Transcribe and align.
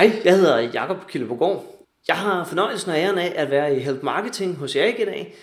Hej, 0.00 0.20
jeg 0.24 0.36
hedder 0.36 0.58
Jakob 0.58 1.06
Kildebogård. 1.06 1.64
Jeg 2.08 2.16
har 2.16 2.44
fornøjelsen 2.44 2.90
og 2.90 2.98
æren 2.98 3.18
af 3.18 3.32
at 3.36 3.50
være 3.50 3.76
i 3.76 3.80
Help 3.80 4.02
Marketing 4.02 4.56
hos 4.56 4.76
Erik 4.76 5.00
i 5.00 5.04
dag, 5.04 5.34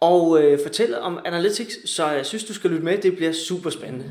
og 0.00 0.42
øh, 0.42 0.58
fortælle 0.62 1.00
om 1.00 1.18
Analytics, 1.24 1.90
så 1.90 2.06
jeg 2.06 2.26
synes, 2.26 2.44
du 2.44 2.54
skal 2.54 2.70
lytte 2.70 2.84
med. 2.84 2.98
Det 2.98 3.16
bliver 3.16 3.32
super 3.32 3.70
spændende. 3.70 4.04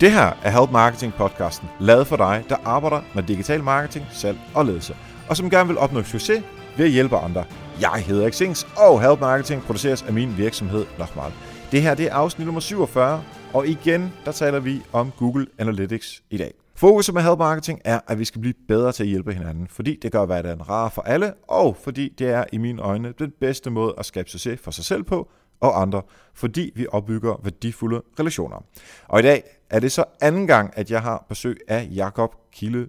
Det 0.00 0.12
her 0.12 0.32
er 0.44 0.50
Help 0.50 0.70
Marketing 0.72 1.14
podcasten, 1.14 1.68
lavet 1.80 2.06
for 2.06 2.16
dig, 2.16 2.44
der 2.48 2.56
arbejder 2.64 3.02
med 3.14 3.22
digital 3.22 3.62
marketing, 3.62 4.06
salg 4.12 4.38
og 4.54 4.64
ledelse, 4.64 4.96
og 5.28 5.36
som 5.36 5.50
gerne 5.50 5.68
vil 5.68 5.78
opnå 5.78 6.02
succes 6.02 6.42
ved 6.80 6.86
at 6.86 6.92
hjælpe 6.92 7.16
andre. 7.16 7.44
Jeg 7.80 8.04
hedder 8.06 8.30
Xings, 8.30 8.66
og 8.76 9.02
Help 9.02 9.20
Marketing 9.20 9.62
produceres 9.62 10.02
af 10.02 10.12
min 10.12 10.36
virksomhed 10.36 10.86
Nochmal. 10.98 11.32
Det 11.72 11.82
her 11.82 11.94
det 11.94 12.06
er 12.06 12.14
afsnit 12.14 12.46
nummer 12.46 12.60
47, 12.60 13.24
og 13.54 13.66
igen 13.66 14.12
der 14.24 14.32
taler 14.32 14.60
vi 14.60 14.82
om 14.92 15.12
Google 15.18 15.46
Analytics 15.58 16.22
i 16.30 16.36
dag. 16.36 16.54
Fokuset 16.74 17.14
med 17.14 17.22
Help 17.22 17.38
Marketing 17.38 17.80
er, 17.84 18.00
at 18.06 18.18
vi 18.18 18.24
skal 18.24 18.40
blive 18.40 18.54
bedre 18.68 18.92
til 18.92 19.02
at 19.02 19.08
hjælpe 19.08 19.32
hinanden, 19.32 19.68
fordi 19.68 19.98
det 20.02 20.12
gør 20.12 20.26
hverdagen 20.26 20.68
rar 20.68 20.88
for 20.88 21.02
alle, 21.02 21.34
og 21.48 21.76
fordi 21.84 22.14
det 22.18 22.28
er 22.28 22.44
i 22.52 22.58
mine 22.58 22.82
øjne 22.82 23.14
den 23.18 23.32
bedste 23.40 23.70
måde 23.70 23.94
at 23.98 24.06
skabe 24.06 24.30
succes 24.30 24.60
for 24.60 24.70
sig 24.70 24.84
selv 24.84 25.02
på, 25.02 25.30
og 25.60 25.82
andre, 25.82 26.02
fordi 26.34 26.72
vi 26.74 26.86
opbygger 26.92 27.40
værdifulde 27.42 28.02
relationer. 28.20 28.64
Og 29.08 29.20
i 29.20 29.22
dag 29.22 29.42
er 29.70 29.80
det 29.80 29.92
så 29.92 30.04
anden 30.20 30.46
gang, 30.46 30.72
at 30.76 30.90
jeg 30.90 31.02
har 31.02 31.26
besøg 31.28 31.60
af 31.68 31.88
Jakob 31.94 32.34
Kille 32.52 32.86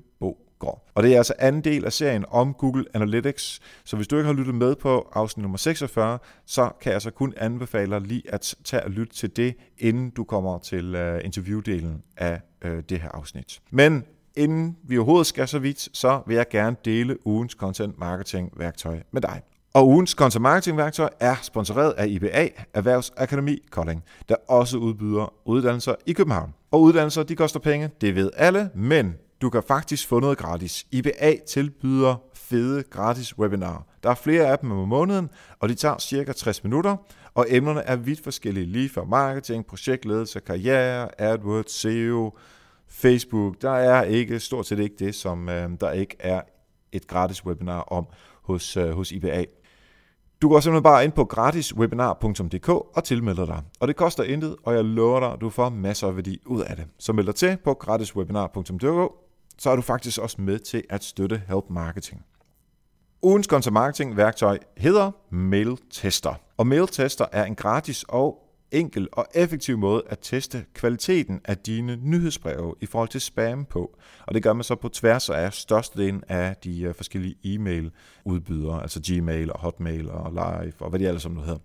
går. 0.61 0.91
Og 0.95 1.03
det 1.03 1.13
er 1.13 1.17
altså 1.17 1.33
anden 1.39 1.63
del 1.63 1.85
af 1.85 1.93
serien 1.93 2.25
om 2.29 2.53
Google 2.53 2.85
Analytics. 2.93 3.59
Så 3.85 3.95
hvis 3.95 4.07
du 4.07 4.17
ikke 4.17 4.27
har 4.27 4.33
lyttet 4.33 4.55
med 4.55 4.75
på 4.75 5.11
afsnit 5.13 5.41
nummer 5.41 5.57
46, 5.57 6.19
så 6.45 6.69
kan 6.81 6.93
jeg 6.93 7.01
så 7.01 7.11
kun 7.11 7.33
anbefale 7.37 7.91
dig 7.91 8.01
lige 8.01 8.23
at 8.33 8.55
tage 8.63 8.83
og 8.83 8.91
lytte 8.91 9.15
til 9.15 9.35
det, 9.35 9.55
inden 9.77 10.09
du 10.09 10.23
kommer 10.23 10.59
til 10.59 10.95
øh, 10.95 11.21
interviewdelen 11.25 12.03
af 12.17 12.41
øh, 12.61 12.83
det 12.89 13.01
her 13.01 13.09
afsnit. 13.09 13.61
Men 13.71 14.05
inden 14.35 14.77
vi 14.83 14.97
overhovedet 14.97 15.27
skal 15.27 15.47
så 15.47 15.59
vidt, 15.59 15.97
så 15.97 16.21
vil 16.27 16.35
jeg 16.35 16.49
gerne 16.49 16.75
dele 16.85 17.27
ugens 17.27 17.53
content 17.53 17.99
marketing 17.99 18.51
værktøj 18.57 18.99
med 19.11 19.21
dig. 19.21 19.41
Og 19.73 19.87
ugens 19.87 20.11
content 20.11 20.41
marketing 20.41 20.77
værktøj 20.77 21.09
er 21.19 21.35
sponsoreret 21.41 21.91
af 21.91 22.07
IBA, 22.07 22.47
Erhvervsakademi 22.73 23.59
Kolding, 23.69 24.03
der 24.29 24.35
også 24.47 24.77
udbyder 24.77 25.33
uddannelser 25.45 25.95
i 26.05 26.13
København. 26.13 26.53
Og 26.71 26.81
uddannelser, 26.81 27.23
de 27.23 27.35
koster 27.35 27.59
penge, 27.59 27.89
det 28.01 28.15
ved 28.15 28.29
alle, 28.37 28.69
men 28.75 29.15
du 29.41 29.49
kan 29.49 29.63
faktisk 29.63 30.07
få 30.07 30.19
noget 30.19 30.37
gratis. 30.37 30.85
IBA 30.91 31.35
tilbyder 31.47 32.15
fede 32.33 32.83
gratis 32.83 33.39
webinarer. 33.39 33.85
Der 34.03 34.09
er 34.09 34.15
flere 34.15 34.47
af 34.47 34.59
dem 34.59 34.71
om 34.71 34.87
måneden, 34.87 35.29
og 35.59 35.69
de 35.69 35.75
tager 35.75 35.97
cirka 35.97 36.31
60 36.31 36.63
minutter, 36.63 36.95
og 37.33 37.45
emnerne 37.49 37.81
er 37.81 37.95
vidt 37.95 38.23
forskellige, 38.23 38.65
lige 38.65 38.89
fra 38.89 39.03
marketing, 39.03 39.65
projektledelse, 39.65 40.39
karriere, 40.39 41.21
AdWords, 41.21 41.71
SEO, 41.71 42.37
Facebook. 42.87 43.61
Der 43.61 43.71
er 43.71 44.03
ikke 44.03 44.39
stort 44.39 44.67
set 44.67 44.79
ikke 44.79 44.95
det, 44.99 45.15
som 45.15 45.49
øh, 45.49 45.69
der 45.79 45.91
ikke 45.91 46.15
er 46.19 46.41
et 46.91 47.07
gratis 47.07 47.45
webinar 47.45 47.81
om 47.81 48.05
hos, 48.43 48.77
øh, 48.77 48.91
hos 48.91 49.11
IBA. 49.11 49.45
Du 50.41 50.49
går 50.49 50.59
simpelthen 50.59 50.83
bare 50.83 51.03
ind 51.03 51.11
på 51.11 51.25
gratiswebinar.dk 51.25 52.69
og 52.69 53.03
tilmelder 53.03 53.45
dig. 53.45 53.61
Og 53.79 53.87
det 53.87 53.95
koster 53.95 54.23
intet, 54.23 54.55
og 54.63 54.73
jeg 54.73 54.85
lover 54.85 55.19
dig, 55.19 55.31
at 55.31 55.41
du 55.41 55.49
får 55.49 55.69
masser 55.69 56.07
af 56.07 56.15
værdi 56.15 56.41
ud 56.45 56.61
af 56.61 56.75
det. 56.75 56.85
Så 56.99 57.13
meld 57.13 57.27
dig 57.27 57.35
til 57.35 57.57
på 57.63 57.73
gratiswebinar.dk, 57.73 59.30
så 59.57 59.69
er 59.69 59.75
du 59.75 59.81
faktisk 59.81 60.19
også 60.19 60.41
med 60.41 60.59
til 60.59 60.83
at 60.89 61.03
støtte 61.03 61.41
Help 61.47 61.65
Marketing. 61.69 62.25
Ugens 63.21 63.47
content 63.47 63.73
marketing 63.73 64.17
værktøj 64.17 64.59
hedder 64.77 65.11
Mail 65.29 65.77
Tester. 65.91 66.33
Og 66.57 66.67
Mail 66.67 66.87
Tester 66.87 67.25
er 67.31 67.43
en 67.45 67.55
gratis 67.55 68.05
og 68.07 68.51
enkel 68.71 69.07
og 69.11 69.25
effektiv 69.35 69.77
måde 69.77 70.03
at 70.09 70.19
teste 70.21 70.65
kvaliteten 70.73 71.41
af 71.45 71.57
dine 71.57 71.95
nyhedsbreve 71.95 72.75
i 72.81 72.85
forhold 72.85 73.09
til 73.09 73.21
spam 73.21 73.65
på. 73.65 73.97
Og 74.27 74.33
det 74.33 74.43
gør 74.43 74.53
man 74.53 74.63
så 74.63 74.75
på 74.75 74.89
tværs 74.89 75.29
af 75.29 75.53
størstedelen 75.53 76.23
af 76.27 76.55
de 76.63 76.81
øh, 76.81 76.95
forskellige 76.95 77.35
e-mail 77.43 77.91
udbydere, 78.25 78.81
altså 78.81 79.01
Gmail 79.07 79.51
og 79.51 79.59
Hotmail 79.59 80.09
og 80.09 80.31
Live 80.31 80.73
og 80.79 80.89
hvad 80.89 80.99
de 80.99 81.07
ellers 81.07 81.21
som 81.21 81.31
nu 81.31 81.41
hedder. 81.41 81.59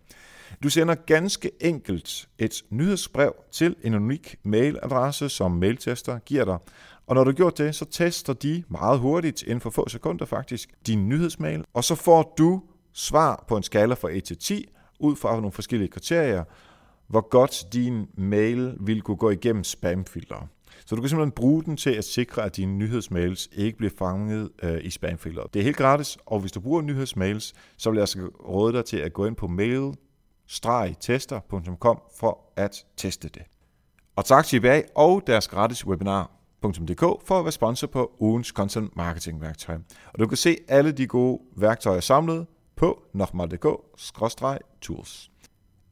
Du 0.63 0.69
sender 0.69 0.95
ganske 0.95 1.51
enkelt 1.61 2.29
et 2.39 2.63
nyhedsbrev 2.71 3.35
til 3.53 3.77
en 3.83 3.95
unik 3.95 4.37
mailadresse, 4.43 5.29
som 5.29 5.51
mailtester 5.51 6.19
giver 6.19 6.45
dig. 6.45 6.59
Og 7.07 7.15
når 7.15 7.25
du 7.25 7.31
har 7.31 7.35
gjort 7.35 7.59
det, 7.59 7.75
så 7.75 7.85
tester 7.85 8.33
de 8.33 8.65
meget 8.69 8.99
hurtigt, 8.99 9.43
inden 9.43 9.61
for 9.61 9.71
få 9.71 9.89
sekunder 9.89 10.25
faktisk, 10.25 10.71
din 10.87 11.09
nyhedsmail. 11.09 11.65
Og 11.75 11.85
så 11.85 11.95
får 11.95 12.35
du 12.39 12.63
svar 12.93 13.45
på 13.49 13.57
en 13.57 13.63
skala 13.63 13.95
fra 13.95 14.11
1 14.11 14.25
til 14.25 14.39
10, 14.39 14.69
ud 15.01 15.17
fra 15.17 15.37
nogle 15.37 15.53
forskellige 15.53 15.89
kriterier, 15.89 16.45
hvor 17.07 17.29
godt 17.29 17.73
din 17.73 18.07
mail 18.15 18.75
vil 18.81 19.03
kunne 19.03 19.17
gå 19.17 19.31
igennem 19.31 19.65
spamfilter. 19.65 20.49
Så 20.87 20.95
du 20.95 21.01
kan 21.01 21.09
simpelthen 21.09 21.33
bruge 21.33 21.65
den 21.65 21.77
til 21.77 21.91
at 21.91 22.05
sikre, 22.05 22.45
at 22.45 22.57
dine 22.57 22.79
nyhedsmails 22.79 23.49
ikke 23.53 23.79
bliver 23.79 23.93
fanget 23.99 24.51
øh, 24.63 24.85
i 24.85 24.91
spamfilter. 24.91 25.43
Det 25.43 25.61
er 25.61 25.65
helt 25.65 25.77
gratis, 25.77 26.19
og 26.27 26.41
hvis 26.41 26.53
du 26.53 26.61
bruger 26.61 26.83
nyhedsmails, 26.83 27.55
så 27.77 27.91
vil 27.91 27.97
jeg 27.97 28.03
altså 28.03 28.31
råde 28.49 28.73
dig 28.73 28.85
til 28.85 28.97
at 28.97 29.13
gå 29.13 29.27
ind 29.27 29.37
på 29.37 29.47
mail-tester.com 29.47 32.01
for 32.19 32.53
at 32.57 32.85
teste 32.97 33.29
det. 33.29 33.43
Og 34.17 34.25
tak 34.25 34.45
til 34.45 34.57
IBA 34.57 34.83
og 34.95 35.23
deres 35.27 35.49
gratis 35.49 35.87
webinar 35.87 36.36
webinar.dk 36.65 37.01
for 37.01 37.39
at 37.39 37.45
være 37.45 37.53
sponsor 37.53 37.87
på 37.87 38.13
ugens 38.19 38.49
content 38.49 38.97
marketing 38.97 39.41
værktøj. 39.41 39.77
Og 40.13 40.19
du 40.19 40.27
kan 40.27 40.37
se 40.37 40.57
alle 40.69 40.93
de 40.93 41.07
gode 41.07 41.41
værktøjer 41.57 42.01
samlet 42.01 42.47
på 42.77 43.03
nokmal.dk-tools. 43.15 45.31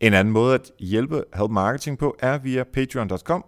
En 0.01 0.15
anden 0.15 0.33
måde 0.33 0.55
at 0.55 0.73
hjælpe 0.79 1.25
Help 1.35 1.51
Marketing 1.51 1.99
på 1.99 2.17
er 2.19 2.39
via 2.39 2.65
patreon.com 2.65 3.45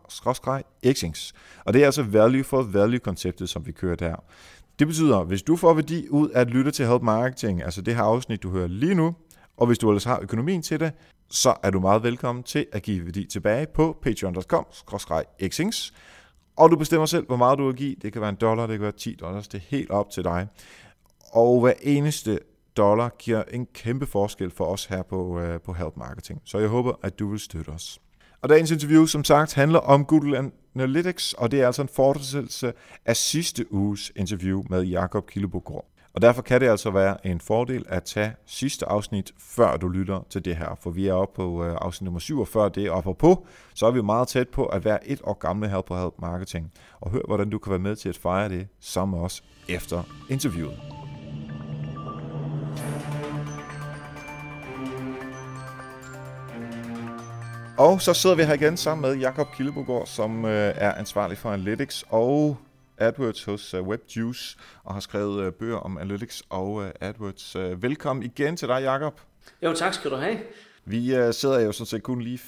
xings 0.93 1.33
Og 1.65 1.73
det 1.73 1.83
er 1.83 1.87
altså 1.87 2.03
value 2.03 2.45
for 2.45 2.63
value 2.63 2.99
konceptet, 2.99 3.49
som 3.49 3.67
vi 3.67 3.73
kører 3.73 3.97
der. 3.97 4.17
Det 4.79 4.87
betyder, 4.87 5.25
hvis 5.25 5.43
du 5.43 5.57
får 5.57 5.75
værdi 5.75 6.09
ud 6.09 6.29
af 6.29 6.41
at 6.41 6.51
lytte 6.51 6.71
til 6.71 6.87
Help 6.87 7.03
Marketing, 7.03 7.63
altså 7.63 7.83
det 7.83 7.95
her 7.95 8.03
afsnit, 8.03 8.43
du 8.43 8.51
hører 8.51 8.67
lige 8.67 8.95
nu, 8.95 9.15
og 9.57 9.67
hvis 9.67 9.79
du 9.79 9.91
ellers 9.91 10.05
har 10.05 10.19
økonomien 10.23 10.63
til 10.63 10.81
det, 10.81 10.93
så 11.31 11.55
er 11.63 11.71
du 11.71 11.81
meget 11.81 12.03
velkommen 12.03 12.45
til 12.45 12.67
at 12.73 12.83
give 12.83 13.05
værdi 13.05 13.25
tilbage 13.25 13.67
på 13.75 13.99
patreon.com 14.03 14.67
xings 15.49 15.93
og 16.57 16.71
du 16.71 16.77
bestemmer 16.77 17.07
selv, 17.07 17.27
hvor 17.27 17.37
meget 17.37 17.59
du 17.59 17.67
vil 17.67 17.75
give. 17.75 17.97
Det 18.03 18.13
kan 18.13 18.21
være 18.21 18.31
en 18.31 18.37
dollar, 18.41 18.67
det 18.67 18.75
kan 18.75 18.83
være 18.83 18.93
10 18.93 19.15
dollars. 19.15 19.49
Det 19.49 19.59
er 19.59 19.65
helt 19.69 19.91
op 19.91 20.11
til 20.11 20.25
dig. 20.25 20.47
Og 21.33 21.61
hver 21.61 21.73
eneste 21.81 22.39
dollar 22.77 23.09
giver 23.19 23.43
en 23.51 23.67
kæmpe 23.75 24.07
forskel 24.07 24.51
for 24.51 24.65
os 24.65 24.85
her 24.85 25.03
på, 25.03 25.41
øh, 25.41 25.61
på 25.61 25.73
Help 25.73 25.97
Marketing. 25.97 26.41
Så 26.45 26.59
jeg 26.59 26.69
håber, 26.69 26.93
at 27.03 27.19
du 27.19 27.31
vil 27.31 27.39
støtte 27.41 27.69
os. 27.69 28.01
Og 28.43 28.49
dagens 28.49 28.71
interview, 28.71 29.07
som 29.07 29.25
sagt, 29.25 29.55
handler 29.55 29.79
om 29.79 30.05
Google 30.05 30.51
Analytics, 30.75 31.33
og 31.33 31.51
det 31.51 31.61
er 31.61 31.67
altså 31.67 31.83
en 31.83 31.89
fortsættelse 31.89 32.73
af 33.05 33.17
sidste 33.17 33.73
uges 33.73 34.13
interview 34.17 34.63
med 34.71 34.83
Jakob 34.83 35.27
Killebogård. 35.27 35.87
Og 36.17 36.23
derfor 36.23 36.43
kan 36.43 36.61
det 36.61 36.69
altså 36.69 36.91
være 36.91 37.27
en 37.27 37.41
fordel 37.41 37.85
at 37.89 38.05
tage 38.05 38.33
sidste 38.47 38.89
afsnit, 38.89 39.33
før 39.39 39.77
du 39.77 39.89
lytter 39.89 40.27
til 40.31 40.45
det 40.45 40.57
her. 40.57 40.79
For 40.81 40.91
vi 40.91 41.07
er 41.07 41.13
oppe 41.13 41.37
på 41.37 41.65
øh, 41.65 41.77
afsnit 41.81 42.05
nummer 42.05 42.21
47, 42.21 42.69
det 42.69 42.87
er 42.87 42.91
oppe 42.91 43.15
på, 43.15 43.47
så 43.75 43.87
er 43.87 43.91
vi 43.91 44.03
meget 44.03 44.29
tæt 44.29 44.49
på 44.49 44.67
at 44.67 44.85
være 44.85 45.09
et 45.09 45.21
år 45.25 45.39
gamle 45.39 45.69
her 45.69 45.81
på 45.81 45.97
Help 45.97 46.15
Marketing. 46.19 46.73
Og 47.01 47.11
hør, 47.11 47.21
hvordan 47.27 47.51
du 47.51 47.59
kan 47.59 47.71
være 47.71 47.79
med 47.79 47.97
til 47.97 48.09
at 48.09 48.17
fejre 48.17 48.49
det 48.49 48.69
sammen 48.81 49.19
med 49.19 49.25
os 49.25 49.45
efter 49.69 50.03
interviewet. 50.31 50.79
Og 57.79 58.03
så 58.03 58.15
sidder 58.15 58.37
vi 58.37 58.43
her 58.43 58.55
igen 58.55 58.77
sammen 58.77 59.11
med 59.11 59.21
Jakob 59.21 59.47
Kildebogård, 59.57 60.07
som 60.07 60.45
øh, 60.45 60.75
er 60.77 60.95
ansvarlig 60.95 61.39
for 61.39 61.51
Analytics 61.51 62.05
og 62.09 62.57
AdWords 62.99 63.45
hos 63.45 63.75
uh, 63.75 63.89
WebJuice, 63.89 64.57
og 64.85 64.95
har 64.95 65.01
skrevet 65.01 65.47
uh, 65.47 65.53
bøger 65.53 65.77
om 65.77 65.99
Analytics 65.99 66.43
og 66.49 66.73
uh, 66.73 66.87
AdWords. 67.01 67.57
Uh, 67.57 67.83
velkommen 67.83 68.23
igen 68.23 68.57
til 68.57 68.69
dig, 68.69 68.83
Jakob. 68.83 69.21
Jo, 69.63 69.75
tak 69.75 69.95
skal 69.95 70.11
du 70.11 70.17
have. 70.17 70.39
Vi 70.85 71.19
uh, 71.19 71.33
sidder 71.33 71.61
jo 71.61 71.73
sådan 71.73 71.87
set 71.87 72.03
kun 72.03 72.21
lige 72.21 72.39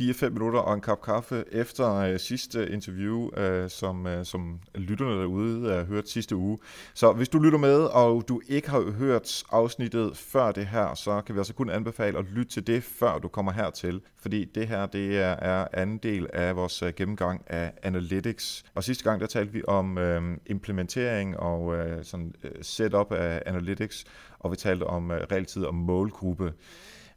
4-5 0.00 0.28
minutter 0.28 0.60
og 0.60 0.74
en 0.74 0.80
kop 0.80 1.02
kaffe 1.02 1.44
efter 1.52 1.94
øh, 1.94 2.18
sidste 2.18 2.70
interview, 2.70 3.30
øh, 3.36 3.70
som, 3.70 4.06
øh, 4.06 4.24
som 4.24 4.60
lytterne 4.74 5.20
derude 5.20 5.68
øh, 5.68 5.76
har 5.76 5.84
hørt 5.84 6.08
sidste 6.08 6.36
uge. 6.36 6.58
Så 6.94 7.12
hvis 7.12 7.28
du 7.28 7.38
lytter 7.38 7.58
med, 7.58 7.80
og 7.80 8.24
du 8.28 8.40
ikke 8.48 8.70
har 8.70 8.90
hørt 8.90 9.44
afsnittet 9.50 10.16
før 10.16 10.52
det 10.52 10.66
her, 10.66 10.94
så 10.94 11.20
kan 11.20 11.34
vi 11.34 11.40
altså 11.40 11.54
kun 11.54 11.70
anbefale 11.70 12.18
at 12.18 12.24
lytte 12.24 12.52
til 12.52 12.66
det, 12.66 12.84
før 12.84 13.18
du 13.18 13.28
kommer 13.28 13.52
hertil. 13.52 14.00
Fordi 14.16 14.44
det 14.44 14.68
her, 14.68 14.86
det 14.86 15.18
er, 15.18 15.36
er 15.38 15.66
anden 15.72 15.98
del 15.98 16.26
af 16.32 16.56
vores 16.56 16.82
øh, 16.82 16.92
gennemgang 16.96 17.42
af 17.46 17.72
Analytics. 17.82 18.64
Og 18.74 18.84
sidste 18.84 19.04
gang, 19.04 19.20
der 19.20 19.26
talte 19.26 19.52
vi 19.52 19.62
om 19.68 19.98
øh, 19.98 20.38
implementering 20.46 21.36
og 21.36 21.76
øh, 21.76 22.04
sådan, 22.04 22.34
øh, 22.44 22.50
setup 22.62 23.12
af 23.12 23.42
Analytics, 23.46 24.04
og 24.38 24.50
vi 24.50 24.56
talte 24.56 24.84
om 24.84 25.10
øh, 25.10 25.20
realtid 25.32 25.64
om 25.64 25.74
målgruppe. 25.74 26.52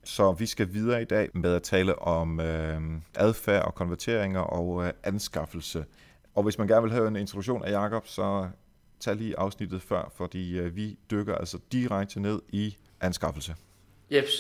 Så 0.04 0.32
vi 0.32 0.46
skal 0.46 0.74
videre 0.74 1.02
i 1.02 1.06
dag 1.06 1.30
med 1.34 1.56
at 1.56 1.64
tale 1.64 2.00
om 2.00 2.40
øh, 2.40 2.82
adfærd 3.16 3.66
og 3.66 3.76
konverteringer 3.76 4.40
og 4.40 4.86
øh, 4.86 4.94
anskaffelse. 5.04 5.86
Og 6.36 6.44
hvis 6.44 6.58
man 6.58 6.68
gerne 6.68 6.82
vil 6.82 6.92
have 6.92 7.08
en 7.08 7.16
introduktion 7.16 7.64
af 7.64 7.72
Jakob, 7.72 8.08
så 8.08 8.48
tag 9.00 9.16
lige 9.16 9.40
afsnittet 9.40 9.82
før, 9.82 10.12
fordi 10.16 10.60
øh, 10.60 10.76
vi 10.76 10.98
dykker 11.12 11.36
altså 11.36 11.58
direkte 11.72 12.20
ned 12.20 12.42
i 12.50 12.78
anskaffelse. 13.02 13.56
Jeps. 14.12 14.32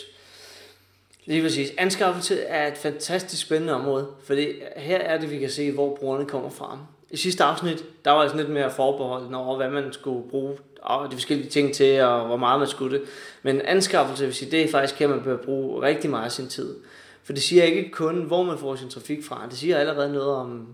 Lige 1.25 1.42
præcis. 1.42 1.69
Anskaffelse 1.78 2.42
er 2.42 2.68
et 2.68 2.78
fantastisk 2.78 3.46
spændende 3.46 3.74
område, 3.74 4.08
for 4.24 4.34
her 4.80 4.98
er 4.98 5.18
det, 5.18 5.31
vi 5.31 5.40
kan 5.40 5.50
se, 5.50 5.72
hvor 5.72 5.96
brugerne 5.96 6.25
kommer 6.25 6.50
fra. 6.50 6.80
I 7.12 7.18
sidste 7.18 7.44
afsnit, 7.44 7.86
der 8.06 8.12
var 8.12 8.19
altså 8.22 8.38
lidt 8.38 8.50
mere 8.50 8.72
forbeholden 8.72 9.34
over, 9.34 9.58
hvad 9.58 9.69
man 9.69 9.94
skulle 9.94 10.30
bruge 10.30 10.58
de 10.88 11.16
forskellige 11.16 11.50
ting 11.50 11.74
til, 11.74 12.01
og 12.01 12.25
hvor 12.28 12.38
meget 12.38 12.60
man 12.60 12.68
skulle 12.68 13.00
det. 13.00 13.07
Men 13.44 13.62
anskaffelse, 13.62 14.25
vil 14.25 14.33
sige, 14.33 14.51
det 14.51 14.62
er 14.62 14.68
faktisk 14.68 15.00
her, 15.00 15.07
man 15.07 15.24
bør 15.24 15.38
bruge 15.38 15.81
rigtig 15.81 16.10
meget 16.10 16.25
af 16.25 16.31
sin 16.31 16.48
tid. 16.48 16.75
For 17.24 17.33
det 17.33 17.44
siger 17.44 17.63
ikke 17.63 17.92
kun, 17.92 18.24
hvor 18.24 18.44
man 18.44 18.57
får 18.57 18.75
sin 18.75 18.89
trafik 18.89 19.24
fra. 19.24 19.48
Det 19.50 19.57
siger 19.57 19.78
allerede 19.78 20.13
noget 20.13 20.36
om 20.36 20.68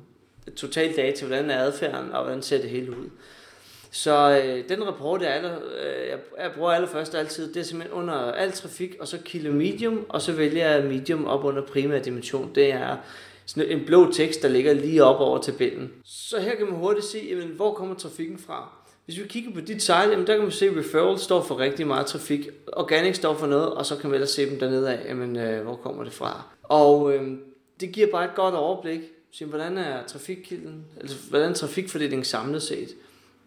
total 0.55 0.95
data, 0.95 1.25
hvordan 1.25 1.49
er 1.49 1.59
adfærden, 1.59 2.11
og 2.11 2.23
hvordan 2.23 2.41
ser 2.41 2.61
det 2.61 2.69
hele 2.69 2.91
ud. 2.91 3.09
Så 3.91 4.41
øh, 4.43 4.69
den 4.69 4.87
rapport, 4.87 5.21
jeg, 5.21 5.29
aller, 5.29 5.55
øh, 5.55 6.07
jeg, 6.09 6.17
jeg 6.39 6.51
bruger 6.55 6.71
allerførst 6.71 7.15
altid, 7.15 7.53
det 7.53 7.59
er 7.59 7.63
simpelthen 7.63 7.99
under 7.99 8.13
al 8.13 8.51
trafik, 8.51 8.95
og 8.99 9.07
så 9.07 9.17
kilo 9.25 9.53
medium, 9.53 10.05
og 10.09 10.21
så 10.21 10.31
vælger 10.31 10.71
jeg 10.71 10.83
medium 10.85 11.25
op 11.25 11.43
under 11.43 11.61
primær 11.61 11.99
dimension. 11.99 12.51
Det 12.55 12.71
er 12.71 12.97
sådan 13.45 13.69
en 13.71 13.85
blå 13.85 14.11
tekst, 14.11 14.41
der 14.41 14.47
ligger 14.47 14.73
lige 14.73 15.03
op 15.03 15.19
over 15.19 15.41
tabellen. 15.41 15.91
Så 16.05 16.39
her 16.39 16.55
kan 16.55 16.65
man 16.65 16.75
hurtigt 16.75 17.05
se, 17.05 17.27
jamen, 17.29 17.47
hvor 17.47 17.73
kommer 17.73 17.95
trafikken 17.95 18.37
fra. 18.37 18.76
Hvis 19.07 19.19
vi 19.19 19.27
kigger 19.27 19.51
på 19.53 19.61
dit 19.61 19.81
site, 19.81 19.93
jamen, 19.93 20.27
der 20.27 20.33
kan 20.33 20.43
man 20.43 20.51
se, 20.51 20.65
at 20.65 20.77
referral 20.77 21.19
står 21.19 21.41
for 21.41 21.59
rigtig 21.59 21.87
meget 21.87 22.05
trafik, 22.05 22.49
organic 22.73 23.15
står 23.15 23.33
for 23.33 23.47
noget, 23.47 23.73
og 23.73 23.85
så 23.85 23.95
kan 23.95 24.09
man 24.09 24.13
ellers 24.13 24.29
se 24.29 24.49
dem 24.49 24.59
dernede 24.59 24.93
af, 24.93 25.05
jamen, 25.09 25.35
øh, 25.35 25.63
hvor 25.63 25.75
kommer 25.75 26.03
det 26.03 26.13
fra. 26.13 26.43
Og 26.63 27.13
øh, 27.13 27.31
det 27.79 27.91
giver 27.91 28.07
bare 28.11 28.25
et 28.25 28.35
godt 28.35 28.55
overblik, 28.55 28.99
så, 29.31 29.45
hvordan 29.45 29.77
er 29.77 30.03
trafikkilden, 30.07 30.85
altså 31.01 31.17
hvordan 31.29 31.49
er 31.49 31.53
trafikfordelingen 31.53 32.23
samlet 32.23 32.61
set. 32.61 32.89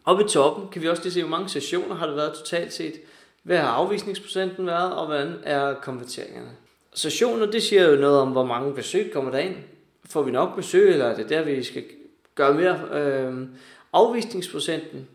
Oppe 0.05 0.25
i 0.25 0.29
toppen 0.29 0.69
kan 0.69 0.83
vi 0.83 0.89
også 0.89 1.03
lige 1.03 1.13
se, 1.13 1.23
hvor 1.23 1.31
mange 1.31 1.49
sessioner 1.49 1.95
har 1.95 2.07
det 2.07 2.17
været 2.17 2.35
totalt 2.35 2.73
set, 2.73 2.95
hvad 3.43 3.59
har 3.59 3.69
afvisningsprocenten 3.69 4.67
været, 4.67 4.93
og 4.93 5.07
hvordan 5.07 5.35
er 5.43 5.75
konverteringerne. 5.75 6.51
Sessioner, 6.95 7.47
det 7.47 7.63
siger 7.63 7.91
jo 7.91 7.97
noget 7.97 8.19
om, 8.19 8.29
hvor 8.29 8.45
mange 8.45 8.75
besøg 8.75 9.11
kommer 9.13 9.31
der 9.31 9.39
ind. 9.39 9.55
Får 10.05 10.23
vi 10.23 10.31
nok 10.31 10.57
besøg, 10.57 10.91
eller 10.91 11.05
er 11.05 11.17
det 11.17 11.29
der, 11.29 11.43
vi 11.43 11.63
skal 11.63 11.85
gøre 12.35 12.55
mere? 12.55 12.81
Øh, 12.93 13.47
afvisningsprocenten, 13.93 15.09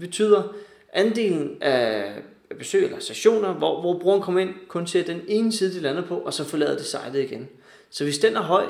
betyder 0.00 0.42
andelen 0.92 1.56
af 1.60 2.12
besøg 2.58 2.84
eller 2.84 2.98
stationer, 2.98 3.52
hvor, 3.52 3.80
hvor 3.80 3.98
brugeren 3.98 4.22
kommer 4.22 4.40
ind, 4.40 4.54
kun 4.68 4.86
ser 4.86 5.04
den 5.04 5.20
ene 5.28 5.52
side, 5.52 5.74
de 5.74 5.80
lander 5.80 6.02
på, 6.02 6.18
og 6.18 6.34
så 6.34 6.44
forlader 6.44 6.76
det 6.76 6.86
sejlet 6.86 7.22
igen. 7.22 7.48
Så 7.90 8.04
hvis 8.04 8.18
den 8.18 8.36
er 8.36 8.42
høj, 8.42 8.64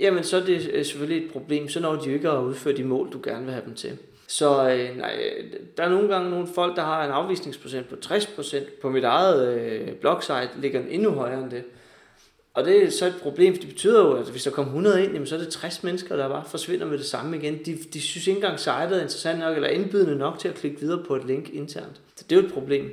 jamen 0.00 0.24
så 0.24 0.36
er 0.36 0.44
det 0.44 0.70
øh, 0.72 0.84
selvfølgelig 0.84 1.26
et 1.26 1.32
problem, 1.32 1.68
så 1.68 1.80
når 1.80 1.96
de 1.96 2.08
jo 2.08 2.14
ikke 2.14 2.30
at 2.30 2.42
udføre 2.42 2.76
de 2.76 2.84
mål, 2.84 3.12
du 3.12 3.20
gerne 3.24 3.44
vil 3.44 3.54
have 3.54 3.64
dem 3.66 3.74
til. 3.74 3.98
Så 4.26 4.70
øh, 4.70 4.96
nej, 4.98 5.12
der 5.76 5.82
er 5.82 5.88
nogle 5.88 6.08
gange 6.08 6.30
nogle 6.30 6.46
folk, 6.46 6.76
der 6.76 6.82
har 6.82 7.04
en 7.04 7.10
afvisningsprocent 7.10 7.88
på 7.88 7.96
60%. 8.04 8.80
På 8.82 8.90
mit 8.90 9.04
eget 9.04 9.48
øh, 9.48 9.88
blogsite 9.92 10.50
ligger 10.60 10.80
den 10.80 10.88
endnu 10.90 11.10
højere 11.10 11.42
end 11.42 11.50
det. 11.50 11.64
Og 12.54 12.64
det 12.64 12.84
er 12.84 12.90
så 12.90 13.06
et 13.06 13.14
problem, 13.22 13.54
for 13.54 13.60
det 13.60 13.68
betyder 13.68 14.00
jo, 14.00 14.12
at 14.12 14.30
hvis 14.30 14.44
der 14.44 14.50
kommer 14.50 14.70
100 14.70 15.04
ind, 15.04 15.12
jamen, 15.12 15.26
så 15.26 15.34
er 15.34 15.38
det 15.38 15.48
60 15.48 15.82
mennesker, 15.82 16.16
der 16.16 16.28
bare 16.28 16.44
forsvinder 16.44 16.86
med 16.86 16.98
det 16.98 17.06
samme 17.06 17.36
igen. 17.36 17.58
De, 17.66 17.78
de 17.92 18.00
synes 18.00 18.26
ikke 18.26 18.38
engang 18.38 18.58
sitet 18.58 18.74
er 18.74 19.00
interessant 19.00 19.38
nok, 19.38 19.56
eller 19.56 19.68
indbydende 19.68 20.16
nok 20.16 20.38
til 20.38 20.48
at 20.48 20.54
klikke 20.54 20.80
videre 20.80 21.04
på 21.06 21.16
et 21.16 21.24
link 21.24 21.48
internt. 21.48 22.00
Så 22.16 22.24
det 22.30 22.36
er 22.36 22.40
jo 22.40 22.46
et 22.46 22.52
problem. 22.52 22.92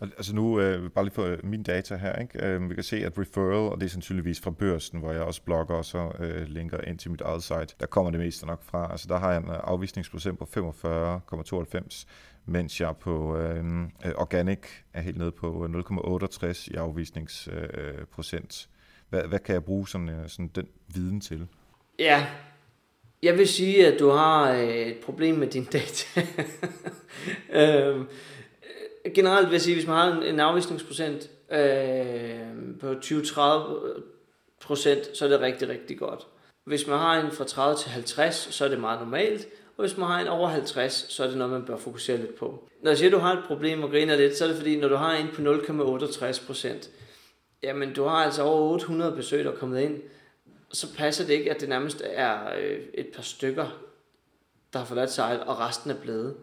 Altså 0.00 0.34
nu, 0.34 0.60
øh, 0.60 0.90
bare 0.90 1.04
lige 1.04 1.14
for 1.14 1.24
øh, 1.24 1.38
min 1.42 1.62
data 1.62 1.96
her, 1.96 2.16
ikke? 2.16 2.46
Øh, 2.46 2.70
vi 2.70 2.74
kan 2.74 2.84
se, 2.84 2.96
at 2.96 3.18
referral, 3.18 3.72
og 3.72 3.80
det 3.80 3.86
er 3.86 3.90
sandsynligvis 3.90 4.40
fra 4.40 4.50
børsen, 4.50 4.98
hvor 4.98 5.12
jeg 5.12 5.22
også 5.22 5.42
blogger 5.42 5.74
og 5.74 5.84
så 5.84 6.10
øh, 6.18 6.46
linker 6.46 6.80
ind 6.80 6.98
til 6.98 7.10
mit 7.10 7.20
eget 7.20 7.42
site, 7.42 7.66
der 7.80 7.86
kommer 7.86 8.10
det 8.10 8.20
meste 8.20 8.46
nok 8.46 8.62
fra. 8.64 8.88
Altså 8.90 9.06
der 9.08 9.18
har 9.18 9.32
jeg 9.32 9.42
en 9.42 9.48
øh, 9.48 9.56
afvisningsprocent 9.62 10.38
på 10.38 10.48
45,92, 11.64 12.06
mens 12.46 12.80
jeg 12.80 12.96
på 12.96 13.36
øh, 13.36 13.64
øh, 14.04 14.12
organic 14.16 14.60
er 14.92 15.00
helt 15.00 15.18
nede 15.18 15.32
på 15.32 15.64
øh, 15.64 15.70
0,68 15.70 16.70
i 16.70 16.74
afvisningsprocent. 16.74 18.68
Øh, 18.72 18.77
hvad, 19.10 19.22
hvad 19.22 19.38
kan 19.38 19.52
jeg 19.52 19.64
bruge 19.64 19.88
sådan, 19.88 20.08
øh, 20.08 20.28
sådan 20.28 20.50
den 20.54 20.68
viden 20.94 21.20
til? 21.20 21.46
Ja, 21.98 22.26
jeg 23.22 23.38
vil 23.38 23.48
sige, 23.48 23.86
at 23.86 24.00
du 24.00 24.08
har 24.08 24.52
øh, 24.52 24.68
et 24.68 24.96
problem 24.96 25.34
med 25.34 25.46
din 25.46 25.64
data. 25.64 26.20
øhm, 27.52 28.00
øh, 29.04 29.12
generelt 29.14 29.46
vil 29.46 29.54
jeg 29.54 29.60
sige, 29.60 29.74
hvis 29.74 29.86
man 29.86 29.96
har 29.96 30.12
en, 30.12 30.22
en 30.22 30.40
afvisningsprocent 30.40 31.30
øh, 31.50 32.78
på 32.80 32.92
20-30 32.92 34.02
procent, 34.62 35.16
så 35.16 35.24
er 35.24 35.28
det 35.28 35.40
rigtig, 35.40 35.68
rigtig 35.68 35.98
godt. 35.98 36.26
Hvis 36.64 36.86
man 36.86 36.98
har 36.98 37.20
en 37.20 37.32
fra 37.32 37.44
30 37.44 37.76
til 37.76 37.90
50, 37.90 38.34
så 38.34 38.64
er 38.64 38.68
det 38.68 38.80
meget 38.80 39.00
normalt. 39.00 39.46
Og 39.76 39.84
hvis 39.84 39.96
man 39.96 40.08
har 40.08 40.20
en 40.20 40.26
over 40.26 40.48
50, 40.48 41.06
så 41.08 41.24
er 41.24 41.28
det 41.28 41.36
noget, 41.36 41.52
man 41.52 41.64
bør 41.64 41.76
fokusere 41.76 42.16
lidt 42.16 42.34
på. 42.34 42.68
Når 42.82 42.90
jeg 42.90 42.98
siger, 42.98 43.08
at 43.08 43.12
du 43.12 43.18
har 43.18 43.32
et 43.32 43.44
problem 43.46 43.82
og 43.82 43.90
griner 43.90 44.16
lidt, 44.16 44.36
så 44.36 44.44
er 44.44 44.48
det 44.48 44.56
fordi, 44.56 44.80
når 44.80 44.88
du 44.88 44.94
har 44.94 45.16
en 45.16 45.28
på 45.34 45.42
0,68 45.42 46.46
procent, 46.46 46.90
jamen 47.62 47.94
du 47.94 48.04
har 48.04 48.24
altså 48.24 48.42
over 48.42 48.72
800 48.72 49.12
besøg, 49.12 49.44
der 49.44 49.52
er 49.52 49.56
kommet 49.56 49.80
ind, 49.80 50.02
så 50.72 50.94
passer 50.94 51.26
det 51.26 51.32
ikke, 51.32 51.50
at 51.50 51.60
det 51.60 51.68
nærmest 51.68 52.02
er 52.04 52.38
øh, 52.58 52.78
et 52.94 53.06
par 53.14 53.22
stykker, 53.22 53.66
der 54.72 54.78
har 54.78 54.86
forladt 54.86 55.12
sig, 55.12 55.46
og 55.46 55.60
resten 55.60 55.90
er 55.90 56.00
blevet. 56.02 56.36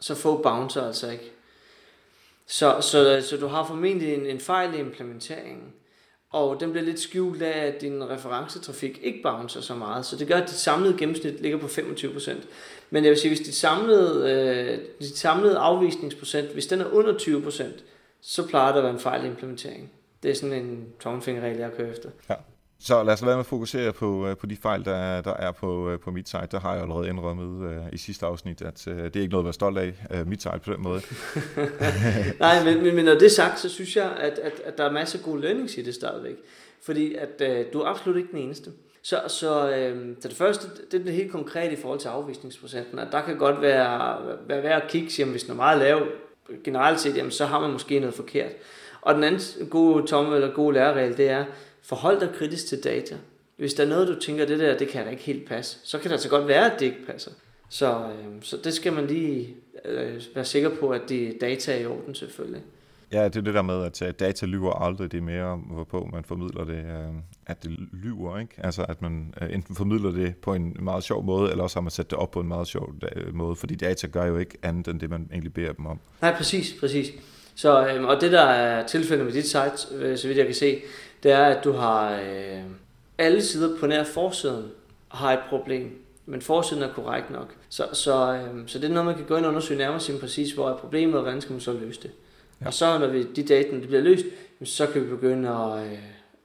Så 0.00 0.14
få 0.14 0.42
bouncer 0.42 0.86
altså 0.86 1.10
ikke. 1.10 1.32
Så, 2.46 2.80
så, 2.80 3.26
så 3.28 3.36
du 3.36 3.46
har 3.46 3.66
formentlig 3.66 4.14
en, 4.14 4.26
en 4.26 4.40
fejl 4.40 4.74
i 4.74 4.78
implementeringen, 4.78 5.72
og 6.30 6.60
den 6.60 6.70
bliver 6.70 6.84
lidt 6.84 7.00
skjult 7.00 7.42
af, 7.42 7.66
at 7.66 7.80
din 7.80 8.08
referencetrafik 8.08 9.00
ikke 9.02 9.22
bouncer 9.22 9.60
så 9.60 9.74
meget, 9.74 10.06
så 10.06 10.16
det 10.16 10.28
gør, 10.28 10.36
at 10.36 10.48
dit 10.48 10.56
samlede 10.56 10.98
gennemsnit 10.98 11.40
ligger 11.40 11.58
på 11.58 11.66
25%. 11.66 12.32
Men 12.90 13.04
jeg 13.04 13.10
vil 13.10 13.18
sige, 13.18 13.34
hvis 13.34 13.46
dit 13.46 13.54
samlede, 13.54 14.30
øh, 14.30 14.78
dit 15.00 15.18
samlede 15.18 15.58
afvisningsprocent, 15.58 16.52
hvis 16.52 16.66
den 16.66 16.80
er 16.80 16.90
under 16.92 17.18
20%, 17.18 17.64
så 18.20 18.46
plejer 18.46 18.70
der 18.70 18.78
at 18.78 18.84
være 18.84 18.92
en 18.92 19.00
fejl 19.00 19.24
i 19.24 19.28
implementeringen. 19.28 19.90
Det 20.24 20.30
er 20.30 20.34
sådan 20.34 20.64
en 20.64 20.86
tommelfingerregel, 21.00 21.58
jeg 21.58 21.70
kører 21.76 21.90
efter. 21.90 22.08
Ja. 22.30 22.34
Så 22.80 23.02
lad 23.02 23.12
os 23.12 23.22
lade 23.22 23.34
med 23.34 23.40
at 23.40 23.46
fokusere 23.46 23.92
på, 23.92 24.26
øh, 24.26 24.36
på 24.36 24.46
de 24.46 24.56
fejl, 24.56 24.84
der, 24.84 25.20
der 25.20 25.34
er 25.34 25.52
på, 25.52 25.90
øh, 25.90 26.00
på 26.00 26.10
mit 26.10 26.28
site. 26.28 26.48
Der 26.50 26.60
har 26.60 26.72
jeg 26.72 26.82
allerede 26.82 27.08
indrømmet 27.08 27.78
uh, 27.78 27.92
i 27.92 27.98
sidste 27.98 28.26
afsnit, 28.26 28.62
at 28.62 28.86
uh, 28.86 28.96
det 28.96 29.16
er 29.16 29.20
ikke 29.20 29.30
noget 29.32 29.42
at 29.42 29.44
være 29.44 29.52
stolt 29.52 29.78
af, 29.78 29.92
uh, 30.10 30.28
mit 30.28 30.42
site 30.42 30.60
på 30.64 30.72
den 30.72 30.82
måde. 30.82 31.00
Nej, 32.40 32.64
men, 32.64 32.82
men, 32.82 32.94
men 32.94 33.04
når 33.04 33.12
det 33.12 33.22
er 33.22 33.30
sagt, 33.30 33.60
så 33.60 33.68
synes 33.68 33.96
jeg, 33.96 34.12
at, 34.20 34.38
at, 34.38 34.52
at 34.64 34.78
der 34.78 34.84
er 34.84 34.92
masser 34.92 35.18
af 35.18 35.24
gode 35.24 35.40
learnings 35.40 35.76
i 35.76 35.82
det 35.82 35.94
stadigvæk. 35.94 36.36
Fordi 36.82 37.14
at 37.14 37.42
uh, 37.50 37.72
du 37.72 37.80
er 37.80 37.86
absolut 37.86 38.16
ikke 38.16 38.30
den 38.30 38.38
eneste. 38.38 38.70
Så, 39.02 39.20
så, 39.28 39.70
øh, 39.70 40.16
så 40.20 40.28
det 40.28 40.36
første, 40.36 40.66
det 40.90 41.00
er 41.00 41.04
det 41.04 41.12
helt 41.12 41.32
konkret 41.32 41.72
i 41.72 41.76
forhold 41.76 42.00
til 42.00 42.08
afvisningsprocenten, 42.08 42.98
at 42.98 43.08
der 43.12 43.22
kan 43.22 43.38
godt 43.38 43.60
være, 43.60 44.18
være 44.48 44.62
værd 44.62 44.82
at 44.82 44.90
kigge, 44.90 45.10
jamen, 45.18 45.32
hvis 45.32 45.42
den 45.42 45.52
er 45.52 45.56
meget 45.56 45.78
lav, 45.78 46.06
generelt 46.64 47.00
set, 47.00 47.16
jamen, 47.16 47.32
så 47.32 47.46
har 47.46 47.60
man 47.60 47.72
måske 47.72 47.98
noget 47.98 48.14
forkert. 48.14 48.52
Og 49.04 49.14
den 49.14 49.24
anden 49.24 49.68
gode 49.70 50.06
tomme 50.06 50.34
eller 50.34 50.54
gode 50.54 50.74
læreregel, 50.74 51.16
det 51.16 51.28
er, 51.28 51.44
forhold 51.82 52.20
dig 52.20 52.28
kritisk 52.34 52.66
til 52.66 52.84
data. 52.84 53.16
Hvis 53.56 53.74
der 53.74 53.84
er 53.84 53.88
noget, 53.88 54.08
du 54.08 54.20
tænker, 54.20 54.46
det 54.46 54.58
der, 54.58 54.78
det 54.78 54.88
kan 54.88 55.04
da 55.04 55.10
ikke 55.10 55.22
helt 55.22 55.48
passe, 55.48 55.78
så 55.82 55.98
kan 55.98 56.04
det 56.04 56.12
altså 56.12 56.28
godt 56.28 56.48
være, 56.48 56.72
at 56.72 56.80
det 56.80 56.86
ikke 56.86 57.06
passer. 57.06 57.30
Så, 57.68 57.94
øh, 57.96 58.42
så 58.42 58.56
det 58.64 58.74
skal 58.74 58.92
man 58.92 59.06
lige 59.06 59.54
øh, 59.84 60.22
være 60.34 60.44
sikker 60.44 60.70
på, 60.80 60.90
at 60.90 61.02
de 61.08 61.34
data 61.40 61.72
er 61.72 61.80
i 61.80 61.86
orden 61.86 62.14
selvfølgelig. 62.14 62.62
Ja, 63.12 63.24
det 63.24 63.36
er 63.36 63.40
det 63.40 63.54
der 63.54 63.62
med, 63.62 63.82
at 63.84 64.02
øh, 64.02 64.14
data 64.20 64.46
lyver 64.46 64.72
aldrig. 64.72 65.12
Det 65.12 65.18
er 65.18 65.22
mere, 65.22 65.56
hvorpå 65.56 66.08
man 66.12 66.24
formidler 66.24 66.64
det, 66.64 66.84
øh, 66.84 67.14
at 67.46 67.62
det 67.62 67.70
lyver. 67.92 68.38
Ikke? 68.38 68.54
Altså, 68.58 68.84
at 68.88 69.02
man 69.02 69.34
øh, 69.42 69.54
enten 69.54 69.74
formidler 69.74 70.10
det 70.10 70.36
på 70.36 70.54
en 70.54 70.76
meget 70.80 71.04
sjov 71.04 71.24
måde, 71.24 71.50
eller 71.50 71.64
også 71.64 71.76
har 71.76 71.82
man 71.82 71.90
sat 71.90 72.10
det 72.10 72.18
op 72.18 72.30
på 72.30 72.40
en 72.40 72.48
meget 72.48 72.66
sjov 72.66 72.94
måde. 73.32 73.56
Fordi 73.56 73.74
data 73.74 74.06
gør 74.06 74.24
jo 74.24 74.38
ikke 74.38 74.58
andet 74.62 74.88
end 74.88 75.00
det, 75.00 75.10
man 75.10 75.28
egentlig 75.30 75.54
beder 75.54 75.72
dem 75.72 75.86
om. 75.86 76.00
Nej, 76.22 76.36
præcis, 76.36 76.76
præcis. 76.80 77.12
Så, 77.56 77.86
øhm, 77.86 78.04
og 78.04 78.20
det 78.20 78.32
der 78.32 78.40
er 78.40 78.86
tilfældet 78.86 79.26
med 79.26 79.32
dit 79.32 79.46
site, 79.46 79.76
så 80.16 80.26
vidt 80.26 80.38
jeg 80.38 80.46
kan 80.46 80.54
se, 80.54 80.82
det 81.22 81.32
er, 81.32 81.44
at 81.44 81.64
du 81.64 81.72
har 81.72 82.12
øh, 82.12 82.62
alle 83.18 83.42
sider 83.42 83.78
på 83.78 83.86
nær 83.86 84.04
forsiden 84.04 84.64
har 85.08 85.32
et 85.32 85.40
problem, 85.48 86.00
men 86.26 86.42
forsiden 86.42 86.82
er 86.82 86.92
korrekt 86.92 87.30
nok. 87.30 87.54
Så, 87.68 87.88
så, 87.92 88.34
øh, 88.34 88.68
så 88.68 88.78
det 88.78 88.84
er 88.84 88.92
noget, 88.92 89.06
man 89.06 89.14
kan 89.14 89.24
gå 89.24 89.36
ind 89.36 89.44
og 89.44 89.48
undersøge 89.48 89.78
nærmere 89.78 90.00
simpelthen 90.00 90.26
præcis, 90.26 90.52
hvor 90.52 90.70
er 90.70 90.76
problemet, 90.76 91.14
og 91.14 91.22
hvordan 91.22 91.40
skal 91.40 91.52
man 91.52 91.60
så 91.60 91.72
løse 91.72 92.02
det. 92.02 92.10
Ja. 92.60 92.66
Og 92.66 92.74
så 92.74 92.98
når 92.98 93.06
vi, 93.06 93.22
de 93.22 93.42
data 93.42 93.76
de 93.80 93.86
bliver 93.86 94.02
løst, 94.02 94.24
så 94.64 94.86
kan 94.86 95.02
vi 95.02 95.06
begynde 95.06 95.48
at, 95.48 95.86
øh, 95.86 95.98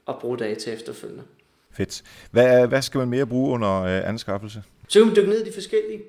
at 0.08 0.16
bruge 0.20 0.38
data 0.38 0.72
efterfølgende. 0.72 1.24
Fedt. 1.72 2.04
Hvad, 2.32 2.68
hvad 2.68 2.82
skal 2.82 2.98
man 2.98 3.10
mere 3.10 3.26
bruge 3.26 3.54
under 3.54 3.82
øh, 3.82 4.10
anskaffelse? 4.10 4.64
Så 4.88 5.00
kan 5.00 5.10
vi 5.10 5.16
dykke 5.16 5.30
ned 5.30 5.46
i 5.46 5.50
de 5.50 5.54
forskellige. 5.54 6.02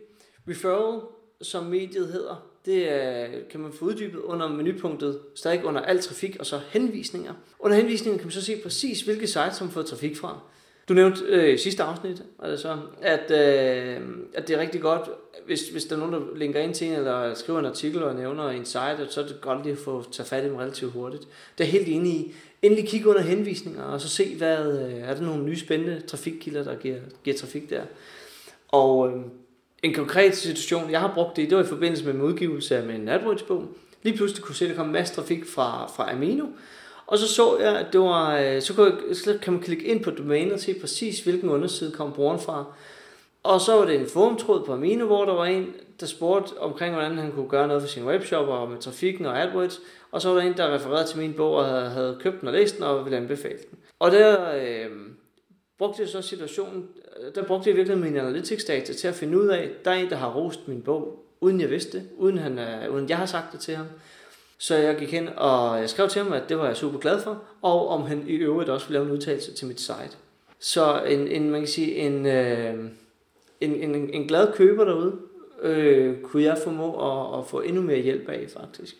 Referral, 0.48 1.00
som 1.42 1.64
mediet 1.64 2.06
hedder, 2.06 2.49
det 2.66 2.82
øh, 2.82 3.48
kan 3.50 3.60
man 3.60 3.72
få 3.72 3.84
uddybet 3.84 4.18
under 4.18 4.48
menupunktet, 4.48 5.20
stadig 5.34 5.64
under 5.64 5.80
al 5.80 6.02
trafik, 6.02 6.36
og 6.40 6.46
så 6.46 6.60
henvisninger. 6.70 7.32
Under 7.58 7.76
henvisninger 7.76 8.18
kan 8.18 8.26
man 8.26 8.32
så 8.32 8.44
se 8.44 8.60
præcis, 8.62 9.02
hvilke 9.02 9.26
sites 9.26 9.56
som 9.56 9.66
har 9.66 9.72
fået 9.72 9.86
trafik 9.86 10.16
fra. 10.16 10.40
Du 10.88 10.94
nævnte 10.94 11.24
øh, 11.24 11.58
sidste 11.58 11.82
afsnit, 11.82 12.22
altså, 12.42 12.78
at, 13.02 13.30
øh, 13.30 14.00
at 14.34 14.48
det 14.48 14.56
er 14.56 14.60
rigtig 14.60 14.80
godt, 14.80 15.10
hvis, 15.46 15.68
hvis 15.68 15.84
der 15.84 15.96
er 15.96 16.00
nogen, 16.00 16.14
der 16.14 16.36
linker 16.36 16.60
ind 16.60 16.74
til 16.74 16.86
en, 16.86 16.92
eller 16.92 17.34
skriver 17.34 17.58
en 17.58 17.66
artikel 17.66 18.02
og 18.02 18.14
nævner 18.14 18.48
en 18.48 18.64
site, 18.64 19.06
så 19.08 19.20
er 19.20 19.26
det 19.26 19.40
godt 19.40 19.62
lige 19.62 19.72
at 19.72 19.78
få 19.78 20.04
tage 20.12 20.26
fat 20.26 20.44
i 20.44 20.46
dem 20.46 20.56
relativt 20.56 20.92
hurtigt. 20.92 21.28
Det 21.58 21.64
er 21.64 21.68
helt 21.68 21.88
enig 21.88 22.12
i. 22.12 22.34
Endelig 22.62 22.88
kigge 22.88 23.08
under 23.08 23.22
henvisninger, 23.22 23.82
og 23.82 24.00
så 24.00 24.08
se, 24.08 24.36
hvad, 24.36 24.82
øh, 24.82 24.94
er 24.94 25.14
der 25.14 25.22
nogle 25.22 25.44
nye 25.44 25.58
spændende 25.58 26.00
trafikkilder, 26.00 26.64
der 26.64 26.74
giver, 26.74 26.98
giver 27.24 27.36
trafik 27.36 27.70
der. 27.70 27.82
Og 28.68 29.08
øh, 29.08 29.22
en 29.82 29.94
konkret 29.94 30.36
situation, 30.36 30.90
jeg 30.90 31.00
har 31.00 31.14
brugt 31.14 31.36
det, 31.36 31.50
det 31.50 31.58
var 31.58 31.64
i 31.64 31.66
forbindelse 31.66 32.04
med 32.04 32.12
min 32.12 32.22
udgivelse 32.22 32.76
af 32.76 32.86
min 32.86 33.08
AdWords-bog, 33.08 33.68
lige 34.02 34.16
pludselig 34.16 34.44
kunne 34.44 34.54
se, 34.54 34.64
at 34.64 34.70
der 34.70 34.76
kom 34.76 34.86
en 34.86 34.92
masse 34.92 35.14
trafik 35.14 35.46
fra, 35.46 35.86
fra 35.96 36.12
Amino, 36.12 36.46
og 37.06 37.18
så 37.18 37.28
så 37.28 37.58
jeg, 37.58 37.78
at 37.78 37.86
det 37.92 38.00
var, 38.00 38.38
øh, 38.38 38.62
så, 38.62 38.74
kunne 38.74 38.92
jeg, 39.08 39.16
så 39.16 39.38
kan 39.42 39.52
man 39.52 39.62
klikke 39.62 39.84
ind 39.84 40.04
på 40.04 40.10
domænet 40.10 40.52
og 40.52 40.60
se 40.60 40.74
præcis, 40.80 41.20
hvilken 41.20 41.48
underside 41.48 41.92
kom 41.92 42.12
brugeren 42.12 42.40
fra. 42.40 42.64
Og 43.42 43.60
så 43.60 43.74
var 43.74 43.84
det 43.84 44.00
en 44.00 44.06
forumtråd 44.06 44.64
på 44.64 44.72
Amino, 44.72 45.06
hvor 45.06 45.24
der 45.24 45.32
var 45.32 45.44
en, 45.44 45.74
der 46.00 46.06
spurgte 46.06 46.58
omkring, 46.58 46.94
hvordan 46.94 47.18
han 47.18 47.32
kunne 47.32 47.48
gøre 47.48 47.68
noget 47.68 47.82
for 47.82 47.88
sin 47.88 48.04
webshop 48.04 48.48
og 48.48 48.70
med 48.70 48.78
trafikken 48.78 49.26
og 49.26 49.42
AdWords. 49.42 49.80
Og 50.12 50.22
så 50.22 50.28
var 50.28 50.40
der 50.40 50.42
en, 50.48 50.56
der 50.56 50.74
refererede 50.74 51.08
til 51.08 51.18
min 51.18 51.32
bog 51.32 51.54
og 51.54 51.64
havde, 51.64 51.90
havde 51.90 52.18
købt 52.20 52.40
den 52.40 52.48
og 52.48 52.54
læst 52.54 52.76
den 52.76 52.84
og 52.84 53.04
ville 53.04 53.16
anbefale 53.16 53.58
den. 53.70 53.78
Og 53.98 54.10
der 54.10 54.54
øh, 54.54 54.90
brugte 55.78 56.02
jeg 56.02 56.08
så 56.08 56.22
situationen, 56.22 56.88
der 57.34 57.42
brugte 57.44 57.68
jeg 57.68 57.76
virkelig 57.76 57.98
min 57.98 58.16
analytics 58.16 58.64
data 58.64 58.92
til 58.92 59.08
at 59.08 59.14
finde 59.14 59.40
ud 59.40 59.46
af, 59.48 59.70
der 59.84 59.90
er 59.90 59.94
en, 59.94 60.10
der 60.10 60.16
har 60.16 60.32
rost 60.32 60.68
min 60.68 60.82
bog, 60.82 61.24
uden 61.40 61.60
jeg 61.60 61.70
vidste 61.70 61.98
det, 61.98 62.08
uden, 62.18 62.38
han, 62.38 62.58
øh, 62.58 62.94
uden 62.94 63.08
jeg 63.08 63.18
har 63.18 63.26
sagt 63.26 63.52
det 63.52 63.60
til 63.60 63.76
ham. 63.76 63.86
Så 64.58 64.76
jeg 64.76 64.96
gik 64.96 65.12
hen, 65.12 65.28
og 65.36 65.80
jeg 65.80 65.90
skrev 65.90 66.08
til 66.08 66.22
ham, 66.22 66.32
at 66.32 66.42
det 66.48 66.58
var 66.58 66.66
jeg 66.66 66.76
super 66.76 66.98
glad 66.98 67.20
for, 67.20 67.42
og 67.62 67.88
om 67.88 68.02
han 68.02 68.24
i 68.26 68.32
øvrigt 68.32 68.70
også 68.70 68.86
ville 68.86 68.98
lave 68.98 69.06
en 69.06 69.12
udtalelse 69.12 69.54
til 69.54 69.66
mit 69.66 69.80
site. 69.80 70.16
Så 70.58 71.02
en, 71.02 71.28
en 71.28 71.50
man 71.50 71.60
kan 71.60 71.68
sige, 71.68 71.94
en, 71.94 72.26
øh, 72.26 72.74
en, 73.60 73.74
en, 73.74 74.10
en 74.14 74.28
glad 74.28 74.52
køber 74.52 74.84
derude, 74.84 75.16
øh, 75.62 76.20
kunne 76.22 76.42
jeg 76.42 76.58
formå 76.64 77.10
at, 77.10 77.38
at 77.38 77.46
få 77.46 77.60
endnu 77.60 77.82
mere 77.82 77.98
hjælp 77.98 78.28
af, 78.28 78.46
faktisk. 78.48 78.96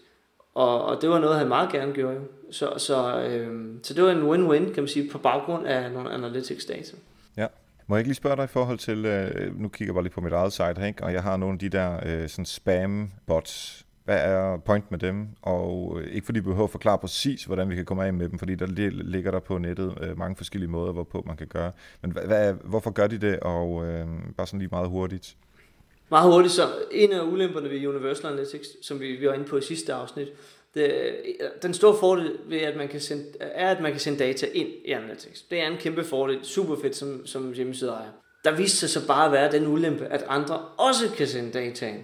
Og, 0.54 0.84
og 0.84 1.02
det 1.02 1.10
var 1.10 1.18
noget, 1.18 1.38
han 1.38 1.48
meget 1.48 1.72
gerne 1.72 1.92
gjorde. 1.92 2.14
Jo. 2.14 2.20
Så, 2.50 2.72
så, 2.76 3.20
øh, 3.20 3.56
så 3.82 3.94
det 3.94 4.04
var 4.04 4.10
en 4.10 4.30
win-win, 4.30 4.72
kan 4.74 4.82
man 4.82 4.88
sige, 4.88 5.10
på 5.10 5.18
baggrund 5.18 5.66
af 5.66 5.92
nogle 5.92 6.10
analytics 6.10 6.64
data. 6.64 6.96
Må 7.90 7.96
jeg 7.96 8.00
ikke 8.00 8.08
lige 8.08 8.16
spørge 8.16 8.36
dig 8.36 8.44
i 8.44 8.46
forhold 8.46 8.78
til, 8.78 9.04
øh, 9.06 9.60
nu 9.60 9.68
kigger 9.68 9.86
jeg 9.86 9.94
bare 9.94 10.04
lige 10.04 10.12
på 10.12 10.20
mit 10.20 10.32
eget 10.32 10.52
site, 10.52 10.86
ikke? 10.86 11.04
og 11.04 11.12
jeg 11.12 11.22
har 11.22 11.36
nogle 11.36 11.52
af 11.52 11.58
de 11.58 11.68
der 11.68 12.00
øh, 12.06 12.28
sådan 12.28 12.44
spam-bots, 12.44 13.84
hvad 14.04 14.18
er 14.18 14.58
point 14.58 14.90
med 14.90 14.98
dem? 14.98 15.28
Og 15.42 15.98
øh, 16.00 16.12
ikke 16.12 16.24
fordi 16.24 16.38
vi 16.38 16.44
behøver 16.44 16.64
at 16.64 16.70
forklare 16.70 16.98
præcis, 16.98 17.44
hvordan 17.44 17.70
vi 17.70 17.74
kan 17.74 17.84
komme 17.84 18.04
af 18.04 18.12
med 18.12 18.28
dem, 18.28 18.38
fordi 18.38 18.54
der 18.54 18.66
ligger 18.90 19.30
der 19.30 19.40
på 19.40 19.58
nettet 19.58 19.98
øh, 20.02 20.18
mange 20.18 20.36
forskellige 20.36 20.70
måder, 20.70 20.92
hvorpå 20.92 21.24
man 21.26 21.36
kan 21.36 21.46
gøre. 21.46 21.72
Men 22.02 22.10
hvad, 22.10 22.22
hvad, 22.22 22.54
hvorfor 22.64 22.90
gør 22.90 23.06
de 23.06 23.18
det? 23.18 23.40
Og 23.40 23.86
øh, 23.86 24.06
bare 24.36 24.46
sådan 24.46 24.58
lige 24.58 24.70
meget 24.72 24.88
hurtigt. 24.88 25.36
Meget 26.10 26.32
hurtigt, 26.32 26.54
så 26.54 26.62
en 26.92 27.12
af 27.12 27.22
ulemperne 27.22 27.70
ved 27.70 27.86
Universal 27.86 28.26
Analytics, 28.26 28.86
som 28.86 29.00
vi, 29.00 29.16
vi 29.16 29.26
var 29.26 29.32
inde 29.32 29.44
på 29.44 29.56
i 29.56 29.62
sidste 29.62 29.94
afsnit, 29.94 30.28
det, 30.74 31.16
den 31.62 31.74
store 31.74 31.96
fordel 32.00 32.38
ved, 32.46 32.58
at 32.58 32.76
man 32.76 32.88
kan 32.88 33.00
sende, 33.00 33.24
er, 33.40 33.70
at 33.70 33.82
man 33.82 33.90
kan 33.90 34.00
sende 34.00 34.18
data 34.18 34.46
ind 34.54 34.68
i 34.84 34.90
Analytics. 34.90 35.42
Det 35.42 35.60
er 35.60 35.66
en 35.66 35.76
kæmpe 35.76 36.04
fordel, 36.04 36.38
super 36.42 36.76
fedt 36.82 36.96
som, 36.96 37.26
som 37.26 37.52
hjemmeside 37.52 37.90
ejer. 37.90 38.10
Der 38.44 38.56
viste 38.56 38.76
sig 38.76 38.90
så 38.90 39.06
bare 39.06 39.26
at 39.26 39.32
være 39.32 39.52
den 39.52 39.66
ulempe, 39.66 40.04
at 40.04 40.24
andre 40.28 40.58
også 40.76 41.04
kan 41.16 41.26
sende 41.26 41.52
data 41.52 41.88
ind 41.88 42.00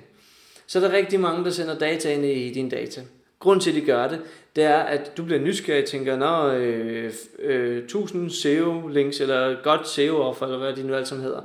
så 0.66 0.87
er 0.87 0.92
rigtig 0.92 1.20
mange, 1.20 1.44
der 1.44 1.50
sender 1.50 1.78
data 1.78 2.12
ind 2.14 2.25
i 2.25 2.50
din 2.50 2.68
data. 2.68 3.00
Grunden 3.38 3.61
til, 3.61 3.70
at 3.70 3.76
de 3.76 3.80
gør 3.80 4.08
det, 4.08 4.20
det 4.56 4.64
er, 4.64 4.78
at 4.78 5.16
du 5.16 5.25
bliver 5.25 5.40
nysgerrig 5.40 5.82
og 5.82 5.88
tænker, 5.88 6.16
når 6.16 6.44
øh, 6.46 7.12
øh, 7.38 7.78
1000 7.78 8.30
SEO-links, 8.30 9.20
eller 9.20 9.62
godt 9.62 9.88
SEO-offer, 9.88 10.46
eller 10.46 10.58
hvad 10.58 10.73
de 10.73 10.82
nu 10.82 10.94
alt 10.94 11.08
sammen 11.08 11.25
hedder, 11.25 11.42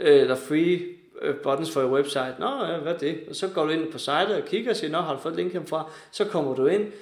øh, 0.00 0.20
eller 0.20 0.34
free 0.34 0.80
buttons 1.42 1.72
for 1.72 1.82
your 1.82 1.92
website. 1.92 2.34
Nå, 2.38 2.64
ja, 2.64 2.78
hvad 2.78 2.94
er 2.94 2.98
det? 2.98 3.20
Og 3.28 3.36
så 3.36 3.48
går 3.48 3.64
du 3.64 3.70
ind 3.70 3.92
på 3.92 3.98
sitet 3.98 4.42
og 4.42 4.48
kigger 4.48 4.70
og 4.70 4.76
siger, 4.76 4.90
nå, 4.90 4.98
har 4.98 5.14
du 5.14 5.20
fået 5.20 5.36
link 5.36 5.68
fra? 5.68 5.90
Så 6.10 6.24
kommer 6.24 6.54
du 6.54 6.66
ind, 6.66 6.92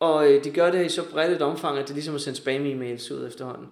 og 0.00 0.32
øh, 0.32 0.44
de 0.44 0.50
gør 0.50 0.70
det 0.70 0.74
her 0.74 0.86
i 0.86 0.88
så 0.88 1.02
bredt 1.12 1.32
et 1.32 1.42
omfang, 1.42 1.78
at 1.78 1.86
det 1.86 1.94
ligesom 1.94 2.14
at 2.14 2.20
sende 2.20 2.38
spam-e-mails 2.38 3.14
ud 3.14 3.26
efterhånden. 3.26 3.68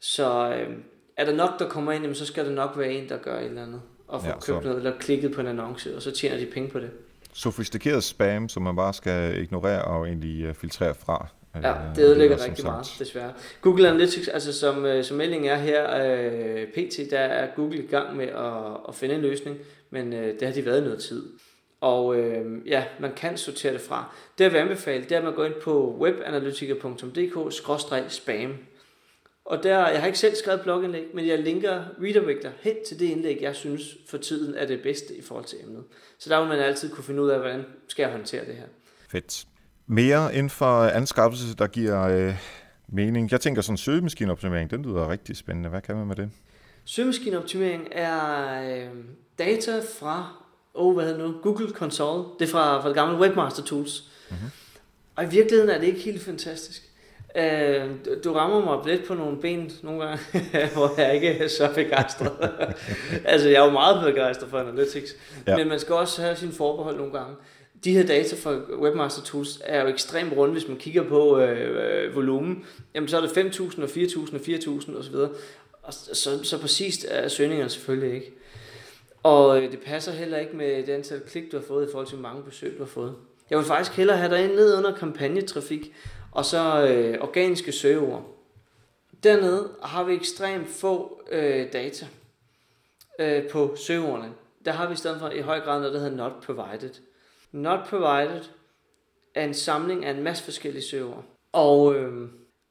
Så 0.00 0.54
øh, 0.54 0.76
er 1.16 1.24
der 1.24 1.34
nok, 1.34 1.58
der 1.58 1.68
kommer 1.68 1.92
ind, 1.92 2.02
jamen, 2.02 2.14
så 2.14 2.26
skal 2.26 2.44
der 2.46 2.52
nok 2.52 2.78
være 2.78 2.92
en, 2.92 3.08
der 3.08 3.18
gør 3.18 3.38
et 3.38 3.44
eller 3.44 3.62
andet 3.62 3.80
og 4.08 4.20
få 4.20 4.26
ja, 4.26 4.32
købt 4.32 4.44
så... 4.44 4.60
noget, 4.60 4.76
eller 4.76 4.98
klikket 4.98 5.32
på 5.32 5.40
en 5.40 5.46
annonce, 5.46 5.96
og 5.96 6.02
så 6.02 6.10
tjener 6.10 6.38
de 6.38 6.46
penge 6.46 6.70
på 6.70 6.78
det. 6.78 6.90
Sofistikeret 7.32 8.04
spam, 8.04 8.48
som 8.48 8.62
man 8.62 8.76
bare 8.76 8.94
skal 8.94 9.42
ignorere 9.42 9.84
og 9.84 10.06
egentlig 10.06 10.44
øh, 10.44 10.54
filtrere 10.54 10.94
fra. 10.94 11.28
Ja, 11.54 11.74
det 11.96 12.04
ødelægger 12.04 12.36
det 12.36 12.46
rigtig 12.46 12.64
meget, 12.64 12.86
desværre. 12.98 13.32
Google 13.60 13.88
Analytics, 13.88 14.28
altså 14.28 14.52
som, 14.52 14.86
øh, 14.86 15.04
som 15.04 15.16
meldingen 15.16 15.50
er 15.50 15.56
her, 15.56 16.04
øh, 16.04 16.66
pt, 16.66 17.10
der 17.10 17.18
er 17.18 17.48
Google 17.56 17.78
i 17.78 17.86
gang 17.86 18.16
med 18.16 18.26
at, 18.26 18.76
at 18.88 18.94
finde 18.94 19.14
en 19.14 19.20
løsning, 19.20 19.58
men 19.90 20.12
øh, 20.12 20.40
det 20.40 20.48
har 20.48 20.54
de 20.54 20.64
været 20.64 20.82
noget 20.82 21.00
tid. 21.00 21.26
Og 21.80 22.16
øh, 22.16 22.68
ja, 22.68 22.84
man 23.00 23.12
kan 23.16 23.36
sortere 23.36 23.72
det 23.72 23.80
fra. 23.80 24.14
Det 24.38 24.44
jeg 24.44 24.52
vil 24.52 24.58
anbefale, 24.58 25.04
det 25.04 25.12
er 25.12 25.18
at 25.18 25.24
man 25.24 25.34
går 25.34 25.44
ind 25.44 25.54
på 25.62 25.96
webanalytiker.dk-spam. 26.00 28.56
Og 29.44 29.62
der, 29.62 29.88
jeg 29.88 30.00
har 30.00 30.06
ikke 30.06 30.18
selv 30.18 30.34
skrevet 30.34 30.60
blogindlæg, 30.60 31.06
men 31.14 31.26
jeg 31.26 31.38
linker 31.38 31.84
redirector 32.02 32.50
hen 32.60 32.76
til 32.86 33.00
det 33.00 33.06
indlæg, 33.06 33.38
jeg 33.40 33.56
synes 33.56 33.96
for 34.08 34.18
tiden 34.18 34.54
er 34.54 34.66
det 34.66 34.82
bedste 34.82 35.16
i 35.16 35.22
forhold 35.22 35.44
til 35.44 35.58
emnet. 35.62 35.84
Så 36.18 36.30
der 36.30 36.40
vil 36.40 36.48
man 36.48 36.58
altid 36.58 36.90
kunne 36.90 37.04
finde 37.04 37.22
ud 37.22 37.28
af, 37.28 37.38
hvordan 37.38 37.64
skal 37.88 38.02
jeg 38.02 38.12
håndtere 38.12 38.46
det 38.46 38.54
her. 38.54 38.66
Fedt. 39.10 39.46
Mere 39.90 40.34
inden 40.34 40.50
for 40.50 40.82
anskaffelse, 40.82 41.54
der 41.54 41.66
giver 41.66 42.02
øh, 42.02 42.34
mening. 42.88 43.30
Jeg 43.30 43.40
tænker 43.40 43.62
sådan 43.62 43.76
søgemaskineoptimering, 43.76 44.70
den 44.70 44.82
lyder 44.82 45.10
rigtig 45.10 45.36
spændende. 45.36 45.68
Hvad 45.68 45.80
kan 45.80 45.96
man 45.96 46.06
med 46.06 46.16
det? 46.16 46.30
Søgemaskineoptimering 46.84 47.88
er 47.92 48.62
øh, 48.62 48.88
data 49.38 49.80
fra 50.00 50.32
oh, 50.74 50.94
hvad 50.94 51.04
hedder 51.04 51.26
nu? 51.26 51.34
Google 51.42 51.70
Console. 51.70 52.24
Det 52.38 52.48
er 52.48 52.52
fra, 52.52 52.80
fra 52.80 52.88
det 52.88 52.96
gamle 52.96 53.18
Webmaster 53.18 53.62
Tools. 53.62 54.10
Mm-hmm. 54.30 54.50
Og 55.16 55.24
i 55.24 55.26
virkeligheden 55.26 55.70
er 55.70 55.78
det 55.78 55.86
ikke 55.86 56.00
helt 56.00 56.22
fantastisk. 56.22 56.82
Øh, 57.36 57.90
du 58.24 58.32
rammer 58.32 58.64
mig 58.64 58.86
lidt 58.86 59.08
på 59.08 59.14
nogle 59.14 59.40
ben 59.40 59.70
nogle 59.82 60.04
gange, 60.04 60.18
hvor 60.74 61.00
jeg 61.00 61.14
ikke 61.14 61.28
er 61.28 61.48
så 61.48 61.70
begejstret. 61.74 62.32
altså, 63.24 63.48
jeg 63.48 63.60
er 63.60 63.64
jo 63.64 63.70
meget 63.70 64.04
begejstret 64.04 64.50
for 64.50 64.58
Analytics, 64.58 65.14
ja. 65.46 65.56
men 65.56 65.68
man 65.68 65.80
skal 65.80 65.94
også 65.94 66.22
have 66.22 66.36
sin 66.36 66.52
forbehold 66.52 66.96
nogle 66.96 67.12
gange. 67.12 67.34
De 67.84 67.92
her 67.92 68.06
data 68.06 68.36
fra 68.36 68.76
Webmaster 68.80 69.22
Tools 69.22 69.60
er 69.64 69.82
jo 69.82 69.88
ekstremt 69.88 70.32
runde, 70.36 70.52
hvis 70.52 70.68
man 70.68 70.76
kigger 70.76 71.08
på 71.08 71.38
øh, 71.38 72.14
volumen. 72.14 72.64
Jamen, 72.94 73.08
så 73.08 73.16
er 73.16 73.20
det 73.20 73.28
5.000 73.28 73.82
og 73.82 73.88
4.000 73.88 74.34
og 74.34 74.40
4.000 74.40 74.98
osv. 74.98 75.14
Og 75.82 75.94
så, 75.94 76.44
så 76.44 76.60
præcist 76.60 77.06
er 77.08 77.28
søgningerne 77.28 77.70
selvfølgelig 77.70 78.14
ikke. 78.14 78.32
Og 79.22 79.62
øh, 79.62 79.70
det 79.70 79.80
passer 79.80 80.12
heller 80.12 80.38
ikke 80.38 80.56
med 80.56 80.86
det 80.86 80.92
antal 80.92 81.20
klik, 81.20 81.52
du 81.52 81.56
har 81.56 81.64
fået 81.64 81.88
i 81.88 81.90
forhold 81.90 82.06
til, 82.06 82.18
hvor 82.18 82.28
mange 82.28 82.44
besøg, 82.44 82.74
du 82.78 82.82
har 82.82 82.90
fået. 82.90 83.14
Jeg 83.50 83.58
vil 83.58 83.66
faktisk 83.66 83.96
hellere 83.96 84.16
have 84.16 84.36
dig 84.36 84.48
ned 84.48 84.76
under 84.78 84.96
kampagnetrafik, 84.96 85.94
og 86.32 86.44
så 86.44 86.86
øh, 86.86 87.18
organiske 87.20 87.72
søgeord. 87.72 88.34
Dernede 89.22 89.70
har 89.82 90.04
vi 90.04 90.14
ekstremt 90.14 90.68
få 90.68 91.22
øh, 91.30 91.72
data 91.72 92.06
øh, 93.18 93.48
på 93.48 93.76
søgeordene. 93.76 94.32
Der 94.64 94.72
har 94.72 94.86
vi 94.86 94.92
i 94.92 94.96
stedet 94.96 95.20
for 95.20 95.30
i 95.30 95.40
høj 95.40 95.60
grad 95.60 95.78
noget, 95.78 95.94
der 95.94 96.00
hedder 96.00 96.16
not 96.16 96.32
provided. 96.42 96.90
Not 97.52 97.80
provided 97.88 98.44
er 99.34 99.44
en 99.44 99.54
samling 99.54 100.04
af 100.04 100.10
en 100.10 100.22
masse 100.22 100.44
forskellige 100.44 100.82
server. 100.82 101.22
Og 101.52 101.94
øh, 101.94 102.28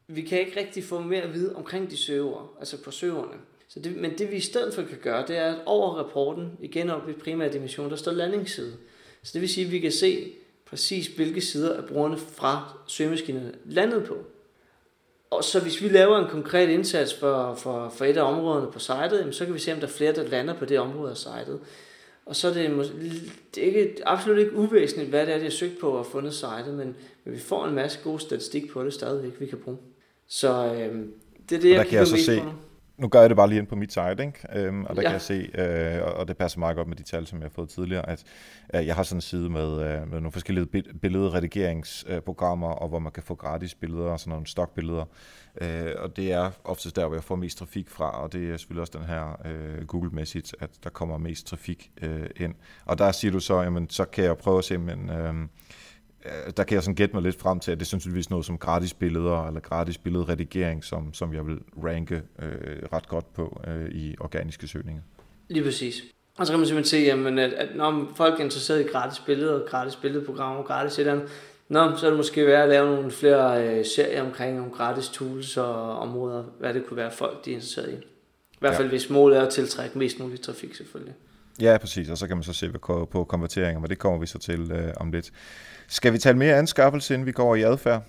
vi 0.07 0.21
kan 0.21 0.39
ikke 0.39 0.59
rigtig 0.59 0.83
få 0.83 0.99
mere 0.99 1.21
at 1.21 1.33
vide 1.33 1.55
omkring 1.55 1.91
de 1.91 1.97
server, 1.97 2.55
altså 2.59 2.83
på 2.83 2.91
serverne. 2.91 3.37
Så 3.67 3.79
det, 3.79 3.95
men 3.95 4.17
det 4.17 4.31
vi 4.31 4.35
i 4.35 4.39
stedet 4.39 4.73
for 4.73 4.81
kan 4.81 4.97
gøre, 5.01 5.27
det 5.27 5.37
er, 5.37 5.53
at 5.53 5.61
over 5.65 5.95
rapporten, 5.95 6.57
igen 6.59 6.89
op 6.89 7.09
i 7.09 7.13
primære 7.13 7.53
dimension, 7.53 7.89
der 7.89 7.95
står 7.95 8.11
landingsside. 8.11 8.73
Så 9.23 9.31
det 9.33 9.41
vil 9.41 9.49
sige, 9.49 9.65
at 9.65 9.71
vi 9.71 9.79
kan 9.79 9.91
se, 9.91 10.33
præcis 10.65 11.07
hvilke 11.07 11.41
sider 11.41 11.77
af 11.77 11.85
brugerne 11.85 12.17
fra 12.17 12.77
søgemaskinerne 12.87 13.53
landet 13.65 14.03
på. 14.03 14.17
Og 15.29 15.43
så 15.43 15.59
hvis 15.59 15.81
vi 15.81 15.89
laver 15.89 16.17
en 16.17 16.29
konkret 16.29 16.69
indsats 16.69 17.13
for, 17.13 17.55
for, 17.55 17.89
for 17.89 18.05
et 18.05 18.17
af 18.17 18.21
områderne 18.21 18.71
på 18.71 18.79
sitet, 18.79 19.35
så 19.35 19.45
kan 19.45 19.53
vi 19.53 19.59
se, 19.59 19.73
om 19.73 19.79
der 19.79 19.87
er 19.87 19.91
flere, 19.91 20.13
der 20.13 20.23
lander 20.23 20.53
på 20.53 20.65
det 20.65 20.79
område 20.79 21.11
af 21.11 21.17
sitet. 21.17 21.59
Og 22.27 22.35
så 22.35 22.47
er 22.47 22.53
det, 22.53 22.91
det 23.55 23.63
er 23.63 23.67
ikke, 23.67 23.93
absolut 24.05 24.39
ikke 24.39 24.55
uvæsentligt, 24.55 25.09
hvad 25.09 25.25
det 25.25 25.33
er, 25.33 25.37
de 25.37 25.43
har 25.43 25.51
søgt 25.51 25.79
på 25.79 25.89
og 25.89 26.05
fundet 26.05 26.33
sitet, 26.33 26.73
men, 26.73 26.95
men 27.23 27.33
vi 27.33 27.39
får 27.39 27.65
en 27.65 27.75
masse 27.75 27.99
god 28.03 28.19
statistik 28.19 28.71
på 28.71 28.83
det 28.83 28.93
stadigvæk, 28.93 29.39
vi 29.39 29.45
kan 29.45 29.57
bruge. 29.57 29.77
Så 30.27 30.73
øh, 30.73 31.05
det 31.49 31.55
er 31.55 31.61
det, 31.61 31.69
jeg 31.69 31.87
kan 31.87 31.99
jeg 31.99 32.07
så 32.07 32.17
se, 32.17 32.41
på 32.41 32.49
nu 32.97 33.07
gør 33.07 33.19
jeg 33.19 33.29
det 33.29 33.37
bare 33.37 33.49
lige 33.49 33.59
ind 33.59 33.67
på 33.67 33.75
mit 33.75 33.93
site, 33.93 34.15
ikke? 34.19 34.33
Øhm, 34.55 34.85
og 34.85 34.95
der 34.95 35.01
ja. 35.01 35.07
kan 35.07 35.13
jeg 35.13 35.21
se, 35.21 35.49
øh, 35.55 36.19
og 36.19 36.27
det 36.27 36.37
passer 36.37 36.59
meget 36.59 36.75
godt 36.75 36.87
med 36.87 36.95
de 36.95 37.03
tal, 37.03 37.27
som 37.27 37.39
jeg 37.39 37.45
har 37.45 37.49
fået 37.49 37.69
tidligere, 37.69 38.09
at 38.09 38.23
øh, 38.73 38.85
jeg 38.85 38.95
har 38.95 39.03
sådan 39.03 39.17
en 39.17 39.21
side 39.21 39.49
med, 39.49 39.71
øh, 39.71 40.01
med 40.01 40.19
nogle 40.19 40.31
forskellige 40.31 40.65
billedredigeringsprogrammer, 41.01 42.69
og 42.69 42.89
hvor 42.89 42.99
man 42.99 43.11
kan 43.11 43.23
få 43.23 43.35
gratis 43.35 43.75
billeder 43.75 44.09
og 44.09 44.19
sådan 44.19 44.31
nogle 44.31 44.47
stokbilleder. 44.47 45.05
Øh, 45.61 45.91
og 45.97 46.17
det 46.17 46.31
er 46.31 46.51
oftest 46.63 46.95
der, 46.95 47.05
hvor 47.05 47.15
jeg 47.15 47.23
får 47.23 47.35
mest 47.35 47.57
trafik 47.57 47.89
fra, 47.89 48.23
og 48.23 48.33
det 48.33 48.51
er 48.51 48.57
selvfølgelig 48.57 48.81
også 48.81 48.97
den 48.97 49.07
her 49.07 49.41
øh, 49.45 49.85
Google 49.85 50.09
Message, 50.09 50.53
at 50.59 50.69
der 50.83 50.89
kommer 50.89 51.17
mest 51.17 51.47
trafik 51.47 51.91
øh, 52.01 52.29
ind. 52.35 52.55
Og 52.85 52.97
der 52.97 53.11
siger 53.11 53.31
du 53.31 53.39
så, 53.39 53.61
jamen 53.61 53.89
så 53.89 54.05
kan 54.05 54.23
jeg 54.23 54.37
prøve 54.37 54.57
at 54.57 54.63
se, 54.63 54.77
men... 54.77 55.09
Øh, 55.09 55.17
Øh, 55.27 55.35
der 56.57 56.63
kan 56.63 56.75
jeg 56.75 56.83
sådan 56.83 56.95
gætte 56.95 57.15
mig 57.15 57.23
lidt 57.23 57.39
frem 57.39 57.59
til, 57.59 57.71
at 57.71 57.79
det 57.79 57.87
synes 57.87 58.13
vi 58.13 58.23
noget 58.29 58.45
som 58.45 58.57
gratis 58.57 58.93
billeder 58.93 59.47
eller 59.47 59.59
gratis 59.59 59.97
billedredigering, 59.97 60.83
som, 60.83 61.13
som 61.13 61.33
jeg 61.33 61.45
vil 61.45 61.59
ranke 61.83 62.21
øh, 62.41 62.83
ret 62.93 63.07
godt 63.07 63.33
på 63.33 63.61
øh, 63.67 63.91
i 63.91 64.15
organiske 64.19 64.67
søgninger. 64.67 65.01
Lige 65.49 65.63
præcis. 65.63 66.03
Og 66.37 66.47
så 66.47 66.53
kan 66.53 66.59
man 66.59 66.67
simpelthen 66.67 66.89
se, 66.89 67.05
jamen, 67.05 67.39
at, 67.39 67.53
at 67.53 67.75
når 67.75 68.11
folk 68.15 68.39
er 68.39 68.43
interesseret 68.43 68.81
i 68.81 68.83
gratis 68.83 69.19
billeder, 69.19 69.65
gratis 69.65 69.95
billedprogrammer, 69.95 70.63
gratis 70.63 70.93
et 70.93 70.99
eller 70.99 71.13
andet, 71.13 71.29
Nå, 71.69 71.95
så 71.97 72.05
er 72.05 72.09
det 72.09 72.17
måske 72.17 72.45
værd 72.45 72.63
at 72.63 72.69
lave 72.69 72.95
nogle 72.95 73.11
flere 73.11 73.67
øh, 73.67 73.85
serier 73.85 74.23
omkring 74.23 74.57
nogle 74.57 74.71
gratis 74.71 75.09
tools 75.09 75.57
og 75.57 75.99
områder, 75.99 76.43
hvad 76.59 76.73
det 76.73 76.85
kunne 76.85 76.97
være 76.97 77.11
folk 77.11 77.45
de 77.45 77.51
er 77.51 77.55
interesseret 77.55 77.89
i. 77.89 77.95
I 78.53 78.59
hvert 78.59 78.75
fald 78.75 78.87
ja. 78.87 78.89
hvis 78.89 79.09
målet 79.09 79.37
er 79.37 79.41
at 79.41 79.49
tiltrække 79.49 79.97
mest 79.97 80.19
mulig 80.19 80.41
trafik 80.41 80.75
selvfølgelig. 80.75 81.13
Ja, 81.61 81.77
præcis, 81.77 82.09
og 82.09 82.17
så 82.17 82.27
kan 82.27 82.37
man 82.37 82.43
så 82.43 82.53
se 82.53 82.69
på 83.11 83.25
konverteringer, 83.29 83.79
men 83.79 83.89
det 83.89 83.99
kommer 83.99 84.19
vi 84.19 84.25
så 84.25 84.39
til 84.39 84.71
øh, 84.71 84.93
om 84.97 85.11
lidt. 85.11 85.31
Skal 85.87 86.13
vi 86.13 86.17
tale 86.17 86.37
mere 86.37 86.55
anskaffelse, 86.55 87.13
inden 87.13 87.25
vi 87.25 87.31
går 87.31 87.55
i 87.55 87.61
adfærd? 87.61 88.03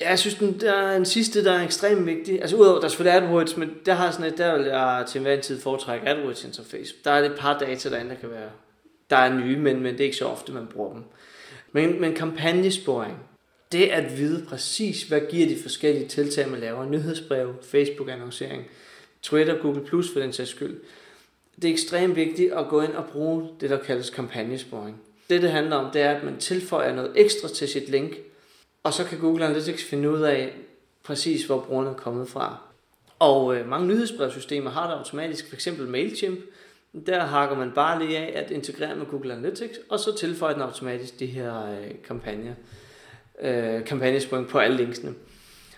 Ja, 0.00 0.08
jeg 0.08 0.18
synes, 0.18 0.34
den, 0.34 0.60
der 0.60 0.72
er 0.72 0.96
en 0.96 1.04
sidste, 1.04 1.44
der 1.44 1.52
er 1.52 1.64
ekstremt 1.64 2.06
vigtig. 2.06 2.40
Altså 2.40 2.56
udover, 2.56 2.78
der 2.78 2.84
er 2.84 2.88
selvfølgelig 2.88 3.22
AdWords, 3.22 3.56
men 3.56 3.70
der 3.86 3.94
har 3.94 4.10
sådan 4.10 4.32
et, 4.32 4.38
der 4.38 4.56
vil 4.56 4.66
jeg 4.66 5.04
til 5.08 5.18
enhver 5.18 5.40
tid 5.40 5.60
foretrække 5.60 6.08
AdWords 6.08 6.44
interface. 6.44 6.94
Der 7.04 7.10
er 7.10 7.24
et 7.24 7.36
par 7.38 7.58
data 7.58 7.90
derinde, 7.90 8.10
der 8.10 8.20
kan 8.20 8.30
være, 8.30 8.50
der 9.10 9.16
er 9.16 9.34
nye, 9.34 9.58
men, 9.58 9.82
men 9.82 9.92
det 9.92 10.00
er 10.00 10.04
ikke 10.04 10.16
så 10.16 10.26
ofte, 10.26 10.52
man 10.52 10.66
bruger 10.66 10.92
dem. 10.92 11.02
Men, 11.72 12.00
men 12.00 12.14
kampagnesporing, 12.14 13.18
det 13.72 13.86
at 13.86 14.18
vide 14.18 14.46
præcis, 14.48 15.02
hvad 15.02 15.20
giver 15.30 15.48
de 15.48 15.62
forskellige 15.62 16.08
tiltag, 16.08 16.48
man 16.48 16.60
laver, 16.60 16.86
nyhedsbrev, 16.86 17.54
Facebook-annoncering, 17.62 18.62
Twitter, 19.22 19.58
Google 19.62 19.84
Plus 19.84 20.12
for 20.12 20.20
den 20.20 20.32
sags 20.32 20.50
skyld, 20.50 20.80
det 21.56 21.68
er 21.68 21.72
ekstremt 21.72 22.16
vigtigt 22.16 22.52
at 22.52 22.68
gå 22.68 22.80
ind 22.80 22.92
og 22.92 23.04
bruge 23.12 23.48
det, 23.60 23.70
der 23.70 23.78
kaldes 23.78 24.10
kampagnesporing. 24.10 25.00
Det, 25.30 25.42
det 25.42 25.50
handler 25.50 25.76
om, 25.76 25.90
det 25.92 26.02
er, 26.02 26.10
at 26.10 26.24
man 26.24 26.36
tilføjer 26.36 26.94
noget 26.94 27.12
ekstra 27.16 27.48
til 27.48 27.68
sit 27.68 27.88
link, 27.88 28.12
og 28.82 28.92
så 28.92 29.04
kan 29.04 29.18
Google 29.18 29.44
Analytics 29.44 29.84
finde 29.84 30.10
ud 30.10 30.20
af 30.20 30.52
præcis, 31.04 31.44
hvor 31.44 31.60
brugerne 31.60 31.90
er 31.90 31.94
kommet 31.94 32.28
fra. 32.28 32.58
Og 33.18 33.56
øh, 33.56 33.68
mange 33.68 33.86
nyhedsbrevsystemer 33.86 34.70
har 34.70 34.86
det 34.90 34.94
automatisk, 34.94 35.50
f.eks. 35.50 35.68
MailChimp. 35.78 36.40
Der 37.06 37.20
hakker 37.20 37.56
man 37.56 37.72
bare 37.74 38.06
lige 38.06 38.18
af 38.18 38.42
at 38.42 38.50
integrere 38.50 38.96
med 38.96 39.06
Google 39.06 39.32
Analytics, 39.32 39.78
og 39.88 39.98
så 39.98 40.16
tilføjer 40.16 40.52
den 40.52 40.62
automatisk 40.62 41.20
de 41.20 41.26
her 41.26 41.70
øh, 41.70 41.90
kampagner, 42.06 42.54
øh, 43.42 43.84
kampagnesporing 43.84 44.48
på 44.48 44.58
alle 44.58 44.76
linksene. 44.76 45.14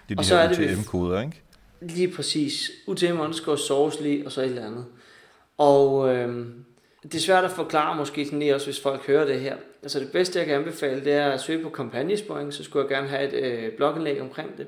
Det 0.08 0.10
er 0.10 0.14
de 0.14 0.18
og 0.18 0.24
så 0.24 0.36
her 0.36 0.50
UTM-koder, 0.50 1.20
ikke? 1.20 1.40
Lige 1.80 2.08
præcis. 2.08 2.70
UTM 2.86 3.20
underscore 3.20 3.58
sourcely 3.58 4.24
og 4.24 4.32
så 4.32 4.40
et 4.40 4.46
eller 4.46 4.66
andet. 4.66 4.84
Og 5.58 6.14
øh, 6.14 6.46
det 7.02 7.14
er 7.14 7.18
svært 7.18 7.44
at 7.44 7.50
forklare 7.50 7.96
måske 7.96 8.24
sådan 8.24 8.38
lige 8.38 8.54
også, 8.54 8.66
hvis 8.66 8.80
folk 8.80 9.06
hører 9.06 9.24
det 9.24 9.40
her. 9.40 9.56
Altså 9.82 10.00
det 10.00 10.12
bedste, 10.12 10.38
jeg 10.38 10.46
kan 10.46 10.56
anbefale, 10.56 11.04
det 11.04 11.12
er 11.12 11.30
at 11.30 11.40
søge 11.40 11.62
på 11.62 11.68
kampagnesporing, 11.68 12.54
så 12.54 12.64
skulle 12.64 12.82
jeg 12.82 12.96
gerne 12.96 13.08
have 13.08 13.28
et 13.28 13.34
øh, 13.44 13.72
blogindlæg 13.72 14.20
omkring 14.20 14.58
det. 14.58 14.66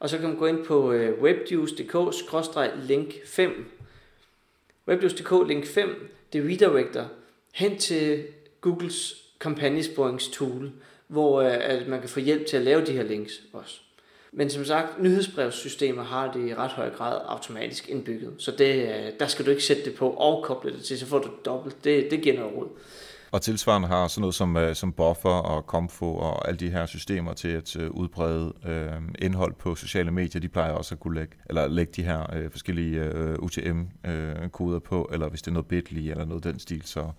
Og 0.00 0.08
så 0.08 0.18
kan 0.18 0.28
man 0.28 0.38
gå 0.38 0.46
ind 0.46 0.64
på 0.64 0.92
øh, 0.92 1.22
webjuice.dk-link 1.22 3.26
5. 3.26 3.70
Webjuice.dk 4.88 5.48
link 5.48 5.66
5, 5.66 6.10
det 6.32 6.44
redirector 6.44 7.08
hen 7.54 7.78
til 7.78 8.24
Googles 8.60 9.24
kampagnesporingstool, 9.40 10.72
hvor 11.06 11.40
øh, 11.40 11.56
at 11.60 11.88
man 11.88 12.00
kan 12.00 12.08
få 12.08 12.20
hjælp 12.20 12.46
til 12.46 12.56
at 12.56 12.62
lave 12.62 12.86
de 12.86 12.92
her 12.92 13.02
links 13.02 13.42
også. 13.52 13.80
Men 14.32 14.50
som 14.50 14.64
sagt, 14.64 15.02
nyhedsbrevssystemer 15.02 16.04
har 16.04 16.32
det 16.32 16.48
i 16.48 16.54
ret 16.54 16.70
høj 16.70 16.90
grad 16.90 17.20
automatisk 17.28 17.88
indbygget. 17.88 18.34
Så 18.38 18.50
det, 18.58 18.74
øh, 18.74 19.12
der 19.20 19.26
skal 19.26 19.46
du 19.46 19.50
ikke 19.50 19.64
sætte 19.64 19.84
det 19.84 19.94
på 19.94 20.10
og 20.10 20.44
koble 20.44 20.72
det 20.72 20.84
til, 20.84 20.98
så 20.98 21.06
får 21.06 21.18
du 21.18 21.28
dobbelt. 21.44 21.84
Det, 21.84 22.08
det 22.10 22.22
giver 22.22 22.36
noget 22.36 22.56
råd. 22.56 22.68
Og 23.30 23.42
tilsvarende 23.42 23.88
har 23.88 24.08
sådan 24.08 24.20
noget 24.20 24.34
som, 24.34 24.56
øh, 24.56 24.74
som 24.74 24.92
Buffer 24.92 25.30
og 25.30 25.62
Comfo 25.62 26.14
og 26.14 26.48
alle 26.48 26.58
de 26.58 26.70
her 26.70 26.86
systemer 26.86 27.32
til 27.32 27.48
at 27.48 27.76
øh, 27.76 27.90
udbrede 27.90 28.52
øh, 28.66 29.02
indhold 29.18 29.54
på 29.54 29.74
sociale 29.74 30.10
medier, 30.10 30.40
de 30.40 30.48
plejer 30.48 30.72
også 30.72 30.94
at 30.94 31.00
kunne 31.00 31.14
lægge, 31.14 31.36
eller 31.46 31.68
lægge 31.68 31.92
de 31.96 32.02
her 32.02 32.34
øh, 32.36 32.50
forskellige 32.50 33.00
øh, 33.00 33.38
UTM-koder 33.38 34.78
på, 34.78 35.10
eller 35.12 35.28
hvis 35.28 35.42
det 35.42 35.48
er 35.48 35.52
noget 35.52 35.66
Bitly 35.66 35.98
eller 35.98 36.24
noget 36.24 36.44
den 36.44 36.58
stil, 36.58 36.82
så, 36.84 37.10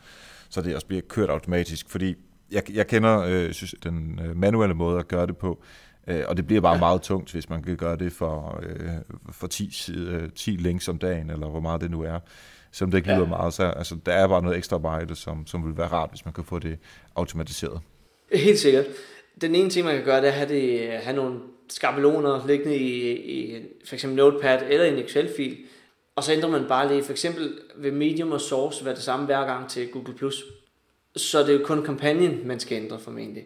så 0.49 0.61
det 0.61 0.75
også 0.75 0.87
bliver 0.87 1.01
kørt 1.01 1.29
automatisk. 1.29 1.89
Fordi 1.89 2.15
jeg, 2.51 2.63
jeg 2.73 2.87
kender 2.87 3.19
øh, 3.19 3.53
den 3.83 4.19
manuelle 4.35 4.75
måde 4.75 4.99
at 4.99 5.07
gøre 5.07 5.27
det 5.27 5.37
på, 5.37 5.63
Øh, 6.07 6.23
og 6.27 6.37
det 6.37 6.47
bliver 6.47 6.61
bare 6.61 6.73
ja. 6.73 6.79
meget 6.79 7.01
tungt, 7.01 7.31
hvis 7.31 7.49
man 7.49 7.63
kan 7.63 7.77
gøre 7.77 7.95
det 7.95 8.11
for, 8.11 8.63
øh, 8.63 8.89
for 9.31 9.47
10, 9.47 9.69
10 10.35 10.51
øh, 10.53 10.59
links 10.59 10.87
om 10.87 10.97
dagen, 10.97 11.29
eller 11.29 11.47
hvor 11.47 11.59
meget 11.59 11.81
det 11.81 11.91
nu 11.91 12.01
er. 12.01 12.19
Som 12.71 12.91
det 12.91 12.97
ikke 12.97 13.09
lyder 13.09 13.19
ja. 13.19 13.27
meget, 13.27 13.53
så 13.53 13.63
altså, 13.63 13.95
der 14.05 14.11
er 14.11 14.27
bare 14.27 14.41
noget 14.41 14.57
ekstra 14.57 14.75
arbejde, 14.75 15.15
som, 15.15 15.47
som 15.47 15.65
vil 15.65 15.77
være 15.77 15.87
rart, 15.87 16.09
hvis 16.09 16.25
man 16.25 16.33
kan 16.33 16.43
få 16.43 16.59
det 16.59 16.77
automatiseret. 17.15 17.81
Helt 18.33 18.59
sikkert. 18.59 18.85
Den 19.41 19.55
ene 19.55 19.69
ting, 19.69 19.85
man 19.85 19.95
kan 19.95 20.05
gøre, 20.05 20.21
det 20.21 20.27
er 20.27 20.31
at 20.31 20.37
have, 20.37 20.49
det, 20.49 20.89
have 20.89 21.15
nogle 21.15 21.39
skabeloner 21.69 22.47
liggende 22.47 22.77
i, 22.77 23.11
i 23.11 23.65
for 23.85 23.95
eksempel 23.95 24.17
Notepad 24.17 24.59
eller 24.69 24.85
i 24.85 24.93
en 24.93 25.05
Excel-fil, 25.05 25.57
og 26.15 26.23
så 26.23 26.33
ændrer 26.33 26.49
man 26.49 26.65
bare 26.67 26.87
lige, 26.87 27.03
for 27.03 27.11
eksempel 27.11 27.53
ved 27.75 27.91
Medium 27.91 28.31
og 28.31 28.41
Source, 28.41 28.85
være 28.85 28.95
det 28.95 29.03
samme 29.03 29.25
hver 29.25 29.45
gang 29.45 29.69
til 29.69 29.87
Google+. 29.91 30.31
Så 31.15 31.39
det 31.39 31.49
er 31.49 31.59
jo 31.59 31.65
kun 31.65 31.85
kampagnen, 31.85 32.47
man 32.47 32.59
skal 32.59 32.83
ændre 32.83 32.99
formentlig. 32.99 33.43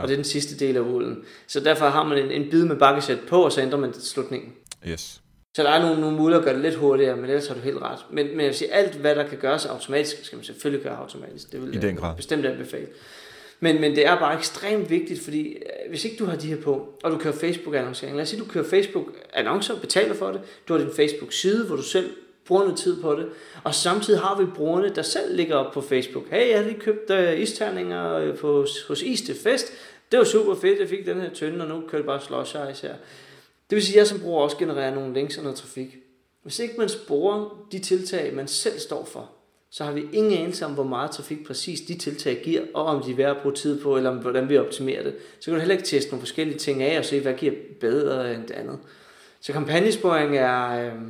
Ja. 0.00 0.02
Og 0.02 0.08
det 0.08 0.14
er 0.14 0.18
den 0.18 0.24
sidste 0.24 0.66
del 0.66 0.76
af 0.76 0.80
ulen. 0.80 1.24
Så 1.46 1.60
derfor 1.60 1.86
har 1.88 2.04
man 2.04 2.18
en, 2.18 2.30
en 2.30 2.50
bid 2.50 2.64
med 2.64 2.76
bakkesæt 2.76 3.18
på, 3.28 3.44
og 3.44 3.52
så 3.52 3.60
ændrer 3.60 3.78
man 3.78 3.94
slutningen. 3.94 4.52
Yes. 4.88 5.20
Så 5.56 5.62
der 5.62 5.70
er 5.70 5.82
nogle, 5.82 6.00
nogle 6.00 6.16
muligheder 6.16 6.38
at 6.38 6.44
gøre 6.44 6.54
det 6.54 6.62
lidt 6.62 6.74
hurtigere, 6.74 7.16
men 7.16 7.24
ellers 7.24 7.46
har 7.48 7.54
du 7.54 7.60
helt 7.60 7.78
ret. 7.78 7.98
Men, 8.10 8.26
men 8.26 8.40
jeg 8.40 8.46
vil 8.46 8.54
sige, 8.54 8.72
alt 8.72 8.94
hvad 8.94 9.14
der 9.14 9.28
kan 9.28 9.38
gøres 9.38 9.66
automatisk, 9.66 10.24
skal 10.24 10.36
man 10.36 10.44
selvfølgelig 10.44 10.84
gøre 10.84 10.96
automatisk. 10.96 11.52
Det 11.52 11.62
vil 11.62 11.74
I 11.74 11.78
den 11.78 11.96
grad. 11.96 12.16
bestemt 12.16 12.46
anbefale. 12.46 12.86
Men, 13.60 13.80
men 13.80 13.96
det 13.96 14.06
er 14.06 14.18
bare 14.18 14.38
ekstremt 14.38 14.90
vigtigt, 14.90 15.20
fordi 15.20 15.48
øh, 15.48 15.90
hvis 15.90 16.04
ikke 16.04 16.16
du 16.16 16.24
har 16.24 16.36
de 16.36 16.46
her 16.46 16.56
på, 16.56 16.98
og 17.02 17.10
du 17.10 17.18
kører 17.18 17.34
Facebook-annoncering, 17.34 18.16
lad 18.16 18.22
os 18.22 18.28
sige, 18.28 18.40
du 18.40 18.48
kører 18.48 18.64
Facebook-annoncer, 18.64 19.80
betaler 19.80 20.14
for 20.14 20.26
det, 20.26 20.40
du 20.68 20.72
har 20.72 20.80
din 20.80 20.90
Facebook-side, 20.96 21.66
hvor 21.66 21.76
du 21.76 21.82
selv 21.82 22.10
bruger 22.46 22.62
noget 22.62 22.78
tid 22.78 23.02
på 23.02 23.14
det, 23.14 23.28
og 23.64 23.74
samtidig 23.74 24.20
har 24.20 24.38
vi 24.38 24.44
brugerne, 24.44 24.94
der 24.94 25.02
selv 25.02 25.36
ligger 25.36 25.54
op 25.54 25.72
på 25.72 25.80
Facebook. 25.80 26.24
Hey, 26.30 26.50
jeg 26.50 26.58
har 26.58 26.64
lige 26.64 26.80
købt 26.80 27.10
uh, 27.10 27.40
isterninger 27.40 28.14
øh, 28.14 28.38
på, 28.38 28.66
hos 28.88 29.02
Is 29.02 29.22
til 29.22 29.34
Fest, 29.34 29.72
det 30.10 30.18
var 30.18 30.24
super 30.24 30.54
fedt, 30.54 30.80
jeg 30.80 30.88
fik 30.88 31.06
den 31.06 31.20
her 31.20 31.30
tynde, 31.30 31.64
og 31.64 31.68
nu 31.68 31.86
kører 31.88 32.02
det 32.02 32.06
bare 32.06 32.20
slush 32.20 32.56
ice 32.72 32.86
her. 32.86 32.94
Det 33.70 33.76
vil 33.76 33.82
sige, 33.82 33.94
at 33.94 33.98
jeg 33.98 34.06
som 34.06 34.20
bruger 34.20 34.42
også 34.42 34.56
genererer 34.56 34.94
nogle 34.94 35.14
links 35.14 35.36
og 35.36 35.42
noget 35.42 35.58
trafik. 35.58 35.96
Hvis 36.42 36.58
ikke 36.58 36.74
man 36.78 36.88
sporer 36.88 37.66
de 37.72 37.78
tiltag, 37.78 38.34
man 38.34 38.48
selv 38.48 38.78
står 38.78 39.04
for, 39.04 39.30
så 39.70 39.84
har 39.84 39.92
vi 39.92 40.04
ingen 40.12 40.32
anelse 40.32 40.64
om, 40.64 40.72
hvor 40.72 40.84
meget 40.84 41.10
trafik 41.10 41.46
præcis 41.46 41.80
de 41.80 41.98
tiltag 41.98 42.40
giver, 42.44 42.62
og 42.74 42.84
om 42.84 43.02
de 43.02 43.10
er 43.10 43.16
værd 43.16 43.36
at 43.36 43.42
bruge 43.42 43.54
tid 43.54 43.82
på, 43.82 43.96
eller 43.96 44.12
hvordan 44.12 44.48
vi 44.48 44.58
optimerer 44.58 45.02
det. 45.02 45.14
Så 45.40 45.44
kan 45.44 45.54
du 45.54 45.58
heller 45.58 45.74
ikke 45.74 45.86
teste 45.86 46.10
nogle 46.10 46.20
forskellige 46.20 46.58
ting 46.58 46.82
af, 46.82 46.98
og 46.98 47.04
se, 47.04 47.20
hvad 47.20 47.34
giver 47.34 47.52
bedre 47.80 48.34
end 48.34 48.42
det 48.42 48.54
andet. 48.54 48.78
Så 49.40 49.52
kampagnesporing 49.52 50.36
er 50.36 50.86
øh, 50.86 51.00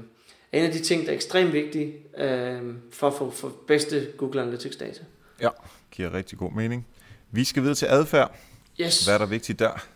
en 0.53 0.65
af 0.65 0.73
de 0.73 0.79
ting, 0.79 1.03
der 1.05 1.11
er 1.11 1.15
ekstremt 1.15 1.53
vigtige 1.53 1.95
øh, 2.19 2.75
for 2.93 3.07
at 3.07 3.15
få 3.15 3.31
for 3.31 3.53
bedste 3.67 4.07
Google 4.17 4.43
Analytics 4.43 4.77
data. 4.77 5.01
Ja, 5.41 5.49
giver 5.91 6.15
rigtig 6.15 6.39
god 6.39 6.53
mening. 6.53 6.87
Vi 7.31 7.45
skal 7.45 7.63
videre 7.63 7.75
til 7.75 7.87
adfærd. 7.87 8.35
Yes. 8.81 9.05
Hvad 9.05 9.15
er 9.15 9.19
der 9.19 9.27
vigtigt 9.27 9.59
der? 9.59 9.87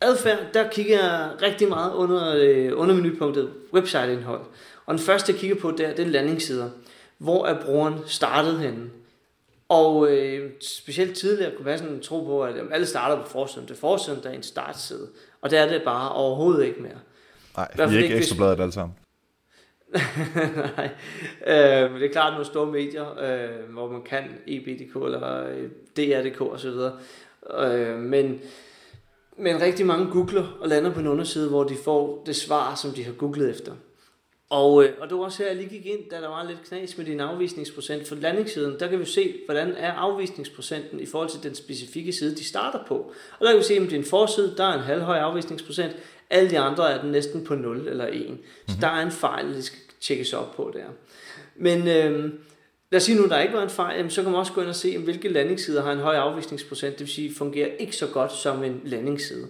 Adfærd, 0.00 0.38
der 0.54 0.70
kigger 0.70 0.98
jeg 0.98 1.30
rigtig 1.42 1.68
meget 1.68 1.94
under, 1.94 2.34
øh, 2.36 2.78
under 2.80 2.94
menupunktet 2.94 3.52
website-indhold. 3.72 4.40
Og 4.86 4.94
den 4.94 5.02
første, 5.02 5.32
jeg 5.32 5.40
kigger 5.40 5.56
på, 5.56 5.70
der, 5.70 5.94
det 5.94 5.98
er 5.98 6.06
landingssider. 6.06 6.70
Hvor 7.18 7.46
er 7.46 7.64
brugeren 7.64 7.98
startet 8.06 8.58
henne? 8.58 8.90
Og 9.68 10.10
øh, 10.10 10.50
specielt 10.60 11.16
tidligere 11.16 11.52
kunne 11.56 11.78
sådan 11.78 11.94
en 11.94 12.00
tro 12.00 12.24
på, 12.24 12.44
at 12.44 12.56
jamen, 12.56 12.72
alle 12.72 12.86
starter 12.86 13.22
på 13.22 13.28
forsiden. 13.28 13.68
Det 13.68 13.74
er 13.74 13.78
forsiden, 13.78 14.22
der 14.22 14.30
er 14.30 14.34
en 14.34 14.42
startside. 14.42 15.08
Og 15.42 15.50
det 15.50 15.58
er 15.58 15.68
det 15.68 15.82
bare 15.84 16.12
overhovedet 16.12 16.64
ikke 16.66 16.80
mere. 16.82 16.98
Nej, 17.56 17.88
vi 17.88 17.96
er 17.96 18.02
ikke 18.02 18.16
ekstra 18.16 18.36
bladet 18.36 18.60
alle 18.60 18.72
sammen. 18.72 18.96
Nej, 20.76 20.90
øh, 21.46 21.90
men 21.90 22.00
det 22.00 22.08
er 22.08 22.12
klart 22.12 22.32
nogle 22.32 22.46
store 22.46 22.66
medier, 22.66 23.18
øh, 23.18 23.72
hvor 23.72 23.90
man 23.90 24.02
kan 24.02 24.24
EBDK 24.46 24.96
eller 24.96 25.48
øh, 25.48 25.70
DR.dk 25.96 26.40
osv. 26.40 26.68
Øh, 27.60 27.98
men, 27.98 28.40
men 29.36 29.60
rigtig 29.60 29.86
mange 29.86 30.10
googler 30.10 30.58
og 30.60 30.68
lander 30.68 30.94
på 30.94 31.00
en 31.00 31.06
underside, 31.06 31.48
hvor 31.48 31.64
de 31.64 31.76
får 31.84 32.22
det 32.26 32.36
svar, 32.36 32.74
som 32.74 32.90
de 32.90 33.04
har 33.04 33.12
googlet 33.12 33.50
efter. 33.50 33.72
Og, 34.50 34.84
øh, 34.84 34.92
og 35.00 35.08
det 35.08 35.18
var 35.18 35.24
også 35.24 35.42
her, 35.42 35.50
jeg 35.50 35.56
lige 35.56 35.68
gik 35.68 35.86
ind, 35.86 36.10
da 36.10 36.16
der 36.16 36.28
var 36.28 36.44
lidt 36.44 36.62
knas 36.68 36.98
med 36.98 37.06
din 37.06 37.20
afvisningsprocent. 37.20 38.08
For 38.08 38.14
landingssiden, 38.14 38.80
der 38.80 38.88
kan 38.88 39.00
vi 39.00 39.04
se, 39.04 39.40
hvordan 39.46 39.74
er 39.76 39.92
afvisningsprocenten 39.92 41.00
i 41.00 41.06
forhold 41.06 41.30
til 41.30 41.42
den 41.42 41.54
specifikke 41.54 42.12
side, 42.12 42.36
de 42.36 42.44
starter 42.44 42.84
på. 42.86 42.94
Og 43.38 43.40
der 43.40 43.50
kan 43.50 43.58
vi 43.58 43.64
se, 43.64 43.74
at 43.74 43.90
din 43.90 44.04
forside, 44.04 44.54
der 44.56 44.64
er 44.64 44.74
en 44.74 44.80
halvhøj 44.80 45.18
afvisningsprocent. 45.18 45.96
Alle 46.30 46.50
de 46.50 46.58
andre 46.58 46.92
er 46.92 47.00
den 47.02 47.12
næsten 47.12 47.44
på 47.44 47.54
0 47.54 47.88
eller 47.88 48.06
1. 48.06 48.12
Mm-hmm. 48.12 48.42
Så 48.66 48.72
mhm. 48.72 48.80
der 48.80 48.88
er 48.88 49.02
en 49.02 49.10
fejl, 49.10 49.54
der 49.54 49.60
skal 49.60 49.78
tjekkes 50.00 50.32
op 50.32 50.56
på 50.56 50.72
der. 50.74 50.86
Men 51.56 51.88
øh, 51.88 52.32
Lad 52.90 52.96
os 52.96 53.02
sige 53.02 53.20
nu, 53.20 53.28
der 53.28 53.40
ikke 53.40 53.54
var 53.54 53.62
en 53.62 53.70
fejl, 53.70 54.10
så 54.10 54.22
kan 54.22 54.30
man 54.30 54.38
også 54.38 54.52
gå 54.52 54.60
ind 54.60 54.68
og 54.68 54.74
se, 54.74 54.98
hvilke 54.98 55.28
landingssider 55.28 55.82
har 55.82 55.92
en 55.92 55.98
høj 55.98 56.16
afvisningsprocent, 56.16 56.92
det 56.92 57.00
vil 57.00 57.14
sige, 57.14 57.34
fungerer 57.34 57.68
ikke 57.78 57.96
så 57.96 58.06
godt 58.06 58.32
som 58.32 58.64
en 58.64 58.80
landingsside. 58.84 59.46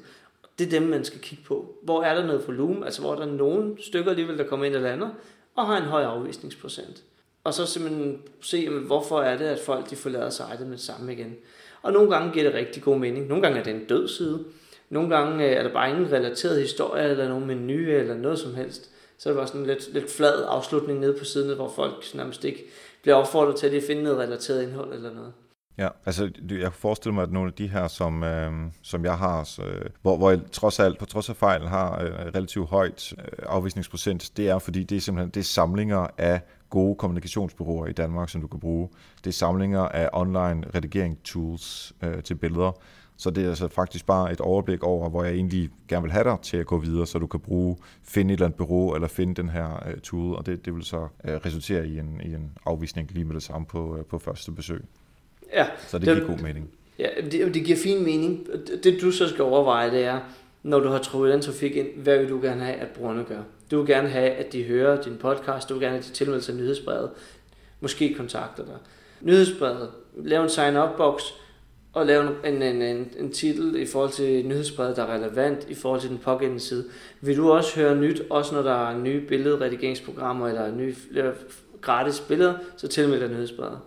Det 0.59 0.67
er 0.67 0.71
dem, 0.71 0.83
man 0.83 1.05
skal 1.05 1.21
kigge 1.21 1.45
på. 1.45 1.75
Hvor 1.83 2.03
er 2.03 2.15
der 2.15 2.27
noget 2.27 2.47
volumen, 2.47 2.85
altså 2.85 3.01
hvor 3.01 3.13
er 3.13 3.19
der 3.19 3.27
nogle 3.27 3.77
stykker 3.81 4.11
alligevel, 4.11 4.39
der 4.39 4.45
kommer 4.45 4.67
ind 4.67 4.77
og 4.77 4.83
lander, 4.83 5.09
og 5.55 5.67
har 5.67 5.77
en 5.77 5.83
høj 5.83 6.03
afvisningsprocent. 6.03 7.03
Og 7.45 7.55
så 7.55 7.67
simpelthen 7.67 8.23
se, 8.41 8.69
hvorfor 8.69 9.21
er 9.21 9.39
det, 9.39 9.45
at 9.45 9.59
folk 9.59 9.91
de 9.91 9.97
forlader 9.97 10.31
sitet 10.31 10.61
med 10.61 10.77
det 10.77 10.81
samme 10.81 11.13
igen. 11.13 11.37
Og 11.83 11.93
nogle 11.93 12.11
gange 12.11 12.33
giver 12.33 12.45
det 12.45 12.55
rigtig 12.55 12.83
god 12.83 12.99
mening. 12.99 13.27
Nogle 13.27 13.43
gange 13.43 13.59
er 13.59 13.65
det 13.65 13.75
en 13.75 13.85
død 13.85 14.09
side. 14.09 14.45
Nogle 14.91 15.17
gange 15.17 15.45
øh, 15.45 15.53
er 15.53 15.63
der 15.63 15.73
bare 15.73 15.91
ingen 15.91 16.13
relateret 16.13 16.61
historie, 16.61 17.09
eller 17.09 17.29
nogen 17.29 17.47
menu, 17.47 17.73
eller 17.73 18.15
noget 18.15 18.39
som 18.39 18.55
helst. 18.55 18.91
Så 19.19 19.29
er 19.29 19.33
det 19.33 19.39
bare 19.39 19.47
sådan 19.47 19.61
en 19.61 19.67
lidt, 19.67 19.93
lidt 19.93 20.11
flad 20.11 20.45
afslutning 20.49 21.01
nede 21.01 21.17
på 21.19 21.25
siden, 21.25 21.57
hvor 21.57 21.69
folk 21.77 22.05
nærmest 22.15 22.45
ikke 22.45 22.65
bliver 23.03 23.17
opfordret 23.17 23.57
til 23.57 23.67
at 23.67 23.73
lige 23.73 23.87
finde 23.87 24.03
noget 24.03 24.19
relateret 24.19 24.63
indhold 24.63 24.95
eller 24.95 25.15
noget. 25.15 25.33
Ja, 25.79 25.89
altså 26.07 26.31
jeg 26.51 26.61
kan 26.61 26.73
forestille 26.73 27.15
mig, 27.15 27.23
at 27.23 27.33
nogle 27.33 27.49
af 27.49 27.55
de 27.55 27.69
her, 27.69 27.89
som, 27.89 28.23
øh, 28.23 28.53
som 28.83 29.05
jeg 29.05 29.19
har, 29.19 29.45
så, 29.45 29.63
øh, 29.63 29.85
hvor, 30.03 30.17
hvor 30.17 30.31
jeg 30.31 30.41
trods 30.53 30.81
alt, 30.81 30.99
på 30.99 31.07
trods 31.07 31.29
af 31.29 31.37
fejl, 31.37 31.63
har 31.67 32.03
øh, 32.03 32.11
relativt 32.11 32.69
højt 32.69 33.13
øh, 33.19 33.25
afvisningsprocent, 33.47 34.33
det 34.37 34.49
er 34.49 34.59
fordi, 34.59 34.85
det 34.85 34.97
er 34.97 35.01
simpelthen 35.01 35.31
det 35.31 35.41
er 35.41 35.45
samlinger 35.45 36.07
af 36.19 36.41
gode 36.71 36.95
kommunikationsbureauer 36.95 37.87
i 37.87 37.93
Danmark, 37.93 38.29
som 38.29 38.41
du 38.41 38.47
kan 38.47 38.61
bruge. 38.61 38.89
Det 39.25 39.27
er 39.27 39.35
samlinger 39.35 39.81
af 39.81 40.11
online 40.13 40.65
redigering 40.75 41.23
tools 41.25 41.93
øh, 42.03 42.23
til 42.23 42.35
billeder. 42.35 42.73
Så 43.21 43.31
det 43.31 43.45
er 43.45 43.49
altså 43.49 43.69
faktisk 43.69 44.07
bare 44.07 44.33
et 44.33 44.41
overblik 44.41 44.83
over, 44.83 45.11
hvor 45.11 45.25
jeg 45.25 45.35
egentlig 45.35 45.71
gerne 45.89 46.03
vil 46.03 46.13
have 46.13 46.25
dig 46.25 46.37
til 46.43 46.57
at 46.57 46.67
gå 46.67 46.79
videre, 46.79 47.07
så 47.07 47.19
du 47.19 47.27
kan 47.27 47.41
bruge, 47.41 47.77
finde 48.03 48.35
et 48.35 48.37
eller 48.37 48.47
andet 48.47 48.57
bureau, 48.57 48.95
eller 48.95 49.09
finde 49.09 49.35
den 49.35 49.49
her 49.49 49.83
uh, 49.87 50.01
tool, 50.01 50.37
og 50.37 50.47
det, 50.47 50.65
det 50.65 50.75
vil 50.75 50.85
så 50.85 50.97
uh, 50.99 51.31
resultere 51.47 51.87
i 51.87 51.99
en, 51.99 52.21
i 52.25 52.35
en 52.35 52.53
afvisning 52.67 53.11
lige 53.13 53.25
med 53.25 53.35
det 53.35 53.43
samme 53.43 53.67
på, 53.67 53.97
uh, 53.97 54.05
på 54.05 54.19
første 54.19 54.53
besøg. 54.53 54.85
Ja. 55.53 55.67
Så 55.87 55.99
det, 55.99 56.07
det 56.07 56.17
giver 56.17 56.29
god 56.29 56.39
mening. 56.39 56.71
Ja, 56.99 57.09
det, 57.31 57.55
det 57.55 57.65
giver 57.65 57.79
fin 57.79 58.05
mening. 58.05 58.47
Det 58.85 58.99
du 59.01 59.11
så 59.11 59.29
skal 59.29 59.45
overveje, 59.45 59.91
det 59.91 60.05
er, 60.05 60.21
når 60.63 60.81
du 60.81 60.89
har 60.89 60.99
trukket 60.99 61.33
den 61.33 61.43
trafik 61.43 61.77
ind, 61.77 61.89
hvad 61.97 62.19
vil 62.19 62.29
du 62.29 62.41
gerne 62.41 62.65
have, 62.65 62.77
at 62.77 62.89
brugerne 62.89 63.25
gør? 63.25 63.43
Du 63.71 63.79
vil 63.79 63.87
gerne 63.87 64.09
have, 64.09 64.31
at 64.31 64.53
de 64.53 64.65
hører 64.65 65.03
din 65.03 65.17
podcast, 65.17 65.69
du 65.69 65.75
vil 65.75 65.81
gerne 65.81 65.93
have, 65.93 65.99
at 65.99 66.09
de 66.09 66.13
tilmelder 66.13 66.43
sig 66.43 66.55
nyhedsbrevet, 66.55 67.11
måske 67.81 68.15
kontakter 68.15 68.65
dig. 68.65 68.77
Nyhedsbrevet, 69.21 69.91
lav 70.17 70.43
en 70.43 70.49
sign-up-boks, 70.49 71.35
at 71.97 72.07
lave 72.07 72.47
en, 72.47 72.63
en, 72.63 72.83
en, 72.83 73.13
en 73.19 73.33
titel 73.33 73.77
i 73.77 73.87
forhold 73.87 74.11
til 74.11 74.47
nyhedsbrevet, 74.47 74.97
der 74.97 75.03
er 75.03 75.15
relevant 75.15 75.67
i 75.71 75.75
forhold 75.75 76.01
til 76.01 76.11
den 76.11 76.19
pågældende 76.19 76.61
side. 76.61 76.85
Vil 77.21 77.37
du 77.37 77.53
også 77.53 77.81
høre 77.81 77.97
nyt, 77.97 78.23
også 78.31 78.55
når 78.55 78.63
der 78.63 78.89
er 78.89 78.99
nye 78.99 79.21
billedredigeringsprogrammer 79.21 80.49
eller 80.49 80.75
nye 80.75 80.95
øh, 81.11 81.33
gratis 81.81 82.21
billeder, 82.21 82.55
så 82.77 82.89
tilmeld 82.89 83.21
dig 83.21 83.29
nyhedsbrevet. 83.29 83.79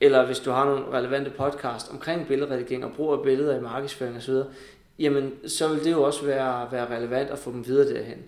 Eller 0.00 0.26
hvis 0.26 0.38
du 0.38 0.50
har 0.50 0.64
nogle 0.64 0.84
relevante 0.92 1.30
podcast 1.30 1.90
omkring 1.90 2.26
billedredigering 2.26 2.84
og 2.84 2.92
brug 2.92 3.12
af 3.12 3.22
billeder 3.22 3.58
i 3.58 3.60
markedsføring 3.60 4.16
osv., 4.16 4.34
jamen 4.98 5.32
så 5.46 5.68
vil 5.68 5.84
det 5.84 5.92
jo 5.92 6.02
også 6.02 6.26
være, 6.26 6.68
være 6.72 6.96
relevant 6.96 7.30
at 7.30 7.38
få 7.38 7.52
dem 7.52 7.66
videre 7.66 7.94
derhen. 7.94 8.18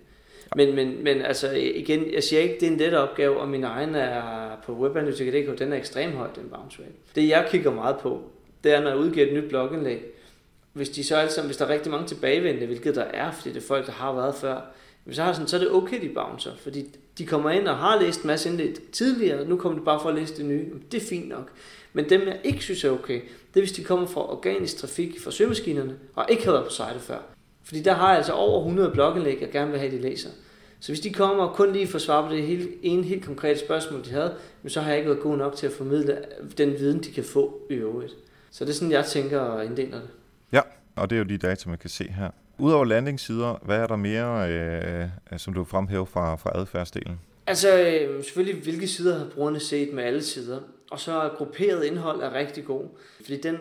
Men, 0.57 0.75
men, 0.75 1.05
men 1.05 1.23
altså 1.23 1.51
igen, 1.53 2.15
jeg 2.15 2.23
siger 2.23 2.43
ikke, 2.43 2.55
det 2.61 2.69
er 2.69 2.73
en 2.73 2.79
let 2.79 2.95
opgave, 2.95 3.41
og 3.41 3.49
min 3.49 3.65
egen 3.65 3.95
er 3.95 4.23
på 4.67 4.73
webanalytiker.dk, 4.73 5.59
den 5.59 5.73
er 5.73 5.77
ekstremt 5.77 6.15
høj, 6.15 6.29
den 6.37 6.49
bounce 6.49 6.83
rate. 6.83 6.93
Det 7.15 7.29
jeg 7.29 7.47
kigger 7.51 7.73
meget 7.73 7.97
på, 7.97 8.23
det 8.67 8.75
er, 8.75 8.81
når 8.81 8.91
jeg 8.91 8.99
udgiver 8.99 9.27
et 9.27 9.33
nyt 9.33 9.49
blogindlæg, 9.49 10.05
hvis, 10.73 10.89
de 10.89 11.05
så 11.05 11.17
altså, 11.17 11.43
hvis 11.43 11.57
der 11.57 11.65
er 11.65 11.69
rigtig 11.69 11.91
mange 11.91 12.07
tilbagevendende, 12.07 12.67
hvilket 12.67 12.95
der 12.95 13.03
er, 13.03 13.31
fordi 13.31 13.49
det 13.49 13.57
er 13.57 13.67
folk, 13.67 13.87
der 13.87 13.93
har 13.93 14.13
været 14.13 14.35
før, 14.35 14.61
så, 15.13 15.23
har 15.23 15.33
sådan, 15.33 15.49
så 15.49 15.57
er 15.57 15.61
det 15.61 15.71
okay, 15.71 16.03
de 16.03 16.09
bouncer, 16.09 16.51
fordi 16.57 16.87
de 17.19 17.27
kommer 17.27 17.51
ind 17.51 17.69
og 17.69 17.77
har 17.77 18.01
læst 18.01 18.23
en 18.23 18.27
masse 18.27 18.49
indlæg 18.49 18.75
tidligere, 18.93 19.41
og 19.41 19.47
nu 19.47 19.57
kommer 19.57 19.79
de 19.79 19.85
bare 19.85 20.01
for 20.01 20.09
at 20.09 20.15
læse 20.15 20.37
det 20.37 20.45
nye. 20.45 20.67
Det 20.93 21.03
er 21.03 21.07
fint 21.07 21.29
nok. 21.29 21.51
Men 21.93 22.11
dem, 22.11 22.21
jeg 22.21 22.41
ikke 22.45 22.63
synes 22.63 22.85
er 22.85 22.91
okay, 22.91 23.21
det 23.55 23.61
er, 23.61 23.61
hvis 23.61 23.73
de 23.73 23.85
kommer 23.85 24.07
fra 24.07 24.33
organisk 24.33 24.77
trafik 24.77 25.21
fra 25.21 25.31
søgemaskinerne, 25.31 25.97
og 26.15 26.27
ikke 26.29 26.45
har 26.45 26.53
været 26.53 26.65
på 26.65 26.71
site 26.71 27.01
før. 27.01 27.19
Fordi 27.65 27.83
der 27.83 27.93
har 27.95 28.09
jeg 28.09 28.17
altså 28.17 28.33
over 28.33 28.59
100 28.59 28.91
blogindlæg, 28.91 29.39
jeg 29.41 29.51
gerne 29.51 29.71
vil 29.71 29.81
have, 29.81 29.97
de 29.97 30.01
læser. 30.03 30.31
Så 30.81 30.93
hvis 30.93 31.01
de 31.01 31.13
kommer 31.13 31.45
og 31.45 31.57
kun 31.57 31.73
lige 31.73 31.87
får 31.87 31.99
svar 31.99 32.29
på 32.29 32.35
det 32.35 32.43
hele, 32.43 32.69
ene 32.83 33.03
helt 33.03 33.25
konkrete 33.25 33.59
spørgsmål, 33.61 34.05
de 34.05 34.11
havde, 34.11 34.35
så 34.67 34.81
har 34.81 34.89
jeg 34.91 34.99
ikke 34.99 35.11
været 35.11 35.23
god 35.23 35.37
nok 35.37 35.57
til 35.57 35.67
at 35.67 35.73
formidle 35.73 36.19
den 36.59 36.73
viden, 36.79 37.03
de 37.03 37.13
kan 37.13 37.25
få 37.25 37.61
i 37.71 37.75
øvrigt. 37.75 38.17
Så 38.51 38.65
det 38.65 38.71
er 38.71 38.75
sådan, 38.75 38.93
jeg 38.93 39.05
tænker 39.05 39.41
og 39.41 39.65
inddeler 39.65 40.01
det. 40.01 40.11
Ja, 40.53 40.61
og 40.97 41.11
det 41.11 41.17
er 41.17 41.19
jo 41.19 41.25
de 41.25 41.39
data, 41.39 41.69
man 41.69 41.79
kan 41.79 41.91
se 41.91 42.05
her. 42.05 42.31
Udover 42.59 42.85
landingssider, 42.85 43.59
hvad 43.63 43.79
er 43.79 43.87
der 43.87 43.97
mere, 43.97 44.51
øh, 44.51 45.39
som 45.39 45.55
du 45.55 45.65
fremhæver 45.65 46.05
fra, 46.05 46.37
fra 46.37 46.51
adfærdsdelen? 46.55 47.21
Altså 47.47 47.79
øh, 47.79 48.25
selvfølgelig, 48.25 48.63
hvilke 48.63 48.89
sider 48.89 49.19
har 49.19 49.27
brugerne 49.35 49.61
set 49.61 49.93
med 49.93 50.05
alle 50.05 50.23
sider. 50.23 50.61
Og 50.91 51.01
så 51.01 51.13
er 51.13 51.29
grupperet 51.37 51.85
indhold 51.85 52.23
er 52.23 52.35
rigtig 52.35 52.65
god. 52.65 52.85
Fordi 53.17 53.41
den, 53.41 53.59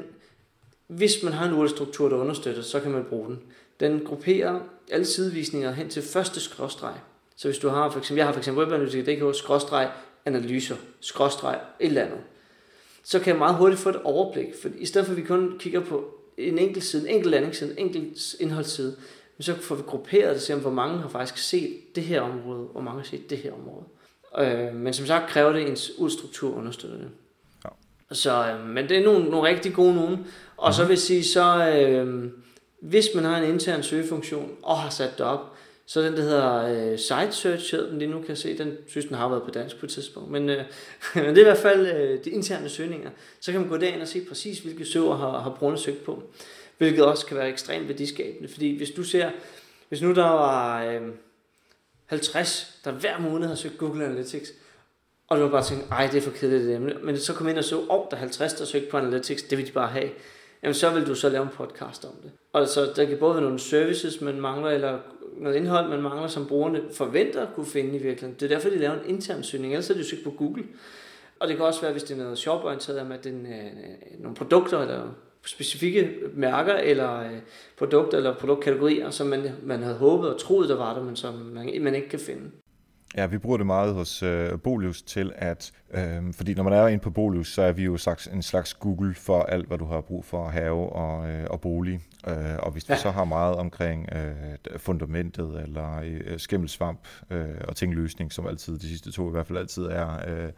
hvis 0.88 1.24
man 1.24 1.34
har 1.34 1.48
en 1.48 1.54
urtestruktur, 1.54 2.10
der 2.10 2.16
understøtter, 2.16 2.62
så 2.62 2.80
kan 2.80 2.92
man 2.92 3.04
bruge 3.04 3.28
den. 3.28 3.40
Den 3.80 4.02
grupperer 4.06 4.60
alle 4.92 5.06
sidevisninger 5.06 5.72
hen 5.72 5.90
til 5.90 6.04
første 6.04 6.40
skråstreg. 6.40 6.96
Så 7.36 7.48
hvis 7.48 7.58
du 7.58 7.70
har 7.70 7.90
for 7.90 8.00
eksempel, 8.00 8.18
jeg 8.18 8.26
har 8.26 8.34
for 8.34 8.40
eksempel 8.40 8.64
webanalytiker.dk, 8.64 9.36
skråstreg, 9.38 9.92
analyser, 10.26 10.76
skråstreg, 11.00 11.60
et 11.80 11.88
eller 11.88 12.02
andet 12.02 12.20
så 13.06 13.20
kan 13.20 13.28
jeg 13.28 13.38
meget 13.38 13.56
hurtigt 13.56 13.82
få 13.82 13.90
et 13.90 14.02
overblik. 14.04 14.48
For 14.62 14.70
i 14.78 14.86
stedet 14.86 15.08
for 15.08 15.14
at 15.14 15.18
vi 15.18 15.22
kun 15.22 15.56
kigger 15.60 15.80
på 15.80 16.06
en 16.38 16.58
enkelt 16.58 16.84
side, 16.84 17.10
en 17.10 17.16
enkelt 17.16 17.32
landingsside, 17.32 17.72
en 17.72 17.78
enkelt 17.78 18.36
indholdsside, 18.40 18.96
så 19.40 19.56
får 19.56 19.76
vi 19.76 19.82
grupperet 19.82 20.34
det, 20.34 20.42
se 20.42 20.56
hvor 20.56 20.72
mange 20.72 20.98
har 20.98 21.10
faktisk 21.10 21.50
set 21.50 21.96
det 21.96 22.04
her 22.04 22.22
område, 22.22 22.60
og 22.60 22.72
hvor 22.72 22.82
mange 22.82 23.00
har 23.00 23.06
set 23.06 23.30
det 23.30 23.38
her 23.38 23.52
område. 23.54 23.86
Øh, 24.40 24.76
men 24.76 24.94
som 24.94 25.06
sagt 25.06 25.30
kræver 25.30 25.52
det 25.52 25.68
ens 25.68 25.92
udstruktur 25.98 26.56
understøtter 26.56 26.98
det. 26.98 27.10
Ja. 27.66 27.70
Så, 28.16 28.52
øh, 28.52 28.68
men 28.68 28.90
det 28.90 28.98
er 28.98 29.04
nogle, 29.04 29.30
nogle 29.30 29.50
rigtig 29.50 29.74
gode 29.74 29.96
nogen. 29.96 30.28
Og 30.58 30.74
så 30.74 30.82
mhm. 30.82 30.90
vil 30.90 30.94
jeg 30.94 31.00
sige, 31.00 31.24
så 31.24 31.70
øh, 31.70 32.32
hvis 32.82 33.06
man 33.16 33.24
har 33.24 33.38
en 33.38 33.50
intern 33.54 33.84
søgefunktion 33.84 34.52
og 34.64 34.78
har 34.78 34.90
sat 34.90 35.18
det 35.18 35.26
op, 35.26 35.56
så 35.88 36.02
den, 36.02 36.14
der 36.14 36.22
hedder 36.22 36.92
øh, 36.92 37.00
Site 37.00 37.32
Search, 37.32 37.72
hedder 37.72 37.90
den 37.90 38.00
lige 38.00 38.12
nu, 38.12 38.20
kan 38.20 38.30
jeg 38.30 38.38
se. 38.38 38.58
Den 38.58 38.78
synes, 38.88 39.06
den 39.06 39.16
har 39.16 39.30
været 39.30 39.44
på 39.44 39.52
dansk 39.52 39.80
på 39.80 39.86
et 39.86 39.92
tidspunkt. 39.92 40.32
Men, 40.32 40.50
øh, 40.50 40.58
men 41.16 41.26
det 41.26 41.38
er 41.38 41.42
i 41.42 41.44
hvert 41.44 41.58
fald 41.58 41.88
øh, 41.88 42.26
de 42.26 42.30
interne 42.30 42.70
søgninger. 42.70 43.10
Så 43.40 43.52
kan 43.52 43.62
man 43.62 43.70
gå 43.70 43.78
derind 43.78 44.02
og 44.02 44.08
se 44.08 44.26
præcis, 44.26 44.60
hvilke 44.60 44.86
søger 44.86 45.16
har, 45.16 45.40
har 45.40 45.50
brugerne 45.60 45.78
søgt 45.78 46.04
på. 46.04 46.24
Hvilket 46.78 47.06
også 47.06 47.26
kan 47.26 47.38
være 47.38 47.50
ekstremt 47.50 47.88
værdiskabende. 47.88 48.50
Fordi 48.50 48.78
hvis 48.78 48.92
du 48.92 49.04
ser, 49.04 49.32
hvis 49.90 50.02
nu 50.02 50.14
der 50.14 50.30
var 50.30 50.84
øh, 50.86 51.02
50, 52.06 52.80
der 52.84 52.92
hver 52.92 53.20
måned 53.20 53.48
har 53.48 53.56
søgt 53.56 53.78
Google 53.78 54.06
Analytics, 54.06 54.50
og 55.28 55.38
du 55.38 55.44
har 55.44 55.52
bare 55.52 55.64
tænkt, 55.64 55.86
ej, 55.92 56.08
det 56.08 56.18
er 56.18 56.22
for 56.22 56.32
kedeligt 56.32 56.64
det 56.64 56.76
emne. 56.76 56.96
Men 57.04 57.18
så 57.18 57.34
kom 57.34 57.48
ind 57.48 57.58
og 57.58 57.64
så, 57.64 57.80
åh, 57.80 57.86
oh, 57.90 58.06
der 58.12 58.16
er 58.16 58.20
50, 58.20 58.54
der 58.54 58.66
søgt 58.66 58.90
på 58.90 58.98
Analytics, 58.98 59.44
det 59.44 59.58
vil 59.58 59.68
de 59.68 59.72
bare 59.72 59.88
have. 59.88 60.10
Jamen, 60.64 60.74
så 60.74 60.90
vil 60.90 61.08
du 61.08 61.16
så 61.16 61.30
lave 61.30 61.44
en 61.44 61.50
podcast 61.54 62.06
om 62.06 62.12
det. 62.24 62.32
Og 62.54 62.68
så 62.68 62.94
der 62.96 63.06
kan 63.06 63.18
både 63.18 63.34
være 63.34 63.44
nogle 63.44 63.60
services, 63.60 64.22
man 64.22 64.42
mangler, 64.42 64.70
eller 64.70 65.00
noget 65.38 65.56
indhold, 65.56 65.90
man 65.90 66.02
mangler, 66.02 66.28
som 66.28 66.48
brugerne 66.48 66.82
forventer 66.94 67.42
at 67.42 67.54
kunne 67.56 67.66
finde 67.66 67.90
i 67.90 68.04
virkeligheden. 68.04 68.36
Det 68.40 68.44
er 68.44 68.56
derfor, 68.56 68.70
de 68.70 68.78
laver 68.78 68.94
en 68.94 69.10
intern 69.10 69.44
søgning, 69.44 69.74
ellers 69.74 69.90
er 69.90 69.94
det 69.94 70.02
jo 70.02 70.08
søgt 70.08 70.24
på 70.24 70.32
Google. 70.32 70.64
Og 71.40 71.48
det 71.48 71.58
kan 71.58 71.66
også 71.66 71.82
være, 71.82 71.92
hvis 71.92 72.04
det 72.04 72.18
er 72.18 72.24
noget 72.24 72.38
shoporienteret, 72.38 73.08
med 73.08 73.18
den, 73.18 73.46
øh, 73.46 74.20
nogle 74.20 74.36
produkter 74.36 74.82
eller 74.82 75.08
specifikke 75.46 76.12
mærker 76.34 76.74
eller 76.74 77.20
øh, 77.20 77.40
produkter 77.78 78.18
eller 78.18 78.36
produktkategorier, 78.36 79.10
som 79.10 79.28
man, 79.28 79.52
man 79.64 79.84
havde 79.84 79.98
håbet 79.98 80.34
og 80.34 80.40
troet, 80.40 80.70
der 80.70 80.76
var 80.76 80.94
der, 80.94 81.04
men 81.04 81.16
som 81.16 81.34
man, 81.34 81.82
man 81.82 81.96
ikke 81.96 82.10
kan 82.10 82.20
finde. 82.20 82.52
Ja, 83.18 83.26
vi 83.26 83.38
bruger 83.38 83.58
det 83.58 83.66
meget 83.66 83.94
hos 83.94 84.24
øh, 84.24 84.60
Bolius 84.60 85.02
til 85.02 85.32
at, 85.36 85.72
øh, 85.94 86.34
fordi 86.34 86.54
når 86.54 86.64
man 86.64 86.74
er 86.74 86.88
inde 86.88 87.04
på 87.04 87.10
Bolius, 87.10 87.54
så 87.54 87.62
er 87.62 87.72
vi 87.72 87.84
jo 87.84 87.98
slags, 87.98 88.28
en 88.28 88.42
slags 88.42 88.74
Google 88.74 89.16
for 89.16 89.44
alt, 89.44 89.68
hvad 89.68 89.78
du 89.78 89.86
har 89.86 90.02
brug 90.02 90.26
for 90.26 90.48
at 90.48 90.54
have 90.54 90.94
og, 90.94 91.30
øh, 91.30 91.48
og 91.50 91.62
bolig. 91.62 92.00
Øh, 92.28 92.36
og 92.60 92.72
hvis 92.72 92.84
du 92.84 92.94
ja. 92.94 93.00
så 93.00 93.12
har 93.12 93.24
meget 93.24 93.56
omkring 93.56 94.10
øh, 94.16 94.78
fundamentet 94.78 95.62
eller 95.64 96.02
øh, 96.04 96.40
skimmelsvamp 96.40 97.00
øh, 97.30 97.46
og 97.68 97.76
tingløsning, 97.76 98.34
som 98.34 98.48
altid, 98.48 98.80
de 98.80 98.88
sidste 98.88 99.12
to 99.12 99.28
i 99.28 99.32
hvert 99.32 99.48
fald 99.48 99.58
altid 99.58 99.84
er 99.84 100.20
øh, 100.28 100.52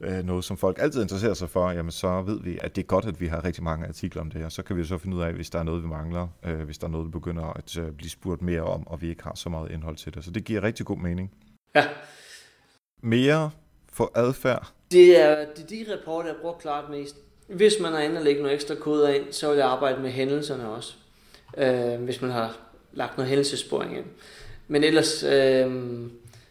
øh, 0.00 0.24
noget, 0.24 0.44
som 0.44 0.56
folk 0.56 0.78
altid 0.80 1.02
interesserer 1.02 1.34
sig 1.34 1.50
for, 1.50 1.70
jamen 1.70 1.92
så 1.92 2.22
ved 2.22 2.40
vi, 2.40 2.58
at 2.60 2.76
det 2.76 2.82
er 2.82 2.86
godt, 2.86 3.04
at 3.04 3.20
vi 3.20 3.26
har 3.26 3.44
rigtig 3.44 3.64
mange 3.64 3.86
artikler 3.86 4.22
om 4.22 4.30
det, 4.30 4.44
og 4.44 4.52
så 4.52 4.62
kan 4.62 4.76
vi 4.76 4.84
så 4.84 4.98
finde 4.98 5.16
ud 5.16 5.22
af, 5.22 5.32
hvis 5.32 5.50
der 5.50 5.58
er 5.58 5.62
noget, 5.62 5.82
vi 5.82 5.88
mangler, 5.88 6.28
øh, 6.42 6.60
hvis 6.60 6.78
der 6.78 6.86
er 6.86 6.90
noget, 6.90 7.06
vi 7.06 7.10
begynder 7.10 7.44
at 7.44 7.78
øh, 7.78 7.92
blive 7.92 8.10
spurgt 8.10 8.42
mere 8.42 8.62
om, 8.62 8.86
og 8.86 9.02
vi 9.02 9.08
ikke 9.08 9.22
har 9.22 9.34
så 9.34 9.48
meget 9.48 9.70
indhold 9.70 9.96
til 9.96 10.14
det. 10.14 10.24
Så 10.24 10.30
det 10.30 10.44
giver 10.44 10.62
rigtig 10.62 10.86
god 10.86 10.98
mening. 10.98 11.30
Ja. 11.74 11.84
Mere 13.02 13.50
for 13.92 14.10
adfærd? 14.14 14.72
Det 14.92 15.20
er, 15.20 15.36
det 15.56 15.64
er 15.64 15.84
de 15.84 15.92
rapporter, 15.92 16.28
jeg 16.28 16.36
bruger 16.40 16.54
klart 16.54 16.90
mest. 16.90 17.16
Hvis 17.48 17.72
man 17.80 17.94
er 17.94 17.98
inde 17.98 18.16
og 18.16 18.24
lægge 18.24 18.40
nogle 18.40 18.54
ekstra 18.54 18.74
koder 18.74 19.08
ind, 19.08 19.32
så 19.32 19.48
vil 19.48 19.58
jeg 19.58 19.66
arbejde 19.66 20.02
med 20.02 20.10
hændelserne 20.10 20.68
også. 20.68 20.94
Øh, 21.58 22.02
hvis 22.02 22.22
man 22.22 22.30
har 22.30 22.56
lagt 22.92 23.16
noget 23.16 23.28
hændelsessporing 23.28 23.96
ind. 23.96 24.04
Men 24.68 24.84
ellers, 24.84 25.22
øh, 25.22 25.70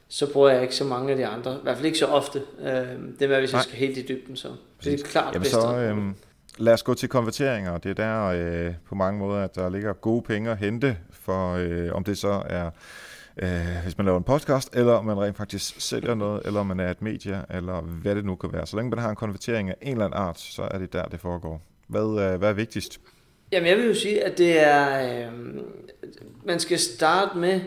så 0.08 0.34
bruger 0.34 0.50
jeg 0.50 0.62
ikke 0.62 0.76
så 0.76 0.84
mange 0.84 1.12
af 1.12 1.18
de 1.18 1.26
andre. 1.26 1.54
I 1.54 1.60
hvert 1.64 1.76
fald 1.76 1.86
ikke 1.86 1.98
så 1.98 2.06
ofte. 2.06 2.42
Øh, 2.60 2.66
det 2.66 3.32
er, 3.32 3.40
hvis 3.40 3.52
Nej. 3.52 3.58
jeg 3.58 3.64
skal 3.64 3.78
helt 3.78 3.98
i 3.98 4.06
dybden, 4.08 4.36
så 4.36 4.48
det 4.84 4.94
er 4.94 5.04
klart 5.04 5.34
Jamen 5.34 5.46
så, 5.46 5.78
øh, 5.78 5.98
lad 6.58 6.74
os 6.74 6.84
gå 6.84 6.94
til 6.94 7.10
konverteringer. 7.10 7.78
Det 7.78 7.90
er 7.90 7.94
der 7.94 8.26
øh, 8.26 8.74
på 8.90 8.96
mange 8.96 9.20
måder, 9.20 9.44
at 9.44 9.56
der 9.56 9.70
ligger 9.70 9.94
gode 9.94 10.22
penge 10.22 10.52
at 10.52 10.58
hente, 10.58 10.98
for 11.12 11.56
øh, 11.56 11.90
om 11.94 12.04
det 12.04 12.18
så 12.18 12.44
er 12.50 12.70
øh, 13.38 13.84
hvis 13.84 13.98
man 13.98 14.06
laver 14.06 14.18
en 14.18 14.24
podcast, 14.24 14.76
eller 14.76 14.94
om 14.94 15.06
man 15.06 15.22
rent 15.22 15.38
faktisk 15.38 15.82
sælger 15.82 16.16
noget, 16.16 16.42
eller 16.46 16.60
om 16.60 16.68
man 16.68 16.80
er 16.80 16.92
et 16.92 17.02
medie, 17.02 17.46
eller 17.50 17.82
hvad 17.82 18.16
det 18.16 18.26
nu 18.26 18.36
kan 18.36 18.54
være. 18.54 18.68
Så 18.68 18.76
længe 18.76 18.90
man 18.90 19.00
har 19.00 19.10
en 19.10 19.16
konvertering 19.16 19.70
af 19.70 19.76
en 19.82 19.92
eller 19.92 20.06
anden 20.06 20.20
art, 20.20 20.40
så 20.40 20.68
er 20.72 20.78
det 20.78 20.94
der, 20.94 21.06
det 21.06 21.20
foregår. 21.20 21.62
Hvad, 21.88 22.32
øh, 22.32 22.40
hvad 22.40 22.50
er 22.50 22.54
vigtigst? 22.54 23.00
Jamen 23.52 23.70
jeg 23.70 23.78
vil 23.78 23.88
jo 23.88 23.96
sige, 23.96 24.24
at 24.26 24.38
det 24.38 24.60
er, 24.68 25.28
øh, 25.28 25.34
man 26.46 26.60
skal 26.60 26.80
starte 26.80 27.38
med 27.38 27.62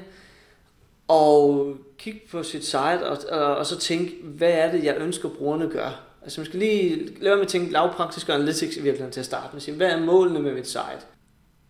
at 1.11 1.77
kigge 1.99 2.21
på 2.31 2.43
sit 2.43 2.65
site, 2.65 3.07
og, 3.09 3.19
og, 3.31 3.57
og 3.57 3.67
så 3.67 3.79
tænke, 3.79 4.13
hvad 4.23 4.53
er 4.53 4.73
det, 4.73 4.85
jeg 4.85 4.97
ønsker 4.99 5.29
brugerne 5.29 5.71
gør? 5.71 6.01
Altså 6.23 6.41
man 6.41 6.47
skal 6.47 6.59
lige 6.59 7.09
lade 7.21 7.37
med 7.37 7.45
at 7.45 7.49
tænke 7.49 7.73
lavpraktisk 7.73 8.29
og 8.29 8.35
analytics 8.35 8.77
i 8.77 8.83
virkeligheden 8.83 9.13
til 9.13 9.21
at 9.21 9.27
starte 9.27 9.49
med. 9.53 9.61
Sige, 9.61 9.77
hvad 9.77 9.91
er 9.91 10.01
målene 10.01 10.41
med 10.41 10.55
mit 10.55 10.67
site? 10.67 11.07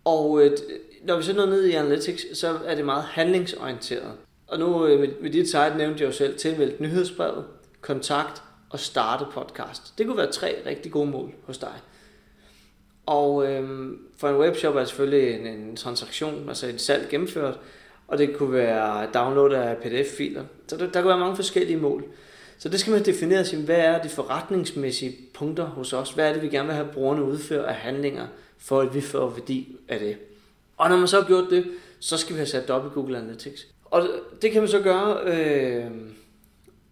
Og 0.05 0.41
øh, 0.41 0.57
når 1.05 1.17
vi 1.17 1.23
så 1.23 1.33
når 1.33 1.45
ned 1.45 1.65
i 1.65 1.71
Analytics, 1.71 2.37
så 2.37 2.57
er 2.65 2.75
det 2.75 2.85
meget 2.85 3.03
handlingsorienteret. 3.03 4.11
Og 4.47 4.59
nu 4.59 4.87
øh, 4.87 4.99
med, 4.99 5.07
med 5.21 5.29
dit 5.29 5.47
site 5.47 5.77
nævnte 5.77 6.03
jeg 6.03 6.07
jo 6.07 6.11
selv 6.11 6.37
tilmeldt 6.37 6.81
nyhedsbrevet, 6.81 7.45
kontakt 7.81 8.43
og 8.69 8.79
starte 8.79 9.25
podcast. 9.33 9.97
Det 9.97 10.05
kunne 10.05 10.17
være 10.17 10.31
tre 10.31 10.55
rigtig 10.65 10.91
gode 10.91 11.09
mål 11.09 11.31
hos 11.43 11.57
dig. 11.57 11.73
Og 13.05 13.51
øhm, 13.51 13.99
for 14.17 14.29
en 14.29 14.37
webshop 14.37 14.75
er 14.75 14.79
det 14.79 14.87
selvfølgelig 14.87 15.33
en, 15.33 15.47
en 15.47 15.75
transaktion, 15.75 16.49
altså 16.49 16.67
et 16.67 16.81
salg 16.81 17.07
gennemført, 17.09 17.59
og 18.07 18.17
det 18.17 18.37
kunne 18.37 18.53
være 18.53 19.07
download 19.13 19.51
af 19.51 19.77
pdf-filer. 19.77 20.43
Så 20.67 20.77
der, 20.77 20.85
der 20.85 21.01
kan 21.01 21.07
være 21.09 21.19
mange 21.19 21.35
forskellige 21.35 21.77
mål. 21.77 22.03
Så 22.57 22.69
det 22.69 22.79
skal 22.79 22.91
man 22.91 23.05
definere 23.05 23.45
sig, 23.45 23.59
hvad 23.59 23.75
er 23.75 24.01
de 24.01 24.09
forretningsmæssige 24.09 25.17
punkter 25.33 25.65
hos 25.65 25.93
os? 25.93 26.11
Hvad 26.11 26.29
er 26.29 26.33
det, 26.33 26.41
vi 26.41 26.47
gerne 26.47 26.67
vil 26.67 26.75
have 26.75 26.89
brugerne 26.93 27.23
udføre 27.23 27.67
af 27.67 27.75
handlinger, 27.75 28.27
for 28.57 28.81
at 28.81 28.95
vi 28.95 29.01
får 29.01 29.29
værdi 29.29 29.77
af 29.87 29.99
det? 29.99 30.17
Og 30.77 30.89
når 30.89 30.97
man 30.97 31.07
så 31.07 31.19
har 31.19 31.27
gjort 31.27 31.49
det, 31.49 31.71
så 31.99 32.17
skal 32.17 32.33
vi 32.33 32.37
have 32.37 32.47
sat 32.47 32.61
det 32.61 32.69
op 32.69 32.85
i 32.85 32.89
Google 32.93 33.17
Analytics. 33.17 33.67
Og 33.85 34.07
det 34.41 34.51
kan 34.51 34.61
man 34.61 34.69
så 34.69 34.79
gøre 34.79 35.19
øh, 35.23 35.91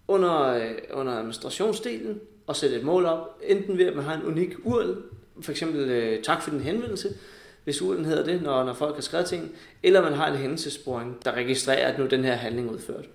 under, 0.07 0.41
øh, 0.47 0.71
under 0.91 1.13
administrationsdelen 1.13 2.19
og 2.47 2.55
sætte 2.55 2.75
et 2.75 2.83
mål 2.83 3.05
op, 3.05 3.39
enten 3.43 3.77
ved 3.77 3.85
at 3.85 3.95
man 3.95 4.03
har 4.03 4.13
en 4.13 4.23
unik 4.23 4.53
URL, 4.63 4.95
for 5.41 5.51
eksempel 5.51 5.89
øh, 5.89 6.23
tak 6.23 6.41
for 6.41 6.49
din 6.49 6.59
henvendelse, 6.59 7.15
hvis 7.63 7.81
URL'en 7.81 8.05
hedder 8.05 8.23
det, 8.23 8.41
når, 8.41 8.63
når 8.63 8.73
folk 8.73 8.95
har 8.95 9.01
skrevet 9.01 9.25
ting, 9.25 9.51
eller 9.83 10.01
man 10.01 10.13
har 10.13 10.27
en 10.27 10.37
hændelsesporing, 10.37 11.25
der 11.25 11.31
registrerer, 11.31 11.91
at 11.91 11.99
nu 11.99 12.05
den 12.05 12.23
her 12.23 12.35
handling 12.35 12.67
er 12.67 12.71
udført. 12.71 13.05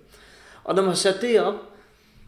Og 0.63 0.75
når 0.75 0.81
man 0.81 0.89
har 0.89 0.95
sat 0.95 1.21
det 1.21 1.41
op, 1.41 1.55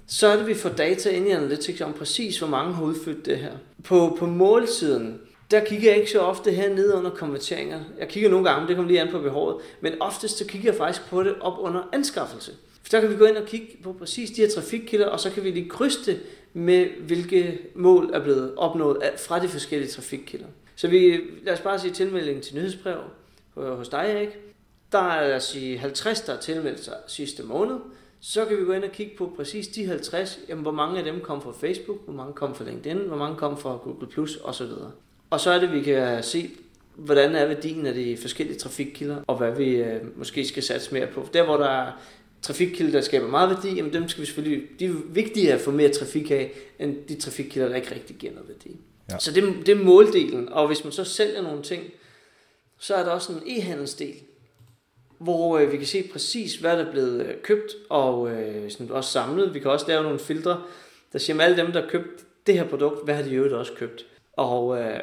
så 0.08 0.28
er 0.28 0.36
det, 0.36 0.48
vi 0.48 0.54
får 0.54 0.70
data 0.70 1.10
ind 1.10 1.28
i 1.28 1.32
Analytics 1.32 1.82
om 1.82 1.94
præcis, 1.94 2.40
hvor 2.40 2.48
mange 2.48 2.74
har 2.74 2.84
udfyldt 2.84 3.26
det 3.26 3.38
her. 3.38 3.52
På, 3.84 4.16
på 4.20 4.26
målsiden, 4.26 5.22
der 5.52 5.66
kigger 5.66 5.90
jeg 5.90 6.00
ikke 6.00 6.12
så 6.12 6.20
ofte 6.20 6.52
her 6.52 6.74
ned 6.74 6.94
under 6.94 7.10
konverteringer. 7.10 7.80
Jeg 8.00 8.08
kigger 8.08 8.30
nogle 8.30 8.50
gange, 8.50 8.68
det 8.68 8.76
kommer 8.76 8.92
lige 8.92 9.02
an 9.02 9.12
på 9.12 9.20
behovet, 9.20 9.58
men 9.82 9.94
oftest 10.02 10.38
så 10.38 10.46
kigger 10.46 10.72
jeg 10.72 10.78
faktisk 10.78 11.10
på 11.10 11.24
det 11.24 11.36
op 11.40 11.60
under 11.60 11.90
anskaffelse. 11.94 12.52
For 12.84 12.90
der 12.92 13.02
kan 13.02 13.10
vi 13.10 13.16
gå 13.16 13.26
ind 13.26 13.38
og 13.38 13.46
kigge 13.46 13.68
på 13.84 13.94
præcis 13.94 14.32
de 14.32 14.42
her 14.42 14.50
trafikkilder, 14.50 15.08
og 15.08 15.20
så 15.20 15.32
kan 15.32 15.44
vi 15.44 15.52
lige 15.52 15.70
krydse 15.70 16.12
det 16.12 16.22
med, 16.54 16.86
hvilke 16.86 17.60
mål 17.76 18.10
er 18.14 18.24
blevet 18.24 18.56
opnået 18.58 18.98
fra 19.18 19.40
de 19.40 19.48
forskellige 19.48 19.90
trafikkilder. 19.90 20.48
Så 20.76 20.88
vi, 20.88 21.20
lad 21.44 21.54
os 21.54 21.60
bare 21.60 21.80
sige 21.80 21.94
tilmelding 21.94 22.42
til 22.42 22.56
nyhedsbrev 22.56 22.98
hos 23.56 23.90
dig, 23.90 24.06
Erik. 24.16 24.30
Der 24.92 25.00
er 25.00 25.28
lad 25.28 25.36
os 25.36 25.44
sige 25.44 25.78
50, 25.78 26.22
der 26.22 26.34
har 26.34 26.42
tilmeldt 26.42 26.84
sig 26.84 26.94
sidste 27.08 27.44
måned. 27.44 27.76
Så 28.20 28.46
kan 28.46 28.58
vi 28.58 28.66
gå 28.66 28.72
ind 28.72 28.84
og 28.84 28.92
kigge 28.92 29.18
på 29.18 29.34
præcis 29.36 29.68
de 29.68 29.86
50, 29.86 30.40
jamen, 30.50 30.62
hvor 30.62 30.72
mange 30.72 30.98
af 30.98 31.04
dem 31.04 31.22
kom 31.22 31.42
fra 31.42 31.52
Facebook, 31.52 31.98
hvor 32.06 32.14
mange 32.14 32.34
kom 32.34 32.56
fra 32.56 32.64
LinkedIn, 32.64 32.98
hvor 32.98 33.18
mange 33.18 33.38
kom 33.38 33.58
fra 33.58 33.80
Google 33.84 34.08
Plus 34.08 34.40
osv. 34.44 34.68
Og 35.32 35.40
så 35.40 35.52
er 35.52 35.60
det, 35.60 35.74
vi 35.74 35.82
kan 35.82 36.24
se, 36.24 36.50
hvordan 36.96 37.36
er 37.36 37.46
værdien 37.46 37.86
af 37.86 37.94
de 37.94 38.18
forskellige 38.18 38.60
trafikkilder, 38.60 39.18
og 39.28 39.38
hvad 39.38 39.52
vi 39.52 39.76
øh, 39.76 40.18
måske 40.18 40.46
skal 40.46 40.64
satse 40.64 40.94
mere 40.94 41.08
på. 41.08 41.28
Der, 41.34 41.44
hvor 41.44 41.58
der 41.58 41.70
er 41.70 41.92
trafikkilder, 42.42 42.92
der 42.92 43.02
skaber 43.02 43.28
meget 43.28 43.50
værdi, 43.50 43.76
jamen 43.76 43.94
dem 43.94 44.08
skal 44.08 44.22
vi 44.22 44.26
selvfølgelig, 44.26 44.64
de 44.80 44.86
er 44.86 44.94
vigtige 45.10 45.54
at 45.54 45.62
få 45.62 45.72
mere 45.72 45.90
trafik 45.90 46.32
af, 46.32 46.52
end 46.80 46.98
de 47.10 47.16
trafikkilder, 47.16 47.70
der 47.70 47.76
ikke 47.76 47.96
rigtig 47.96 48.16
giver 48.16 48.34
noget 48.34 48.50
værdi. 48.50 48.76
Ja. 49.12 49.20
Så 49.20 49.32
det, 49.32 49.66
det 49.66 49.70
er 49.70 49.84
måldelen, 49.84 50.50
og 50.50 50.68
hvis 50.68 50.84
man 50.84 50.94
så 50.94 51.04
sælger 51.04 51.42
nogle 51.42 51.64
ting, 51.64 51.84
så 52.80 52.96
er 52.96 53.04
der 53.04 53.12
også 53.12 53.34
en 53.34 53.42
e-handelsdel, 53.46 54.16
hvor 55.18 55.58
øh, 55.58 55.72
vi 55.72 55.78
kan 55.78 55.88
se 55.88 56.10
præcis, 56.12 56.56
hvad 56.56 56.78
der 56.78 56.86
er 56.86 56.92
blevet 56.92 57.26
øh, 57.26 57.34
købt, 57.44 57.74
og 57.90 58.32
øh, 58.32 58.72
sådan 58.72 58.92
også 58.92 59.12
samlet. 59.12 59.54
Vi 59.54 59.60
kan 59.60 59.72
også 59.72 59.88
lave 59.88 60.04
nogle 60.04 60.20
filtre, 60.20 60.62
der 61.14 61.20
siger, 61.20 61.38
at 61.38 61.42
alle 61.42 61.58
dem, 61.58 61.72
der 61.72 61.82
har 61.82 61.90
købt 61.90 62.26
det 62.48 62.56
her 62.56 62.68
produkt, 62.68 63.06
hvad 63.06 63.16
har 63.16 63.24
de 63.24 63.30
i 63.30 63.34
øvrigt 63.34 63.54
også 63.54 63.74
købt? 63.74 64.06
Og 64.42 64.80
øh, 64.80 65.00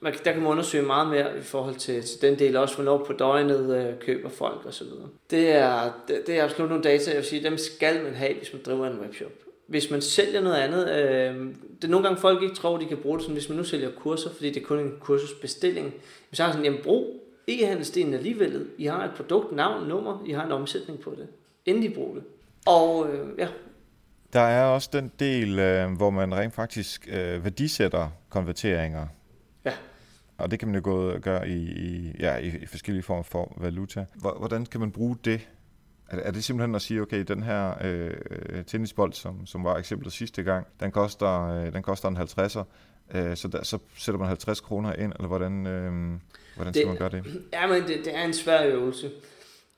man, 0.00 0.12
der 0.24 0.32
kan 0.32 0.42
man 0.42 0.50
undersøge 0.50 0.84
meget 0.84 1.08
mere 1.08 1.38
i 1.38 1.40
forhold 1.40 1.74
til, 1.74 2.02
til 2.02 2.22
den 2.22 2.38
del, 2.38 2.56
også 2.56 2.74
hvornår 2.74 3.04
på 3.04 3.12
døgnet 3.12 3.76
øh, 3.76 3.98
køber 4.00 4.28
folk 4.28 4.66
osv. 4.66 4.86
Det 5.30 5.50
er, 5.50 5.90
det, 6.08 6.22
det 6.26 6.38
er 6.38 6.44
absolut 6.44 6.70
nogle 6.70 6.84
data, 6.84 7.10
jeg 7.10 7.16
vil 7.16 7.26
sige, 7.26 7.44
dem 7.44 7.58
skal 7.58 8.02
man 8.04 8.14
have, 8.14 8.34
hvis 8.34 8.52
man 8.52 8.62
driver 8.66 8.86
en 8.86 9.00
webshop. 9.00 9.32
Hvis 9.66 9.90
man 9.90 10.00
sælger 10.00 10.40
noget 10.40 10.56
andet, 10.56 10.88
øh, 10.88 11.34
det 11.76 11.84
er 11.84 11.88
nogle 11.88 12.06
gange 12.06 12.20
folk 12.20 12.42
ikke 12.42 12.54
tror, 12.54 12.78
de 12.78 12.86
kan 12.86 12.96
bruge 12.96 13.18
det 13.18 13.22
sådan, 13.22 13.36
hvis 13.36 13.48
man 13.48 13.58
nu 13.58 13.64
sælger 13.64 13.90
kurser, 13.90 14.30
fordi 14.30 14.50
det 14.50 14.62
er 14.62 14.66
kun 14.66 14.78
en 14.78 14.94
kursusbestilling. 15.00 15.94
Hvis 16.28 16.38
jeg 16.38 16.46
har 16.46 16.52
sådan, 16.52 16.64
jamen 16.64 16.82
brug 16.82 17.22
e-handelsdelen 17.48 18.14
alligevel. 18.14 18.66
I 18.78 18.84
har 18.84 19.04
et 19.04 19.10
produkt, 19.16 19.52
navn, 19.52 19.88
nummer, 19.88 20.22
I 20.26 20.32
har 20.32 20.46
en 20.46 20.52
omsætning 20.52 21.00
på 21.00 21.10
det. 21.10 21.26
Endelig 21.66 21.94
bruger 21.94 22.14
det. 22.14 22.22
Og 22.66 23.08
øh, 23.08 23.38
ja, 23.38 23.48
der 24.32 24.40
er 24.40 24.64
også 24.64 24.88
den 24.92 25.12
del, 25.18 25.58
øh, 25.58 25.92
hvor 25.92 26.10
man 26.10 26.34
rent 26.34 26.54
faktisk 26.54 27.08
øh, 27.10 27.44
værdisætter 27.44 28.08
konverteringer. 28.28 29.06
Ja. 29.64 29.72
Og 30.38 30.50
det 30.50 30.58
kan 30.58 30.68
man 30.68 30.74
jo 30.74 30.80
gå 30.84 31.18
gøre 31.18 31.48
i, 31.48 31.70
i, 31.70 32.12
ja, 32.20 32.36
i, 32.36 32.66
forskellige 32.66 33.02
former 33.02 33.22
for 33.22 33.56
valuta. 33.56 34.04
Hvordan 34.14 34.66
kan 34.66 34.80
man 34.80 34.92
bruge 34.92 35.16
det? 35.24 35.48
Er, 36.08 36.16
er 36.16 36.30
det 36.30 36.44
simpelthen 36.44 36.74
at 36.74 36.82
sige, 36.82 37.02
okay, 37.02 37.22
den 37.22 37.42
her 37.42 37.74
øh, 37.84 38.64
tennisbold, 38.64 39.12
som, 39.12 39.46
som 39.46 39.64
var 39.64 39.76
eksemplet 39.76 40.12
sidste 40.12 40.42
gang, 40.42 40.66
den 40.80 40.90
koster, 40.90 41.48
øh, 41.48 41.72
den 41.72 41.82
koster 41.82 42.08
en 42.08 42.16
50'er, 42.16 42.64
øh, 43.18 43.36
så, 43.36 43.48
der, 43.48 43.64
så 43.64 43.78
sætter 43.96 44.18
man 44.18 44.28
50 44.28 44.60
kroner 44.60 44.92
ind, 44.92 45.12
eller 45.12 45.28
hvordan, 45.28 45.66
øh, 45.66 45.92
hvordan 46.56 46.74
skal 46.74 46.80
det, 46.80 46.88
man 46.88 46.96
gøre 46.96 47.10
det? 47.10 47.42
Ja, 47.52 47.66
men 47.66 47.82
det, 47.82 48.04
det 48.04 48.16
er 48.16 48.24
en 48.24 48.34
svær 48.34 48.66
øvelse. 48.66 49.10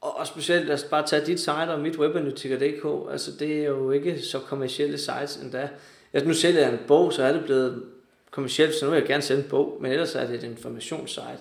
Og, 0.05 0.17
og 0.17 0.27
specielt, 0.27 0.67
lad 0.67 0.75
os 0.75 0.85
bare 0.85 1.07
tage 1.07 1.27
dit 1.27 1.40
site 1.40 1.71
og 1.71 1.81
mit 1.81 1.99
webanalytiker.dk, 1.99 3.12
altså 3.12 3.31
det 3.38 3.59
er 3.59 3.64
jo 3.64 3.90
ikke 3.90 4.21
så 4.21 4.38
kommersielle 4.38 4.99
sites 4.99 5.37
endda. 5.37 5.69
Altså 6.12 6.29
nu 6.29 6.35
sælger 6.35 6.61
jeg 6.61 6.73
en 6.73 6.79
bog, 6.87 7.12
så 7.12 7.23
er 7.23 7.33
det 7.33 7.45
blevet 7.45 7.85
kommersielt, 8.31 8.75
så 8.75 8.85
nu 8.85 8.90
vil 8.90 8.99
jeg 8.99 9.07
gerne 9.07 9.23
sende 9.23 9.43
en 9.43 9.49
bog, 9.49 9.79
men 9.81 9.93
ellers 9.93 10.14
er 10.14 10.27
det 10.27 10.35
et 10.35 10.43
informationssite. 10.43 11.38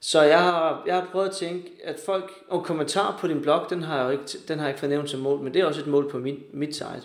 Så 0.00 0.22
jeg 0.22 0.42
har, 0.42 0.82
jeg 0.86 0.94
har 0.94 1.08
prøvet 1.12 1.28
at 1.28 1.34
tænke, 1.34 1.72
at 1.84 2.00
folk, 2.06 2.32
og 2.48 2.64
kommentar 2.64 3.18
på 3.20 3.28
din 3.28 3.42
blog, 3.42 3.66
den 3.70 3.82
har 3.82 4.04
jeg 4.04 4.12
ikke, 4.12 4.24
den 4.48 4.58
har 4.58 4.66
jeg 4.66 4.70
ikke 4.70 4.80
fornævnt 4.80 5.10
som 5.10 5.20
mål, 5.20 5.40
men 5.40 5.54
det 5.54 5.60
er 5.62 5.66
også 5.66 5.80
et 5.80 5.86
mål 5.86 6.10
på 6.10 6.18
min, 6.18 6.42
mit 6.52 6.74
site. 6.74 7.02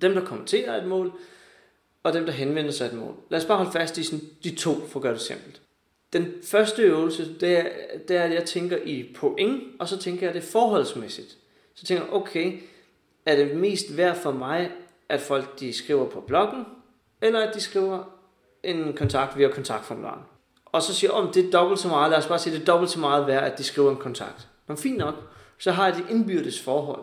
Dem, 0.00 0.14
der 0.14 0.24
kommenterer 0.24 0.82
et 0.82 0.86
mål, 0.86 1.12
og 2.02 2.12
dem, 2.12 2.26
der 2.26 2.32
henvender 2.32 2.70
sig 2.70 2.86
et 2.86 2.92
mål. 2.92 3.14
Lad 3.30 3.40
os 3.40 3.46
bare 3.46 3.56
holde 3.56 3.72
fast 3.72 3.98
i 3.98 4.02
sådan, 4.02 4.24
de 4.44 4.54
to, 4.54 4.74
for 4.74 4.98
at 4.98 5.02
gøre 5.02 5.12
det 5.12 5.20
simpelt. 5.20 5.60
Den 6.12 6.34
første 6.42 6.82
øvelse, 6.82 7.38
det 7.40 7.58
er, 7.58 7.66
det 8.08 8.16
er, 8.16 8.22
at 8.22 8.34
jeg 8.34 8.44
tænker 8.44 8.76
i 8.84 9.14
point, 9.16 9.62
og 9.78 9.88
så 9.88 9.98
tænker 9.98 10.26
jeg 10.26 10.34
det 10.34 10.42
forholdsmæssigt. 10.42 11.36
Så 11.74 11.86
tænker 11.86 12.04
jeg, 12.04 12.12
okay, 12.12 12.60
er 13.26 13.36
det 13.36 13.56
mest 13.56 13.96
værd 13.96 14.16
for 14.16 14.32
mig, 14.32 14.70
at 15.08 15.20
folk 15.20 15.60
de 15.60 15.72
skriver 15.72 16.06
på 16.06 16.20
bloggen, 16.20 16.64
eller 17.22 17.40
at 17.40 17.54
de 17.54 17.60
skriver 17.60 18.18
en 18.62 18.92
kontakt 18.92 19.38
via 19.38 19.48
kontaktformularen. 19.48 20.20
Og 20.64 20.82
så 20.82 20.94
siger 20.94 21.10
jeg, 21.12 21.22
om 21.22 21.32
det 21.32 21.46
er 21.46 21.50
dobbelt 21.50 21.80
så 21.80 21.88
meget, 21.88 22.10
lad 22.10 22.18
os 22.18 22.26
bare 22.26 22.38
sige, 22.38 22.54
det 22.54 22.60
er 22.60 22.64
dobbelt 22.64 22.90
så 22.90 23.00
meget 23.00 23.26
værd, 23.26 23.52
at 23.52 23.58
de 23.58 23.64
skriver 23.64 23.90
en 23.90 23.96
kontakt. 23.96 24.48
Men 24.66 24.76
fint 24.76 24.98
nok, 24.98 25.14
så 25.58 25.72
har 25.72 25.86
jeg 25.86 25.96
det 25.96 26.04
indbyrdes 26.10 26.60
forhold. 26.60 27.02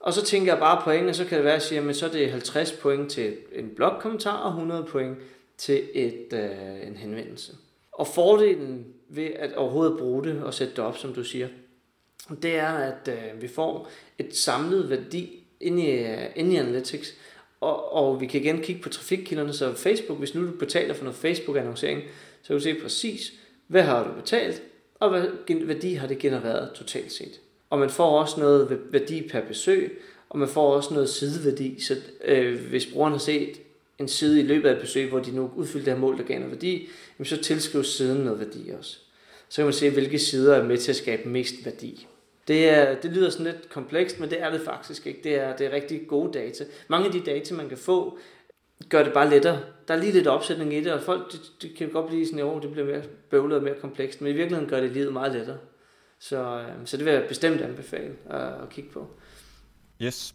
Og 0.00 0.12
så 0.12 0.24
tænker 0.24 0.52
jeg 0.52 0.58
bare 0.58 0.82
point, 0.84 1.08
og 1.08 1.14
så 1.14 1.24
kan 1.24 1.36
det 1.36 1.44
være, 1.44 1.54
at 1.54 1.60
jeg 1.60 1.82
siger, 1.82 1.92
så 1.92 2.06
er 2.06 2.10
det 2.10 2.30
50 2.30 2.72
point 2.72 3.10
til 3.10 3.36
en 3.52 3.70
blogkommentar, 3.76 4.36
og 4.36 4.48
100 4.48 4.84
point 4.84 5.18
til 5.58 5.88
et, 5.94 6.28
øh, 6.32 6.88
en 6.88 6.96
henvendelse. 6.96 7.52
Og 7.94 8.06
fordelen 8.06 8.86
ved 9.08 9.30
at 9.36 9.52
overhovedet 9.52 9.98
bruge 9.98 10.24
det 10.24 10.42
og 10.42 10.54
sætte 10.54 10.76
det 10.76 10.84
op, 10.84 10.98
som 10.98 11.14
du 11.14 11.24
siger, 11.24 11.48
det 12.42 12.56
er, 12.56 12.68
at 12.68 13.08
øh, 13.08 13.42
vi 13.42 13.48
får 13.48 13.88
et 14.18 14.36
samlet 14.36 14.90
værdi 14.90 15.44
ind 15.60 15.80
i, 15.80 16.02
uh, 16.02 16.08
ind 16.36 16.52
i 16.52 16.56
Analytics, 16.56 17.14
og, 17.60 17.92
og 17.92 18.20
vi 18.20 18.26
kan 18.26 18.40
igen 18.40 18.62
kigge 18.62 18.82
på 18.82 18.88
trafikkilderne, 18.88 19.52
så 19.52 19.72
Facebook, 19.72 20.18
hvis 20.18 20.34
nu 20.34 20.46
du 20.46 20.52
betaler 20.52 20.94
for 20.94 21.04
noget 21.04 21.16
Facebook-annoncering, 21.16 22.02
så 22.42 22.46
kan 22.46 22.56
du 22.56 22.62
se 22.62 22.74
præcis, 22.82 23.32
hvad 23.66 23.82
har 23.82 24.08
du 24.08 24.20
betalt, 24.20 24.62
og 24.94 25.10
hvad 25.10 25.66
værdi 25.66 25.94
har 25.94 26.06
det 26.06 26.18
genereret 26.18 26.72
totalt 26.74 27.12
set. 27.12 27.40
Og 27.70 27.78
man 27.78 27.90
får 27.90 28.20
også 28.20 28.40
noget 28.40 28.80
værdi 28.90 29.28
per 29.28 29.40
besøg, 29.40 30.02
og 30.28 30.38
man 30.38 30.48
får 30.48 30.74
også 30.74 30.94
noget 30.94 31.08
sideværdi, 31.08 31.80
så 31.80 31.96
øh, 32.24 32.68
hvis 32.68 32.86
brugeren 32.86 33.12
har 33.12 33.18
set 33.18 33.60
en 33.98 34.08
side 34.08 34.40
i 34.40 34.42
løbet 34.42 34.68
af 34.68 34.72
et 34.72 34.80
besøg, 34.80 35.08
hvor 35.08 35.20
de 35.20 35.30
nu 35.30 35.50
udfylder 35.56 35.84
det 35.84 35.92
her 35.92 36.00
mål, 36.00 36.18
der 36.18 36.24
gav 36.24 36.38
noget 36.38 36.52
værdi, 36.52 36.88
jamen 37.18 37.26
så 37.26 37.36
tilskrives 37.36 37.86
siden 37.86 38.24
noget 38.24 38.40
værdi 38.40 38.70
også. 38.78 38.98
Så 39.48 39.56
kan 39.56 39.64
man 39.64 39.72
se, 39.72 39.90
hvilke 39.90 40.18
sider 40.18 40.54
er 40.54 40.64
med 40.64 40.78
til 40.78 40.92
at 40.92 40.96
skabe 40.96 41.28
mest 41.28 41.54
værdi. 41.64 42.06
Det, 42.48 42.68
er, 42.68 43.00
det 43.00 43.10
lyder 43.10 43.30
sådan 43.30 43.46
lidt 43.46 43.68
komplekst, 43.68 44.20
men 44.20 44.30
det 44.30 44.42
er 44.42 44.50
det 44.50 44.60
faktisk 44.60 45.06
ikke. 45.06 45.20
Det 45.24 45.34
er, 45.34 45.56
det 45.56 45.66
er 45.66 45.70
rigtig 45.70 46.06
gode 46.08 46.32
data. 46.32 46.64
Mange 46.88 47.06
af 47.06 47.12
de 47.12 47.20
data, 47.20 47.54
man 47.54 47.68
kan 47.68 47.78
få, 47.78 48.18
gør 48.88 49.02
det 49.02 49.12
bare 49.12 49.30
lettere. 49.30 49.60
Der 49.88 49.94
er 49.94 49.98
lige 49.98 50.12
lidt 50.12 50.26
opsætning 50.26 50.74
i 50.74 50.80
det, 50.80 50.92
og 50.92 51.02
folk 51.02 51.32
de, 51.32 51.38
de 51.62 51.74
kan 51.74 51.88
godt 51.88 52.06
blive 52.06 52.26
sådan, 52.26 52.56
at 52.56 52.62
det 52.62 52.70
bliver 52.70 52.86
mere 52.86 53.02
bøvlet 53.30 53.56
og 53.56 53.62
mere 53.62 53.74
komplekst, 53.80 54.20
men 54.20 54.32
i 54.32 54.34
virkeligheden 54.34 54.70
gør 54.70 54.80
det 54.80 54.90
livet 54.90 55.12
meget 55.12 55.32
lettere. 55.32 55.58
Så, 56.18 56.36
øh, 56.36 56.86
så 56.86 56.96
det 56.96 57.06
vil 57.06 57.12
jeg 57.12 57.24
bestemt 57.28 57.60
anbefale 57.60 58.14
at, 58.30 58.40
at 58.40 58.68
kigge 58.70 58.90
på. 58.90 59.06
Yes. 60.02 60.34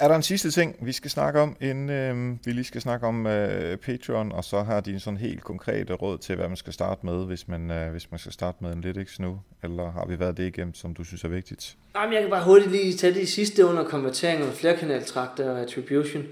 Er 0.00 0.08
der 0.08 0.16
en 0.16 0.22
sidste 0.22 0.50
ting, 0.50 0.76
vi 0.82 0.92
skal 0.92 1.10
snakke 1.10 1.40
om, 1.40 1.56
inden 1.60 1.90
øh, 1.90 2.36
vi 2.44 2.52
lige 2.52 2.64
skal 2.64 2.80
snakke 2.80 3.06
om 3.06 3.26
øh, 3.26 3.76
Patreon, 3.76 4.32
og 4.32 4.44
så 4.44 4.62
har 4.62 4.80
de 4.80 5.00
sådan 5.00 5.16
helt 5.16 5.42
konkrete 5.42 5.94
råd 5.94 6.18
til, 6.18 6.36
hvad 6.36 6.48
man 6.48 6.56
skal 6.56 6.72
starte 6.72 7.06
med, 7.06 7.26
hvis 7.26 7.48
man, 7.48 7.70
øh, 7.70 7.90
hvis 7.90 8.10
man 8.10 8.18
skal 8.18 8.32
starte 8.32 8.58
med 8.60 8.72
en 8.72 8.78
Analytics 8.78 9.20
nu? 9.20 9.40
Eller 9.62 9.90
har 9.90 10.06
vi 10.06 10.20
været 10.20 10.36
det 10.36 10.46
igennem, 10.46 10.74
som 10.74 10.94
du 10.94 11.04
synes 11.04 11.24
er 11.24 11.28
vigtigt? 11.28 11.76
Jamen, 11.96 12.12
jeg 12.14 12.22
kan 12.22 12.30
bare 12.30 12.44
hurtigt 12.44 12.70
lige 12.70 12.96
tage 12.96 13.14
det 13.14 13.28
sidste 13.28 13.66
under 13.66 13.84
konvertering 13.84 14.42
og 14.42 14.52
flerkanaltrakter 14.52 15.50
og 15.50 15.60
attribution. 15.60 16.24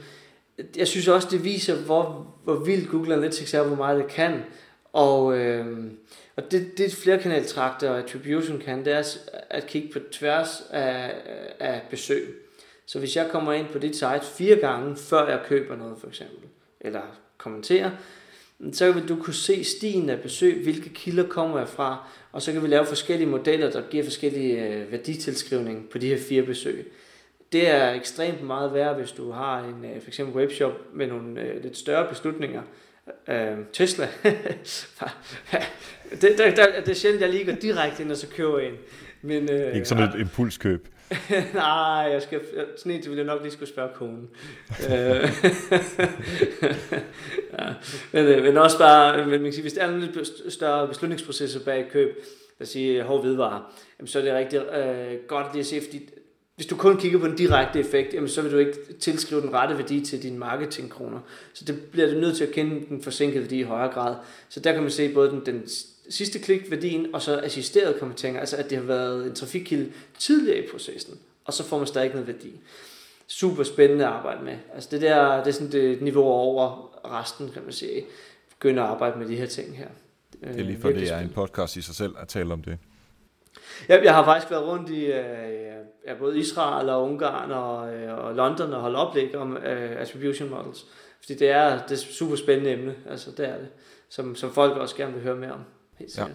Jeg 0.76 0.86
synes 0.86 1.08
også, 1.08 1.28
det 1.30 1.44
viser, 1.44 1.76
hvor, 1.76 2.34
hvor 2.44 2.54
vildt 2.54 2.90
Google 2.90 3.14
Analytics 3.14 3.54
er, 3.54 3.62
hvor 3.62 3.76
meget 3.76 3.98
det 3.98 4.08
kan. 4.08 4.42
Og, 4.92 5.38
øh, 5.38 5.84
og 6.36 6.42
det, 6.50 6.78
det 6.78 6.94
flerkanaltrakter 6.94 7.90
og 7.90 7.98
attribution 7.98 8.58
kan, 8.58 8.84
det 8.84 8.92
er 8.92 9.02
at 9.50 9.66
kigge 9.66 9.88
på 9.92 9.98
tværs 10.12 10.62
af, 10.70 11.12
af 11.60 11.82
besøg. 11.90 12.45
Så 12.86 12.98
hvis 12.98 13.16
jeg 13.16 13.28
kommer 13.30 13.52
ind 13.52 13.66
på 13.72 13.78
dit 13.78 13.96
site 13.96 14.22
fire 14.36 14.56
gange, 14.56 14.96
før 14.96 15.28
jeg 15.28 15.40
køber 15.46 15.76
noget 15.76 15.98
for 16.00 16.06
eksempel, 16.08 16.48
eller 16.80 17.02
kommenterer, 17.38 17.90
så 18.72 18.92
vil 18.92 19.08
du 19.08 19.16
kunne 19.16 19.34
se 19.34 19.64
stien 19.64 20.10
af 20.10 20.20
besøg, 20.20 20.62
hvilke 20.62 20.88
kilder 20.88 21.28
kommer 21.28 21.58
jeg 21.58 21.68
fra, 21.68 22.08
og 22.32 22.42
så 22.42 22.52
kan 22.52 22.62
vi 22.62 22.68
lave 22.68 22.86
forskellige 22.86 23.28
modeller, 23.28 23.70
der 23.70 23.82
giver 23.90 24.04
forskellige 24.04 24.68
øh, 24.68 24.92
værditilskrivning 24.92 25.88
på 25.88 25.98
de 25.98 26.08
her 26.08 26.18
fire 26.28 26.42
besøg. 26.42 26.92
Det 27.52 27.70
er 27.70 27.90
ekstremt 27.90 28.42
meget 28.42 28.74
værd, 28.74 28.96
hvis 28.96 29.12
du 29.12 29.30
har 29.30 29.58
en 29.58 29.84
øh, 29.84 30.00
for 30.00 30.08
eksempel 30.08 30.36
webshop 30.36 30.72
med 30.94 31.06
nogle 31.06 31.40
øh, 31.40 31.62
lidt 31.62 31.76
større 31.76 32.08
beslutninger. 32.08 32.62
Øh, 33.28 33.56
Tesla. 33.72 34.08
det, 36.20 36.38
der, 36.38 36.54
der, 36.54 36.80
det 36.80 36.88
er 36.88 36.94
sjældent, 36.94 37.22
jeg 37.22 37.30
lige 37.30 37.44
går 37.44 37.52
direkte 37.52 38.02
ind 38.02 38.10
og 38.10 38.16
så 38.16 38.28
køber 38.28 38.58
en. 38.58 38.74
Men, 39.22 39.50
øh, 39.50 39.74
ikke 39.74 39.88
sådan 39.88 40.08
et 40.08 40.20
impulskøb. 40.20 40.88
Nej, 41.54 42.08
jeg 42.12 42.22
skal, 42.22 42.40
sådan 42.76 42.92
en 42.92 43.02
ville 43.04 43.16
jeg 43.16 43.24
nok 43.24 43.42
lige 43.42 43.52
skulle 43.52 43.68
spørge 43.68 43.90
konen. 43.94 44.28
Øh. 44.90 45.30
Ja, 47.58 47.74
men, 48.12 48.24
øh, 48.24 48.44
men 48.44 48.56
også 48.56 48.78
bare, 48.78 49.18
men 49.18 49.30
man 49.30 49.42
kan 49.42 49.52
sige, 49.52 49.62
hvis 49.62 49.72
der 49.72 49.82
er 49.82 49.94
en 49.94 50.00
lidt 50.00 50.52
større 50.52 50.88
beslutningsprocesser 50.88 51.60
bag 51.64 51.86
køb, 51.90 52.24
der 52.58 52.64
siger 52.64 53.04
hård 53.04 53.20
hvidevare, 53.20 53.62
jamen, 53.98 54.08
så 54.08 54.18
er 54.18 54.22
det 54.22 54.34
rigtig 54.34 54.58
øh, 54.58 55.14
godt 55.28 55.46
lige 55.52 55.60
at 55.60 55.66
se, 55.66 55.80
fordi 55.84 56.08
hvis 56.56 56.66
du 56.66 56.76
kun 56.76 56.96
kigger 56.96 57.18
på 57.18 57.26
den 57.26 57.36
direkte 57.36 57.80
effekt, 57.80 58.14
jamen, 58.14 58.28
så 58.28 58.42
vil 58.42 58.52
du 58.52 58.58
ikke 58.58 58.94
tilskrive 59.00 59.40
den 59.40 59.52
rette 59.52 59.78
værdi 59.78 60.04
til 60.04 60.22
dine 60.22 60.38
marketingkroner. 60.38 61.20
Så 61.52 61.64
det 61.64 61.80
bliver 61.92 62.14
du 62.14 62.20
nødt 62.20 62.36
til 62.36 62.44
at 62.44 62.52
kende 62.52 62.86
den 62.88 63.02
forsinkede 63.02 63.42
værdi 63.42 63.58
i 63.58 63.62
højere 63.62 63.92
grad. 63.92 64.14
Så 64.48 64.60
der 64.60 64.72
kan 64.72 64.82
man 64.82 64.90
se 64.90 65.14
både 65.14 65.30
den, 65.30 65.42
den 65.46 65.62
sidste 66.10 66.38
klik 66.38 66.70
værdien, 66.70 67.14
og 67.14 67.22
så 67.22 67.40
assisteret 67.40 67.98
konverteringer, 68.00 68.40
altså 68.40 68.56
at 68.56 68.70
det 68.70 68.78
har 68.78 68.84
været 68.84 69.26
en 69.26 69.34
trafikkilde 69.34 69.92
tidligere 70.18 70.58
i 70.58 70.68
processen, 70.70 71.18
og 71.44 71.52
så 71.52 71.64
får 71.64 71.78
man 71.78 71.86
stadig 71.86 72.10
noget 72.10 72.26
værdi. 72.26 72.60
Super 73.26 73.62
spændende 73.62 74.06
at 74.06 74.10
arbejde 74.10 74.44
med. 74.44 74.56
Altså 74.74 74.88
det 74.90 75.00
der, 75.00 75.38
det 75.38 75.46
er 75.46 75.52
sådan 75.52 75.72
det 75.72 76.02
niveau 76.02 76.24
over 76.24 76.90
resten, 77.04 77.50
kan 77.50 77.62
man 77.62 77.72
sige. 77.72 78.04
Begynde 78.50 78.82
at 78.82 78.88
arbejde 78.88 79.18
med 79.18 79.26
de 79.28 79.36
her 79.36 79.46
ting 79.46 79.76
her. 79.76 79.88
Det 80.40 80.60
er 80.60 80.64
lige 80.64 80.80
for, 80.80 80.88
det 80.88 81.12
er 81.12 81.18
en 81.18 81.32
podcast 81.34 81.76
i 81.76 81.82
sig 81.82 81.94
selv 81.94 82.14
at 82.20 82.28
tale 82.28 82.52
om 82.52 82.62
det. 82.62 82.78
Ja, 83.88 84.02
jeg 84.02 84.14
har 84.14 84.24
faktisk 84.24 84.50
været 84.50 84.66
rundt 84.66 84.90
i 84.90 85.04
øh, 85.04 85.66
ja, 86.06 86.14
både 86.18 86.38
Israel 86.38 86.88
og 86.88 87.02
Ungarn 87.02 87.50
og, 87.50 87.94
øh, 87.94 88.18
og 88.18 88.34
London 88.34 88.72
og 88.72 88.80
holdt 88.80 88.96
oplæg 88.96 89.36
om 89.36 89.52
uh, 89.52 89.62
attribution 90.00 90.50
models. 90.50 90.86
Fordi 91.20 91.34
det 91.34 91.50
er, 91.50 91.70
det 91.70 91.90
er 91.90 91.92
et 91.92 91.98
super 91.98 92.36
spændende 92.36 92.72
emne, 92.72 92.94
altså 93.10 93.30
det 93.30 93.48
er 93.48 93.58
det, 93.58 93.68
som, 94.08 94.34
som 94.34 94.52
folk 94.52 94.76
også 94.76 94.96
gerne 94.96 95.12
vil 95.12 95.22
høre 95.22 95.36
mere 95.36 95.52
om. 95.52 95.60
Helt 95.98 96.10
sikkert. 96.10 96.30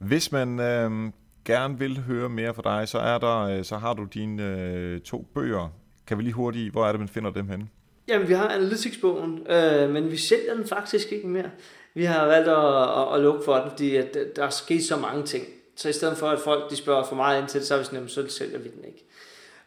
Ja. 0.00 0.06
Hvis 0.06 0.32
man 0.32 0.60
øh, 0.60 1.12
gerne 1.44 1.78
vil 1.78 2.00
høre 2.00 2.28
mere 2.28 2.54
fra 2.54 2.80
dig, 2.80 2.88
så, 2.88 2.98
er 2.98 3.18
der, 3.18 3.38
øh, 3.38 3.64
så 3.64 3.76
har 3.76 3.94
du 3.94 4.04
dine 4.04 4.42
øh, 4.42 5.00
to 5.00 5.26
bøger. 5.34 5.68
Kan 6.06 6.18
vi 6.18 6.22
lige 6.22 6.32
hurtigt, 6.32 6.72
hvor 6.72 6.86
er 6.86 6.92
det, 6.92 7.00
man 7.00 7.08
finder 7.08 7.30
dem 7.30 7.48
henne? 7.48 7.68
Jamen, 8.08 8.28
vi 8.28 8.32
har 8.32 8.48
Analytics-bogen, 8.48 9.46
øh, 9.50 9.90
men 9.90 10.10
vi 10.10 10.16
sælger 10.16 10.54
den 10.54 10.66
faktisk 10.66 11.12
ikke 11.12 11.28
mere. 11.28 11.50
Vi 11.94 12.04
har 12.04 12.26
valgt 12.26 12.48
at, 12.48 13.02
at, 13.02 13.14
at 13.14 13.20
lukke 13.20 13.44
for 13.44 13.56
den, 13.56 13.70
fordi 13.70 13.96
at 13.96 14.16
der 14.36 14.44
er 14.44 14.50
sket 14.50 14.84
så 14.84 14.96
mange 14.96 15.22
ting. 15.22 15.44
Så 15.76 15.88
i 15.88 15.92
stedet 15.92 16.16
for, 16.16 16.26
at 16.26 16.38
folk 16.38 16.70
de 16.70 16.76
spørger 16.76 17.04
for 17.04 17.16
meget 17.16 17.40
ind 17.40 17.48
til 17.48 17.60
det, 17.60 17.68
så 17.68 17.74
er 17.74 17.78
vi 17.78 17.84
sådan, 17.84 18.08
så 18.08 18.28
sælger 18.28 18.58
vi 18.58 18.68
den 18.68 18.84
ikke. 18.84 19.04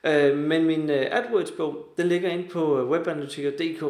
Øh, 0.03 0.37
men 0.37 0.65
min 0.65 0.89
øh, 0.89 1.05
AdWords-bog, 1.11 1.93
den 1.97 2.07
ligger 2.07 2.29
inde 2.29 2.47
på 2.49 2.89
webanalytiker.dk 2.89 3.83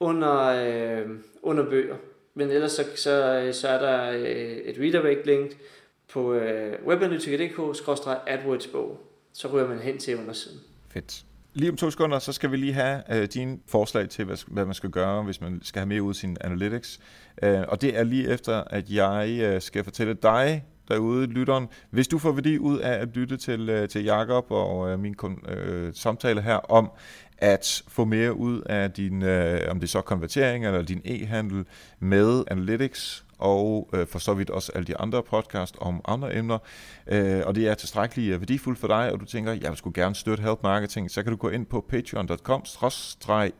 under, 0.00 0.36
øh, 0.36 1.06
under 1.42 1.70
bøger. 1.70 1.96
Men 2.34 2.50
ellers 2.50 2.72
så, 2.72 2.84
så, 2.96 3.40
øh, 3.40 3.54
så 3.54 3.68
er 3.68 3.78
der 3.78 4.10
øh, 4.10 4.56
et 4.56 4.76
redirect 4.78 5.26
link 5.26 5.56
på 6.12 6.34
øh, 6.34 6.86
webanalytiker.dk-adwords-bog. 6.86 9.00
Så 9.32 9.48
ryger 9.48 9.68
man 9.68 9.78
hen 9.78 9.98
til 9.98 10.18
undersiden. 10.18 10.60
Fedt. 10.88 11.24
Lige 11.54 11.70
om 11.70 11.76
to 11.76 11.90
sekunder, 11.90 12.18
så 12.18 12.32
skal 12.32 12.50
vi 12.50 12.56
lige 12.56 12.72
have 12.72 13.02
øh, 13.10 13.28
dine 13.34 13.58
forslag 13.66 14.08
til, 14.08 14.24
hvad, 14.24 14.36
hvad 14.46 14.64
man 14.64 14.74
skal 14.74 14.90
gøre, 14.90 15.22
hvis 15.22 15.40
man 15.40 15.60
skal 15.62 15.80
have 15.80 15.88
mere 15.88 16.02
ud 16.02 16.10
af 16.10 16.14
sin 16.14 16.36
analytics. 16.40 17.00
Øh, 17.42 17.60
og 17.68 17.80
det 17.80 17.98
er 17.98 18.04
lige 18.04 18.28
efter, 18.28 18.64
at 18.66 18.90
jeg 18.90 19.38
øh, 19.42 19.60
skal 19.60 19.84
fortælle 19.84 20.14
dig, 20.14 20.64
derude, 20.90 21.26
lytteren. 21.26 21.68
Hvis 21.90 22.08
du 22.08 22.18
får 22.18 22.32
værdi 22.32 22.58
ud 22.58 22.78
af 22.78 22.92
at 22.92 23.08
lytte 23.08 23.36
til, 23.36 23.68
øh, 23.68 23.88
til 23.88 24.04
Jakob 24.04 24.50
og 24.50 24.90
øh, 24.90 25.00
min 25.00 25.16
øh, 25.48 25.94
samtale 25.94 26.42
her 26.42 26.56
om 26.56 26.90
at 27.40 27.82
få 27.88 28.04
mere 28.04 28.34
ud 28.34 28.60
af 28.60 28.90
din, 28.90 29.22
øh, 29.22 29.60
om 29.70 29.80
det 29.80 29.86
er 29.86 29.90
så 29.90 30.00
konvertering 30.00 30.66
eller 30.66 30.82
din 30.82 31.00
e-handel 31.04 31.64
med 32.00 32.44
analytics 32.50 33.24
og 33.38 33.88
øh, 33.92 34.06
for 34.06 34.18
så 34.18 34.34
vidt 34.34 34.50
også 34.50 34.72
alle 34.74 34.86
de 34.86 34.96
andre 34.96 35.22
podcast 35.22 35.76
om 35.78 36.00
andre 36.08 36.36
emner, 36.36 36.58
øh, 37.06 37.42
og 37.46 37.54
det 37.54 37.68
er 37.68 37.74
tilstrækkeligt 37.74 38.34
øh, 38.34 38.40
værdifuldt 38.40 38.78
for 38.78 38.86
dig, 38.86 39.12
og 39.12 39.20
du 39.20 39.24
tænker, 39.24 39.52
jeg 39.52 39.70
vil 39.70 39.76
sgu 39.76 39.90
gerne 39.94 40.14
støtte 40.14 40.42
Help 40.42 40.58
Marketing, 40.62 41.10
så 41.10 41.22
kan 41.22 41.32
du 41.32 41.36
gå 41.36 41.48
ind 41.48 41.66
på 41.66 41.86
patreon.com 41.88 42.62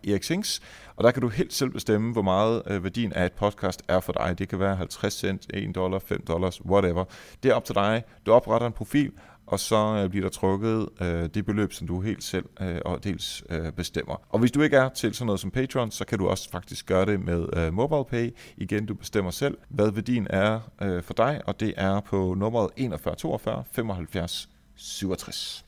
eriksings 0.08 0.62
og 1.00 1.04
der 1.04 1.10
kan 1.10 1.22
du 1.22 1.28
helt 1.28 1.52
selv 1.52 1.70
bestemme, 1.70 2.12
hvor 2.12 2.22
meget 2.22 2.62
øh, 2.66 2.84
værdien 2.84 3.12
af 3.12 3.26
et 3.26 3.32
podcast 3.32 3.82
er 3.88 4.00
for 4.00 4.12
dig. 4.12 4.38
Det 4.38 4.48
kan 4.48 4.58
være 4.60 4.76
50 4.76 5.14
cent, 5.14 5.46
1 5.54 5.74
dollar, 5.74 5.98
5 5.98 6.22
dollars, 6.22 6.64
whatever. 6.64 7.04
Det 7.42 7.50
er 7.50 7.54
op 7.54 7.64
til 7.64 7.74
dig. 7.74 8.02
Du 8.26 8.32
opretter 8.32 8.66
en 8.66 8.72
profil, 8.72 9.12
og 9.50 9.60
så 9.60 9.76
øh, 9.76 10.10
bliver 10.10 10.24
der 10.24 10.30
trukket 10.30 10.88
øh, 11.00 11.28
det 11.34 11.46
beløb, 11.46 11.72
som 11.72 11.86
du 11.86 12.00
helt 12.00 12.24
selv 12.24 12.44
øh, 12.60 12.78
og 12.84 13.04
dels 13.04 13.44
øh, 13.50 13.72
bestemmer. 13.72 14.16
Og 14.28 14.38
hvis 14.38 14.52
du 14.52 14.62
ikke 14.62 14.76
er 14.76 14.88
til 14.88 15.14
sådan 15.14 15.26
noget 15.26 15.40
som 15.40 15.50
Patreon, 15.50 15.90
så 15.90 16.04
kan 16.04 16.18
du 16.18 16.28
også 16.28 16.50
faktisk 16.50 16.86
gøre 16.86 17.06
det 17.06 17.20
med 17.20 17.46
øh, 17.56 17.72
MobilePay. 17.72 18.36
Igen, 18.56 18.86
du 18.86 18.94
bestemmer 18.94 19.30
selv, 19.30 19.58
hvad 19.68 19.90
værdien 19.92 20.26
er 20.30 20.60
øh, 20.82 21.02
for 21.02 21.14
dig, 21.14 21.40
og 21.46 21.60
det 21.60 21.74
er 21.76 22.00
på 22.00 22.34
nummeret 22.34 22.70
41 22.76 23.14
42 23.14 23.64
75 23.72 24.48
67. 24.74 25.64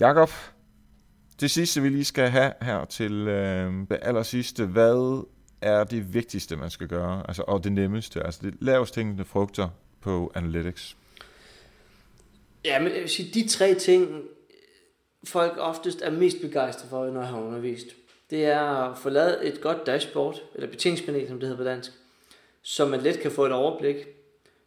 Jakob, 0.00 0.30
det 1.40 1.50
sidste 1.50 1.82
vi 1.82 1.88
lige 1.88 2.04
skal 2.04 2.30
have 2.30 2.52
her 2.62 2.84
til 2.84 3.12
øh, 3.12 3.72
det 3.90 3.98
aller 4.02 4.22
sidste, 4.22 4.66
hvad 4.66 5.24
er 5.60 5.84
det 5.84 6.14
vigtigste, 6.14 6.56
man 6.56 6.70
skal 6.70 6.88
gøre, 6.88 7.24
altså, 7.28 7.42
og 7.48 7.64
det 7.64 7.72
nemmeste, 7.72 8.22
altså 8.22 8.40
det 8.42 8.54
lavest 8.60 8.96
hængende 8.96 9.24
frugter 9.24 9.68
på 10.00 10.32
Analytics? 10.34 10.96
Ja, 12.64 12.78
men 12.78 12.92
jeg 12.92 13.00
vil 13.00 13.08
sige, 13.08 13.30
de 13.34 13.48
tre 13.48 13.74
ting, 13.74 14.24
folk 15.24 15.52
oftest 15.58 16.02
er 16.02 16.10
mest 16.10 16.40
begejstrede 16.40 16.90
for, 16.90 17.06
når 17.06 17.20
jeg 17.20 17.28
har 17.28 17.40
undervist, 17.40 17.86
det 18.30 18.44
er 18.44 18.60
at 18.60 18.98
få 18.98 19.08
lavet 19.08 19.48
et 19.48 19.60
godt 19.60 19.86
dashboard, 19.86 20.42
eller 20.54 20.68
betjeningspanel, 20.68 21.28
som 21.28 21.40
det 21.40 21.48
hedder 21.48 21.64
på 21.64 21.68
dansk, 21.68 21.92
så 22.62 22.86
man 22.86 23.00
let 23.00 23.20
kan 23.20 23.30
få 23.30 23.46
et 23.46 23.52
overblik. 23.52 23.96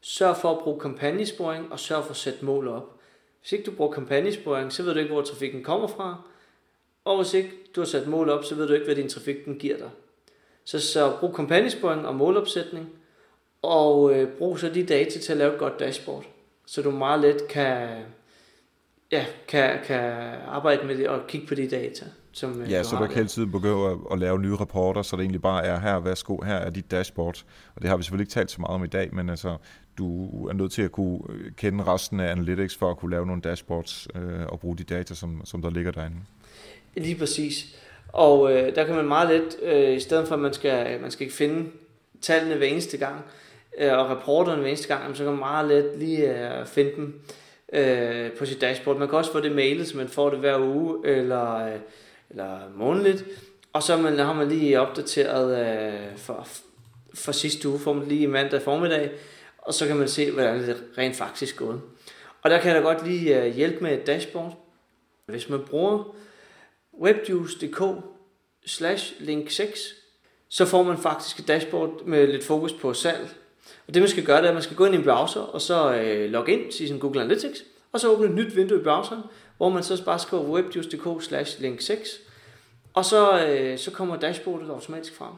Sørg 0.01 0.37
for 0.37 0.51
at 0.51 0.63
bruge 0.63 0.79
kampagnesporing, 0.79 1.71
og 1.71 1.79
sørg 1.79 2.03
for 2.03 2.11
at 2.11 2.17
sætte 2.17 2.45
mål 2.45 2.67
op. 2.67 2.99
Hvis 3.41 3.51
ikke 3.51 3.65
du 3.65 3.71
bruger 3.71 3.91
kampagnesporing, 3.91 4.73
så 4.73 4.83
ved 4.83 4.93
du 4.93 4.99
ikke, 4.99 5.13
hvor 5.13 5.21
trafikken 5.21 5.63
kommer 5.63 5.87
fra, 5.87 6.21
og 7.05 7.17
hvis 7.17 7.33
ikke 7.33 7.51
du 7.75 7.81
har 7.81 7.85
sat 7.85 8.07
mål 8.07 8.29
op, 8.29 8.43
så 8.43 8.55
ved 8.55 8.67
du 8.67 8.73
ikke, 8.73 8.85
hvad 8.85 8.95
din 8.95 9.09
trafik 9.09 9.45
den 9.45 9.59
giver 9.59 9.77
dig. 9.77 9.89
Så, 10.63 10.79
så 10.79 11.17
brug 11.19 11.35
kampagnesporing 11.35 12.07
og 12.07 12.15
målopsætning, 12.15 12.89
og 13.61 14.15
øh, 14.15 14.37
brug 14.37 14.59
så 14.59 14.69
de 14.69 14.85
data 14.85 15.19
til 15.19 15.31
at 15.31 15.37
lave 15.37 15.53
et 15.53 15.59
godt 15.59 15.79
dashboard 15.79 16.32
så 16.65 16.81
du 16.81 16.91
meget 16.91 17.19
let 17.19 17.47
kan, 17.49 17.87
ja, 19.11 19.25
kan, 19.47 19.79
kan 19.85 20.13
arbejde 20.47 20.87
med 20.87 20.97
det 20.97 21.09
og 21.09 21.27
kigge 21.27 21.47
på 21.47 21.55
de 21.55 21.67
data. 21.67 22.05
Som, 22.31 22.61
øh, 22.61 22.71
ja, 22.71 22.79
du 22.79 22.87
så 22.87 22.95
du 22.95 23.03
ikke 23.03 23.15
hele 23.15 23.27
tiden 23.27 23.51
begynde 23.51 23.85
at, 23.85 23.97
at 24.11 24.19
lave 24.19 24.39
nye 24.39 24.55
rapporter, 24.55 25.01
så 25.01 25.15
det 25.15 25.21
egentlig 25.21 25.41
bare 25.41 25.65
er 25.65 25.79
her, 25.79 25.99
værsgo, 25.99 26.37
her 26.41 26.55
er 26.55 26.69
dit 26.69 26.91
dashboard. 26.91 27.43
Og 27.75 27.81
det 27.81 27.89
har 27.89 27.97
vi 27.97 28.03
selvfølgelig 28.03 28.23
ikke 28.23 28.31
talt 28.31 28.51
så 28.51 28.61
meget 28.61 28.75
om 28.75 28.83
i 28.83 28.87
dag, 28.87 29.15
men 29.15 29.29
altså, 29.29 29.57
du 29.97 30.27
er 30.47 30.53
nødt 30.53 30.71
til 30.71 30.81
at 30.81 30.91
kunne 30.91 31.19
øh, 31.29 31.51
kende 31.57 31.83
resten 31.83 32.19
af 32.19 32.31
Analytics 32.31 32.75
for 32.75 32.91
at 32.91 32.97
kunne 32.97 33.11
lave 33.11 33.25
nogle 33.25 33.41
dashboards 33.41 34.07
øh, 34.15 34.45
og 34.47 34.59
bruge 34.59 34.77
de 34.77 34.83
data, 34.83 35.13
som, 35.13 35.41
som 35.45 35.61
der 35.61 35.69
ligger 35.69 35.91
derinde. 35.91 36.17
Lige 36.95 37.15
præcis. 37.15 37.75
Og 38.07 38.53
øh, 38.53 38.75
der 38.75 38.85
kan 38.85 38.95
man 38.95 39.07
meget 39.07 39.29
let, 39.29 39.55
øh, 39.63 39.95
i 39.95 39.99
stedet 39.99 40.27
for 40.27 40.35
at 40.35 40.41
man 40.41 40.53
skal, 40.53 41.01
man 41.01 41.11
skal 41.11 41.23
ikke 41.23 41.35
finde 41.35 41.69
tallene 42.21 42.55
hver 42.55 42.67
eneste 42.67 42.97
gang, 42.97 43.15
øh, 43.15 43.42
Øh, 43.77 43.93
og 43.93 44.09
rapporterne 44.09 44.61
hver 44.61 44.69
eneste 44.69 44.95
gang, 44.95 45.17
så 45.17 45.23
kan 45.23 45.31
man 45.31 45.39
meget 45.39 45.67
let 45.67 45.99
lige 45.99 46.47
øh, 46.59 46.65
finde 46.65 46.91
dem 46.95 47.21
øh, 47.73 48.31
på 48.31 48.45
sit 48.45 48.61
dashboard. 48.61 48.97
Man 48.97 49.07
kan 49.07 49.17
også 49.17 49.31
få 49.31 49.39
det 49.39 49.51
mailet, 49.51 49.87
så 49.87 49.97
man 49.97 50.07
får 50.07 50.29
det 50.29 50.39
hver 50.39 50.59
uge 50.59 51.07
eller, 51.07 51.55
øh, 51.55 51.79
eller 52.29 52.59
månedligt. 52.75 53.25
Og 53.73 53.83
så 53.83 53.97
man, 53.97 54.19
har 54.19 54.33
man 54.33 54.49
lige 54.49 54.81
opdateret 54.81 55.67
øh, 55.67 56.17
for, 56.17 56.47
for 57.13 57.31
sidste 57.31 57.69
uge, 57.69 57.79
får 57.79 57.93
man 57.93 58.07
lige 58.07 58.27
mandag 58.27 58.61
formiddag, 58.61 59.11
og 59.57 59.73
så 59.73 59.87
kan 59.87 59.95
man 59.95 60.07
se, 60.07 60.31
hvordan 60.31 60.59
det 60.59 60.83
rent 60.97 61.15
faktisk 61.15 61.57
gået. 61.57 61.81
Og 62.41 62.49
der 62.49 62.59
kan 62.59 62.71
jeg 62.71 62.81
da 62.81 62.87
godt 62.87 63.07
lige 63.07 63.43
øh, 63.43 63.55
hjælpe 63.55 63.83
med 63.83 63.93
et 63.93 64.07
dashboard. 64.07 64.57
Hvis 65.25 65.49
man 65.49 65.59
bruger 65.69 66.15
webjuice.dk 67.01 67.81
slash 68.65 69.13
link 69.19 69.49
6, 69.49 69.79
så 70.49 70.65
får 70.65 70.83
man 70.83 70.97
faktisk 70.97 71.39
et 71.39 71.47
dashboard 71.47 72.05
med 72.05 72.27
lidt 72.27 72.43
fokus 72.43 72.73
på 72.73 72.93
salg, 72.93 73.29
og 73.87 73.93
det 73.93 74.01
man 74.01 74.09
skal 74.09 74.23
gøre, 74.23 74.37
det 74.37 74.45
er, 74.45 74.49
at 74.49 74.55
man 74.55 74.63
skal 74.63 74.75
gå 74.75 74.85
ind 74.85 74.95
i 74.95 74.97
en 74.97 75.03
browser, 75.03 75.41
og 75.41 75.61
så 75.61 75.93
øh, 75.93 76.29
logge 76.29 76.51
ind 76.51 76.71
til 76.71 76.87
sin 76.87 76.99
Google 76.99 77.21
Analytics, 77.21 77.63
og 77.91 77.99
så 77.99 78.09
åbne 78.09 78.25
et 78.25 78.33
nyt 78.33 78.55
vindue 78.55 78.79
i 78.79 78.83
browseren, 78.83 79.21
hvor 79.57 79.69
man 79.69 79.83
så 79.83 80.05
bare 80.05 80.19
skriver 80.19 80.43
webjuice.dk 80.43 81.23
slash 81.23 81.61
link 81.61 81.81
6, 81.81 82.09
og 82.93 83.05
så, 83.05 83.45
øh, 83.45 83.77
så 83.77 83.91
kommer 83.91 84.15
dashboardet 84.15 84.69
automatisk 84.69 85.15
frem. 85.15 85.33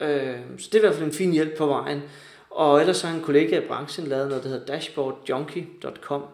Øh, 0.00 0.36
så 0.58 0.68
det 0.72 0.74
er 0.74 0.78
i 0.78 0.86
hvert 0.86 0.94
fald 0.94 1.06
en 1.06 1.12
fin 1.12 1.32
hjælp 1.32 1.56
på 1.58 1.66
vejen. 1.66 2.02
Og 2.50 2.80
ellers 2.80 3.02
har 3.02 3.14
en 3.14 3.22
kollega 3.22 3.58
i 3.58 3.66
branchen 3.66 4.06
lavet 4.06 4.28
noget, 4.28 4.44
der 4.44 4.48
hedder 4.48 4.66
dashboardjunkie.com, 4.66 6.24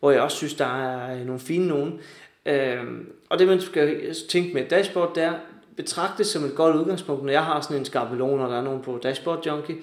hvor 0.00 0.10
jeg 0.10 0.22
også 0.22 0.36
synes, 0.36 0.54
der 0.54 0.66
er 0.66 1.14
øh, 1.14 1.26
nogle 1.26 1.40
fine 1.40 1.66
nogen. 1.66 2.00
Øh, 2.46 2.82
og 3.28 3.38
det 3.38 3.48
man 3.48 3.60
skal 3.60 4.14
tænke 4.30 4.54
med 4.54 4.68
dashboard, 4.68 5.14
det 5.14 5.22
er, 5.22 5.34
betragtes 5.76 6.26
som 6.26 6.44
et 6.44 6.54
godt 6.54 6.76
udgangspunkt, 6.76 7.24
når 7.24 7.32
jeg 7.32 7.44
har 7.44 7.60
sådan 7.60 7.76
en 7.76 7.84
skabelon, 7.84 8.40
og 8.40 8.50
der 8.50 8.58
er 8.58 8.62
nogen 8.62 8.82
på 8.82 9.00
Dashboard 9.02 9.46
Junkie, 9.46 9.76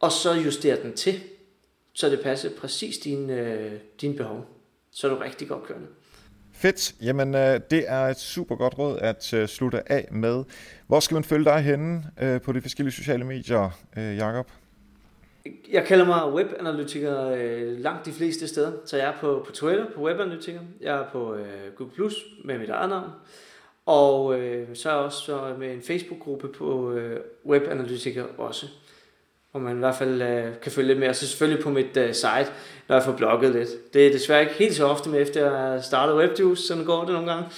og 0.00 0.12
så 0.12 0.32
justere 0.32 0.82
den 0.82 0.92
til, 0.92 1.20
så 1.92 2.08
det 2.08 2.20
passer 2.20 2.50
præcis 2.60 2.98
dine, 2.98 3.32
øh, 3.32 3.72
dine 4.00 4.14
behov. 4.14 4.46
Så 4.90 5.06
er 5.06 5.14
du 5.14 5.20
rigtig 5.20 5.48
godt 5.48 5.62
kørende. 5.62 5.86
Fedt. 6.52 6.94
Jamen, 7.02 7.34
øh, 7.34 7.60
det 7.70 7.84
er 7.86 8.00
et 8.00 8.18
super 8.18 8.56
godt 8.56 8.78
råd 8.78 8.98
at 8.98 9.34
øh, 9.34 9.48
slutte 9.48 9.92
af 9.92 10.08
med. 10.10 10.44
Hvor 10.86 11.00
skal 11.00 11.14
man 11.14 11.24
følge 11.24 11.44
dig 11.44 11.60
henne 11.60 12.04
øh, 12.20 12.40
på 12.40 12.52
de 12.52 12.60
forskellige 12.60 12.94
sociale 12.94 13.24
medier, 13.24 13.70
øh, 13.96 14.16
Jakob? 14.16 14.50
Jeg 15.72 15.84
kalder 15.84 16.04
mig 16.04 16.34
webanalytiker 16.34 17.28
øh, 17.28 17.78
langt 17.78 18.06
de 18.06 18.12
fleste 18.12 18.48
steder. 18.48 18.72
Så 18.84 18.96
jeg 18.96 19.08
er 19.08 19.14
på, 19.20 19.42
på 19.46 19.52
Twitter 19.52 19.86
på 19.94 20.00
webanalytiker. 20.00 20.60
Jeg 20.80 20.98
er 20.98 21.04
på 21.12 21.34
øh, 21.34 21.72
Google 21.76 21.94
Plus 21.94 22.14
med 22.44 22.58
mit 22.58 22.70
eget 22.70 22.88
navn. 22.88 23.10
Og 23.86 24.40
øh, 24.40 24.68
så 24.74 24.90
er 24.90 24.94
jeg 24.94 25.04
også 25.04 25.18
så 25.18 25.54
med 25.58 25.72
en 25.72 25.82
Facebook-gruppe 25.82 26.48
på 26.48 26.92
øh, 26.92 27.20
webanalytiker 27.46 28.24
også. 28.38 28.66
Hvor 29.50 29.60
man 29.60 29.76
i 29.76 29.78
hvert 29.78 29.94
fald 29.94 30.22
øh, 30.22 30.52
kan 30.62 30.72
følge 30.72 30.88
lidt 30.88 30.98
mere. 30.98 31.10
Og 31.10 31.16
så 31.16 31.26
selvfølgelig 31.26 31.64
på 31.64 31.70
mit 31.70 31.96
øh, 31.96 32.14
site, 32.14 32.46
når 32.88 32.96
jeg 32.96 33.02
får 33.02 33.12
blogget 33.12 33.52
lidt. 33.52 33.92
Det 33.94 34.06
er 34.06 34.12
desværre 34.12 34.40
ikke 34.40 34.54
helt 34.54 34.74
så 34.74 34.86
ofte 34.86 35.10
med, 35.10 35.22
efter 35.22 35.52
jeg 35.52 35.84
startet 35.84 36.16
WebJuice, 36.16 36.62
sådan 36.66 36.84
går 36.84 37.04
det 37.04 37.12
nogle 37.12 37.32
gange. 37.32 37.48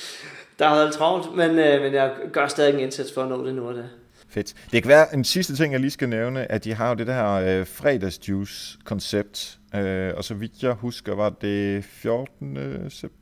Der 0.59 0.68
har 0.68 0.76
været 0.76 0.95
travlt, 0.95 1.36
men, 1.36 1.51
øh, 1.51 1.82
men 1.82 1.95
jeg 1.95 2.14
gør 2.32 2.47
stadig 2.47 2.74
en 2.74 2.80
indsats 2.80 3.12
for 3.12 3.22
at 3.22 3.28
nå 3.28 3.47
det 3.47 3.55
nu 3.55 3.68
og 3.68 3.74
det. 3.74 3.88
Fedt. 4.28 4.55
Det 4.72 4.82
kan 4.82 4.88
være 4.88 5.14
en 5.14 5.24
sidste 5.24 5.57
ting, 5.57 5.72
jeg 5.72 5.80
lige 5.80 5.91
skal 5.91 6.09
nævne, 6.09 6.53
at 6.53 6.64
de 6.64 6.74
har 6.74 6.88
jo 6.88 6.95
det 6.95 7.07
her 7.07 7.32
øh, 7.32 7.66
fredagsjuice-koncept. 7.66 9.59
Øh, 9.74 10.12
og 10.16 10.24
så 10.24 10.34
vidt 10.34 10.62
jeg 10.62 10.72
husker, 10.72 11.14
var 11.14 11.28
det 11.28 11.84
14. 11.84 12.91
september, 12.91 13.19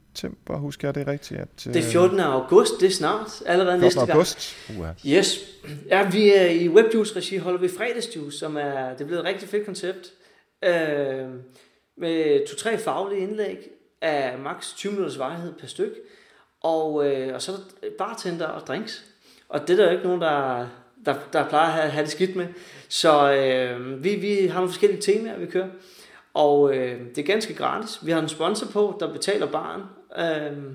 husker 0.49 0.89
jeg 0.89 0.95
det 0.95 1.07
rigtigt? 1.07 1.41
At, 1.41 1.67
øh, 1.67 1.75
det 1.75 1.85
er 1.85 1.91
14. 1.91 2.21
august, 2.21 2.81
det 2.81 2.87
er 2.87 2.91
snart, 2.91 3.43
allerede 3.47 3.81
14. 3.81 3.81
næste 3.81 4.01
gang. 4.01 4.11
august? 4.11 4.57
Uh-huh. 4.69 5.09
Yes. 5.09 5.39
Ja, 5.89 6.11
vi 6.11 6.35
er 6.35 6.47
i 6.47 6.69
Webjuice-regi 6.69 7.37
holder 7.37 7.61
vi 7.61 7.69
fredagsjuice, 7.69 8.39
som 8.39 8.57
er, 8.57 8.93
det 8.93 9.01
er 9.01 9.07
blevet 9.07 9.21
et 9.21 9.25
rigtig 9.25 9.49
fedt 9.49 9.65
koncept. 9.65 10.13
Øh, 10.65 11.29
med 11.97 12.47
to-tre 12.47 12.79
faglige 12.79 13.21
indlæg 13.21 13.71
af 14.01 14.39
maks 14.39 14.73
20 14.73 14.93
minutters 14.93 15.19
varighed 15.19 15.53
per 15.53 15.67
styk. 15.67 15.93
Og, 16.61 17.07
øh, 17.07 17.35
og 17.35 17.43
så 17.43 17.53
er 17.53 17.57
der 17.57 17.89
bartender 17.99 18.47
og 18.47 18.67
drinks. 18.67 19.05
Og 19.49 19.61
det 19.61 19.71
er 19.71 19.77
der 19.77 19.85
jo 19.85 19.91
ikke 19.91 20.05
nogen, 20.05 20.21
der, 20.21 20.67
der, 21.05 21.15
der 21.33 21.49
plejer 21.49 21.67
at 21.67 21.73
have, 21.73 21.91
have 21.91 22.05
det 22.05 22.13
skidt 22.13 22.37
med. 22.37 22.47
Så 22.89 23.33
øh, 23.33 24.05
vi, 24.05 24.15
vi 24.15 24.47
har 24.47 24.55
nogle 24.55 24.71
forskellige 24.71 25.01
temaer, 25.01 25.39
vi 25.39 25.47
kører. 25.47 25.69
Og 26.35 26.75
øh, 26.75 27.01
det 27.09 27.19
er 27.19 27.27
ganske 27.27 27.55
gratis. 27.55 28.07
Vi 28.07 28.11
har 28.11 28.23
en 28.23 28.29
sponsor 28.29 28.67
på, 28.67 28.97
der 29.01 29.13
betaler 29.13 29.47
baren. 29.47 29.83
Øh, 30.17 30.75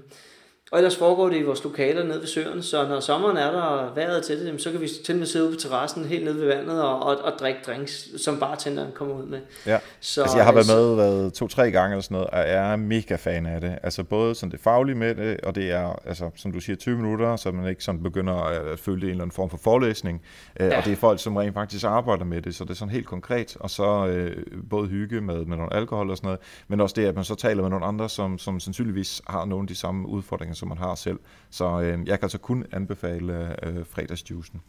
og 0.74 0.80
ellers 0.80 0.98
foregår 0.98 1.30
det 1.30 1.38
i 1.38 1.44
vores 1.44 1.64
lokaler 1.64 2.04
nede 2.04 2.20
ved 2.20 2.28
søen, 2.28 2.64
så 2.64 2.88
når 2.88 3.00
sommeren 3.00 3.38
er 3.38 3.52
der 3.52 3.62
og 3.62 3.96
vejret 3.96 4.24
til 4.24 4.46
det, 4.46 4.62
så 4.62 4.72
kan 4.72 4.82
vi 4.82 4.90
til 5.06 5.16
med 5.16 5.26
sidde 5.26 5.46
ude 5.46 5.54
på 5.54 5.60
terrassen 5.60 6.06
helt 6.06 6.26
nede 6.26 6.40
ved 6.40 6.48
vandet 6.48 6.84
og, 6.84 7.04
og, 7.04 7.18
og 7.24 7.32
drikke 7.40 7.60
drinks, 7.68 8.24
som 8.24 8.40
bartenderen 8.40 8.92
kommer 8.94 9.16
ud 9.16 9.26
med. 9.26 9.40
Ja, 9.66 9.80
så, 10.00 10.22
altså 10.22 10.38
jeg 10.38 10.46
har 10.46 10.54
været 10.54 10.68
med 10.68 10.96
været 10.96 11.34
to-tre 11.34 11.72
gange 11.72 11.94
eller 11.94 12.02
sådan 12.02 12.16
noget, 12.16 12.30
og 12.30 12.40
jeg 12.40 12.72
er 12.72 12.76
mega 12.76 13.16
fan 13.16 13.46
af 13.46 13.62
det. 13.62 13.78
Altså 13.84 14.04
både 14.04 14.36
sådan 14.36 14.52
det 14.52 14.60
faglige 14.60 14.96
med 14.96 15.16
det, 15.16 15.42
og 15.42 15.56
det 15.56 15.72
er, 15.72 16.00
altså, 16.06 16.30
som 16.36 16.52
du 16.52 16.60
siger, 16.60 16.76
20 16.76 16.96
minutter, 16.96 17.36
så 17.36 17.52
man 17.52 17.70
ikke 17.70 17.84
sådan 17.84 18.04
begynder 18.04 18.34
at 18.34 18.80
føle 18.80 19.02
det 19.02 19.04
en 19.04 19.10
eller 19.10 19.24
anden 19.24 19.36
form 19.36 19.50
for 19.50 19.58
forelæsning. 19.58 20.22
Øh, 20.60 20.68
ja. 20.68 20.78
Og 20.78 20.86
det 20.86 20.92
er 20.92 20.98
folk, 20.98 21.20
som 21.20 21.36
rent 21.36 21.54
faktisk 21.54 21.86
arbejder 21.86 22.26
med 22.26 22.42
det, 22.42 22.56
så 22.56 22.64
det 22.64 22.70
er 22.70 22.76
sådan 22.76 22.94
helt 22.94 23.08
konkret. 23.08 23.58
Og 23.60 23.70
så 23.70 24.08
øh, 24.08 24.46
både 24.70 24.88
hygge 24.88 25.22
med, 25.22 25.46
med 25.46 25.58
noget 25.58 25.74
alkohol 25.74 26.10
og 26.10 26.18
sådan 26.18 26.28
noget, 26.28 26.40
men 26.68 26.82
også 26.82 26.94
det, 26.96 27.06
at 27.06 27.16
man 27.16 27.24
så 27.24 27.36
taler 27.36 27.62
med 27.62 27.70
nogle 27.70 27.86
andre, 27.86 28.10
som, 28.10 28.38
som 28.38 28.60
sandsynligvis 28.60 29.22
har 29.28 29.46
nogle 29.46 29.64
af 29.64 29.68
de 29.68 29.76
samme 29.76 30.08
udfordringer, 30.08 30.56
som 30.64 30.68
man 30.68 30.78
har 30.78 30.96
selv. 30.96 31.20
Så 31.52 31.82
øh, 31.82 32.08
jeg 32.08 32.20
kan 32.20 32.26
altså 32.26 32.38
kun 32.38 32.66
anbefale 32.72 33.56
øh, 33.64 33.86
fredagsjuicen. 33.90 34.62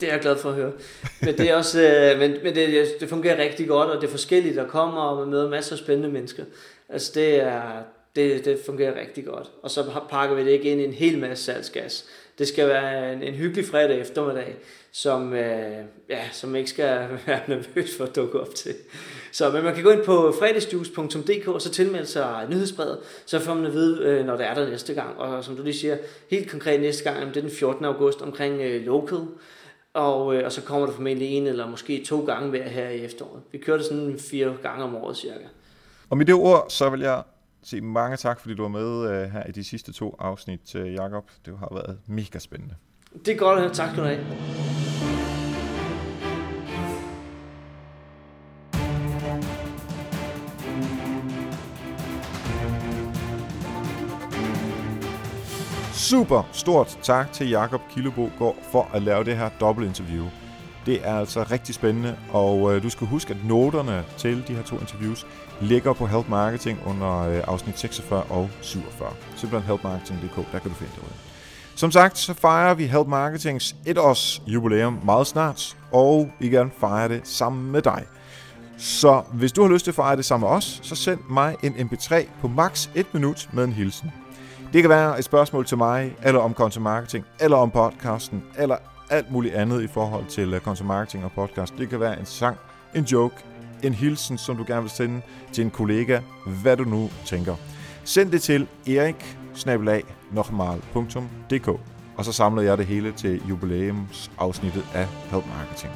Det 0.00 0.08
er 0.08 0.12
jeg 0.12 0.20
glad 0.20 0.36
for 0.36 0.48
at 0.48 0.54
høre. 0.54 0.72
Men 1.22 1.38
det, 1.38 1.50
er 1.50 1.56
også, 1.56 1.82
øh, 1.82 2.18
men, 2.18 2.36
men 2.42 2.54
det, 2.54 2.86
det 3.00 3.08
fungerer 3.08 3.42
rigtig 3.42 3.68
godt, 3.68 3.90
og 3.90 4.00
det 4.00 4.06
er 4.06 4.10
forskelligt, 4.10 4.56
der 4.56 4.68
kommer, 4.68 5.00
og 5.00 5.16
man 5.20 5.30
møder 5.30 5.50
masser 5.50 5.72
af 5.72 5.78
spændende 5.78 6.08
mennesker. 6.08 6.44
Altså 6.88 7.12
det, 7.14 7.42
er, 7.42 7.82
det, 8.16 8.44
det 8.44 8.58
fungerer 8.66 9.00
rigtig 9.00 9.24
godt. 9.24 9.50
Og 9.62 9.70
så 9.70 10.00
pakker 10.10 10.36
vi 10.36 10.44
det 10.44 10.50
ikke 10.50 10.70
ind 10.70 10.80
i 10.80 10.84
en 10.84 10.92
hel 10.92 11.18
masse 11.18 11.44
salgsgas. 11.44 12.04
Det 12.38 12.48
skal 12.48 12.68
være 12.68 13.12
en, 13.12 13.22
en 13.22 13.34
hyggelig 13.34 13.64
fredag 13.64 14.00
eftermiddag, 14.00 14.56
som, 14.92 15.32
øh, 15.32 15.84
ja, 16.10 16.20
som 16.32 16.56
ikke 16.56 16.70
skal 16.70 17.08
være 17.26 17.40
nervøs 17.48 17.96
for 17.96 18.04
at 18.04 18.16
dukke 18.16 18.40
op 18.40 18.54
til. 18.54 18.74
Så 19.32 19.50
men 19.50 19.64
man 19.64 19.74
kan 19.74 19.84
gå 19.84 19.90
ind 19.90 20.04
på 20.04 20.34
fredagsjuice.dk 20.38 21.48
og 21.48 21.62
så 21.62 21.70
tilmelde 21.70 22.06
sig 22.06 22.46
nyhedsbrevet, 22.50 22.98
så 23.26 23.40
får 23.40 23.54
man 23.54 23.66
at 23.66 23.72
vide, 23.72 24.04
øh, 24.04 24.26
når 24.26 24.36
det 24.36 24.46
er 24.46 24.54
der 24.54 24.70
næste 24.70 24.94
gang. 24.94 25.18
Og 25.18 25.44
som 25.44 25.56
du 25.56 25.62
lige 25.62 25.74
siger, 25.74 25.96
helt 26.30 26.50
konkret 26.50 26.80
næste 26.80 27.04
gang, 27.04 27.28
det 27.28 27.36
er 27.36 27.40
den 27.40 27.50
14. 27.50 27.84
august 27.84 28.22
omkring 28.22 28.60
øh, 28.60 28.86
local. 28.86 29.18
Og, 29.94 30.34
øh, 30.34 30.44
og 30.44 30.52
så 30.52 30.62
kommer 30.62 30.86
der 30.86 30.94
formentlig 30.94 31.28
en 31.28 31.46
eller 31.46 31.66
måske 31.66 32.04
to 32.04 32.24
gange 32.24 32.50
hver 32.50 32.68
her 32.68 32.88
i 32.88 33.04
efteråret. 33.04 33.42
Vi 33.52 33.58
kører 33.58 33.76
det 33.76 33.86
sådan 33.86 34.18
fire 34.18 34.56
gange 34.62 34.84
om 34.84 34.96
året 34.96 35.16
cirka. 35.16 35.44
Og 36.10 36.16
med 36.16 36.26
det 36.26 36.34
ord, 36.34 36.66
så 36.68 36.90
vil 36.90 37.00
jeg 37.00 37.22
sige 37.62 37.80
mange 37.80 38.16
tak, 38.16 38.40
fordi 38.40 38.54
du 38.54 38.62
var 38.62 38.68
med 38.68 39.10
øh, 39.10 39.30
her 39.30 39.46
i 39.46 39.52
de 39.52 39.64
sidste 39.64 39.92
to 39.92 40.16
afsnit, 40.18 40.74
øh, 40.74 40.92
Jakob. 40.92 41.30
Det 41.46 41.58
har 41.58 41.68
været 41.74 41.98
mega 42.06 42.38
spændende. 42.38 42.74
Det 43.24 43.28
er 43.28 43.36
godt 43.36 43.58
at 43.58 43.64
høre. 43.64 43.74
Tak 43.74 43.90
skal 43.90 44.02
du 44.02 44.08
have. 44.08 44.24
Super 55.92 56.48
stort 56.52 56.98
tak 57.02 57.32
til 57.32 57.48
Jakob 57.48 57.80
Killebogård 57.90 58.56
for 58.72 58.90
at 58.94 59.02
lave 59.02 59.24
det 59.24 59.36
her 59.36 59.50
dobbeltinterview. 59.60 60.26
Det 60.86 61.06
er 61.06 61.14
altså 61.14 61.42
rigtig 61.42 61.74
spændende, 61.74 62.18
og 62.30 62.74
øh, 62.74 62.82
du 62.82 62.90
skal 62.90 63.06
huske, 63.06 63.34
at 63.34 63.44
noterne 63.44 64.04
til 64.16 64.48
de 64.48 64.54
her 64.54 64.62
to 64.62 64.78
interviews 64.78 65.26
ligger 65.60 65.92
på 65.92 66.06
Help 66.06 66.28
Marketing 66.28 66.78
under 66.86 67.18
øh, 67.18 67.40
afsnit 67.46 67.78
46 67.78 68.22
og 68.22 68.50
47. 68.60 69.12
Simpelthen 69.36 69.68
helpmarketing.dk, 69.68 70.52
der 70.52 70.58
kan 70.58 70.70
du 70.70 70.76
finde 70.76 70.92
det 70.94 71.02
ud. 71.02 71.12
Som 71.74 71.90
sagt, 71.90 72.18
så 72.18 72.34
fejrer 72.34 72.74
vi 72.74 72.86
Help 72.86 73.06
Marketings 73.06 73.76
etårs 73.86 74.42
jubilæum 74.46 74.98
meget 75.04 75.26
snart, 75.26 75.76
og 75.92 76.30
vi 76.38 76.48
gerne 76.48 76.70
fejre 76.80 77.08
det 77.08 77.20
sammen 77.24 77.72
med 77.72 77.82
dig. 77.82 78.04
Så 78.78 79.22
hvis 79.32 79.52
du 79.52 79.62
har 79.62 79.68
lyst 79.68 79.84
til 79.84 79.90
at 79.90 79.94
fejre 79.94 80.16
det 80.16 80.24
sammen 80.24 80.48
med 80.48 80.56
os, 80.56 80.80
så 80.82 80.96
send 80.96 81.20
mig 81.30 81.56
en 81.62 81.72
mp3 81.72 82.14
på 82.40 82.48
max 82.48 82.88
1 82.94 83.06
minut 83.14 83.48
med 83.52 83.64
en 83.64 83.72
hilsen. 83.72 84.12
Det 84.72 84.82
kan 84.82 84.90
være 84.90 85.18
et 85.18 85.24
spørgsmål 85.24 85.66
til 85.66 85.78
mig, 85.78 86.16
eller 86.22 86.40
om 86.40 86.54
content 86.54 86.82
marketing, 86.82 87.24
eller 87.40 87.56
om 87.56 87.70
podcasten, 87.70 88.42
eller 88.58 88.76
alt 89.10 89.30
muligt 89.30 89.54
andet 89.54 89.82
i 89.82 89.86
forhold 89.86 90.26
til 90.26 90.54
øh, 90.54 90.60
content 90.60 90.86
marketing 90.86 91.24
og 91.24 91.32
podcast. 91.32 91.74
Det 91.78 91.88
kan 91.88 92.00
være 92.00 92.20
en 92.20 92.26
sang, 92.26 92.56
en 92.94 93.04
joke, 93.04 93.34
en 93.82 93.94
hilsen, 93.94 94.38
som 94.38 94.56
du 94.56 94.64
gerne 94.66 94.82
vil 94.82 94.90
sende 94.90 95.20
til 95.52 95.64
en 95.64 95.70
kollega, 95.70 96.20
hvad 96.62 96.76
du 96.76 96.84
nu 96.84 97.10
tænker. 97.24 97.54
Send 98.04 98.32
det 98.32 98.42
til 98.42 98.66
erik 98.86 99.38
og 102.16 102.24
så 102.24 102.32
samler 102.32 102.62
jeg 102.62 102.78
det 102.78 102.86
hele 102.86 103.12
til 103.12 103.42
jubilæumsafsnittet 103.48 104.84
af 104.94 105.06
Help 105.30 105.44
Marketing. 105.46 105.92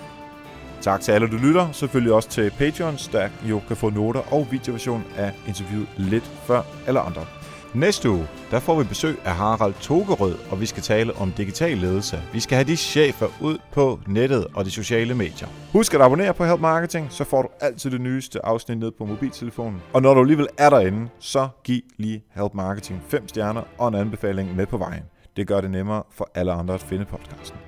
Tak 0.80 1.01
til 1.01 1.12
alle, 1.12 1.28
du 1.28 1.37
lytter. 1.37 1.72
Selvfølgelig 1.72 2.12
også 2.12 2.28
til 2.28 2.51
Patreons, 2.59 3.09
der 3.09 3.28
jo 3.45 3.61
kan 3.68 3.76
få 3.76 3.91
noter 3.91 4.33
og 4.33 4.47
videoversion 4.51 5.05
af 5.16 5.33
interviewet 5.47 5.89
lidt 5.97 6.24
før 6.24 6.62
alle 6.87 7.01
andre. 7.01 7.26
Næste 7.75 8.11
uge, 8.11 8.29
der 8.51 8.61
får 8.61 8.79
vi 8.83 8.89
besøg 8.89 9.18
af 9.25 9.35
Harald 9.35 9.75
Togerød, 9.75 10.35
og 10.51 10.61
vi 10.61 10.66
skal 10.66 10.83
tale 10.83 11.16
om 11.16 11.33
digital 11.33 11.77
ledelse. 11.77 12.23
Vi 12.33 12.41
skal 12.41 12.57
have 12.57 12.66
de 12.66 12.77
chefer 12.77 13.27
ud 13.41 13.59
på 13.73 14.01
nettet 14.07 14.47
og 14.55 14.64
de 14.64 14.70
sociale 14.70 15.14
medier. 15.14 15.49
Husk 15.73 15.95
at 15.95 16.01
abonnere 16.01 16.35
på 16.35 16.45
Help 16.45 16.61
Marketing, 16.61 17.07
så 17.12 17.25
får 17.25 17.43
du 17.43 17.49
altid 17.61 17.91
det 17.91 18.01
nyeste 18.01 18.47
afsnit 18.47 18.79
ned 18.79 18.91
på 18.91 19.05
mobiltelefonen. 19.05 19.83
Og 19.93 20.03
når 20.03 20.14
du 20.14 20.20
alligevel 20.20 20.49
er 20.59 20.70
derinde, 20.70 21.09
så 21.18 21.49
giv 21.64 21.81
lige 21.97 22.25
Help 22.35 22.55
Marketing 22.55 23.03
5 23.09 23.29
stjerner 23.29 23.62
og 23.79 23.89
en 23.89 23.95
anbefaling 23.95 24.57
med 24.57 24.66
på 24.66 24.77
vejen. 24.77 25.03
Det 25.37 25.47
gør 25.47 25.61
det 25.61 25.70
nemmere 25.70 26.03
for 26.11 26.31
alle 26.35 26.53
andre 26.53 26.75
at 26.75 26.81
finde 26.83 27.05
podcasten. 27.05 27.59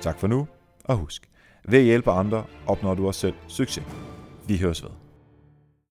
Tak 0.00 0.18
for 0.18 0.26
nu, 0.26 0.46
og 0.84 0.96
husk, 0.96 1.28
ved 1.68 1.78
at 1.78 1.84
hjælpe 1.84 2.10
andre 2.10 2.44
opnår 2.66 2.94
du 2.94 3.06
også 3.06 3.20
selv 3.20 3.34
succes. 3.48 3.84
Vi 4.46 4.58
høres 4.58 4.82
ved. 4.82 5.03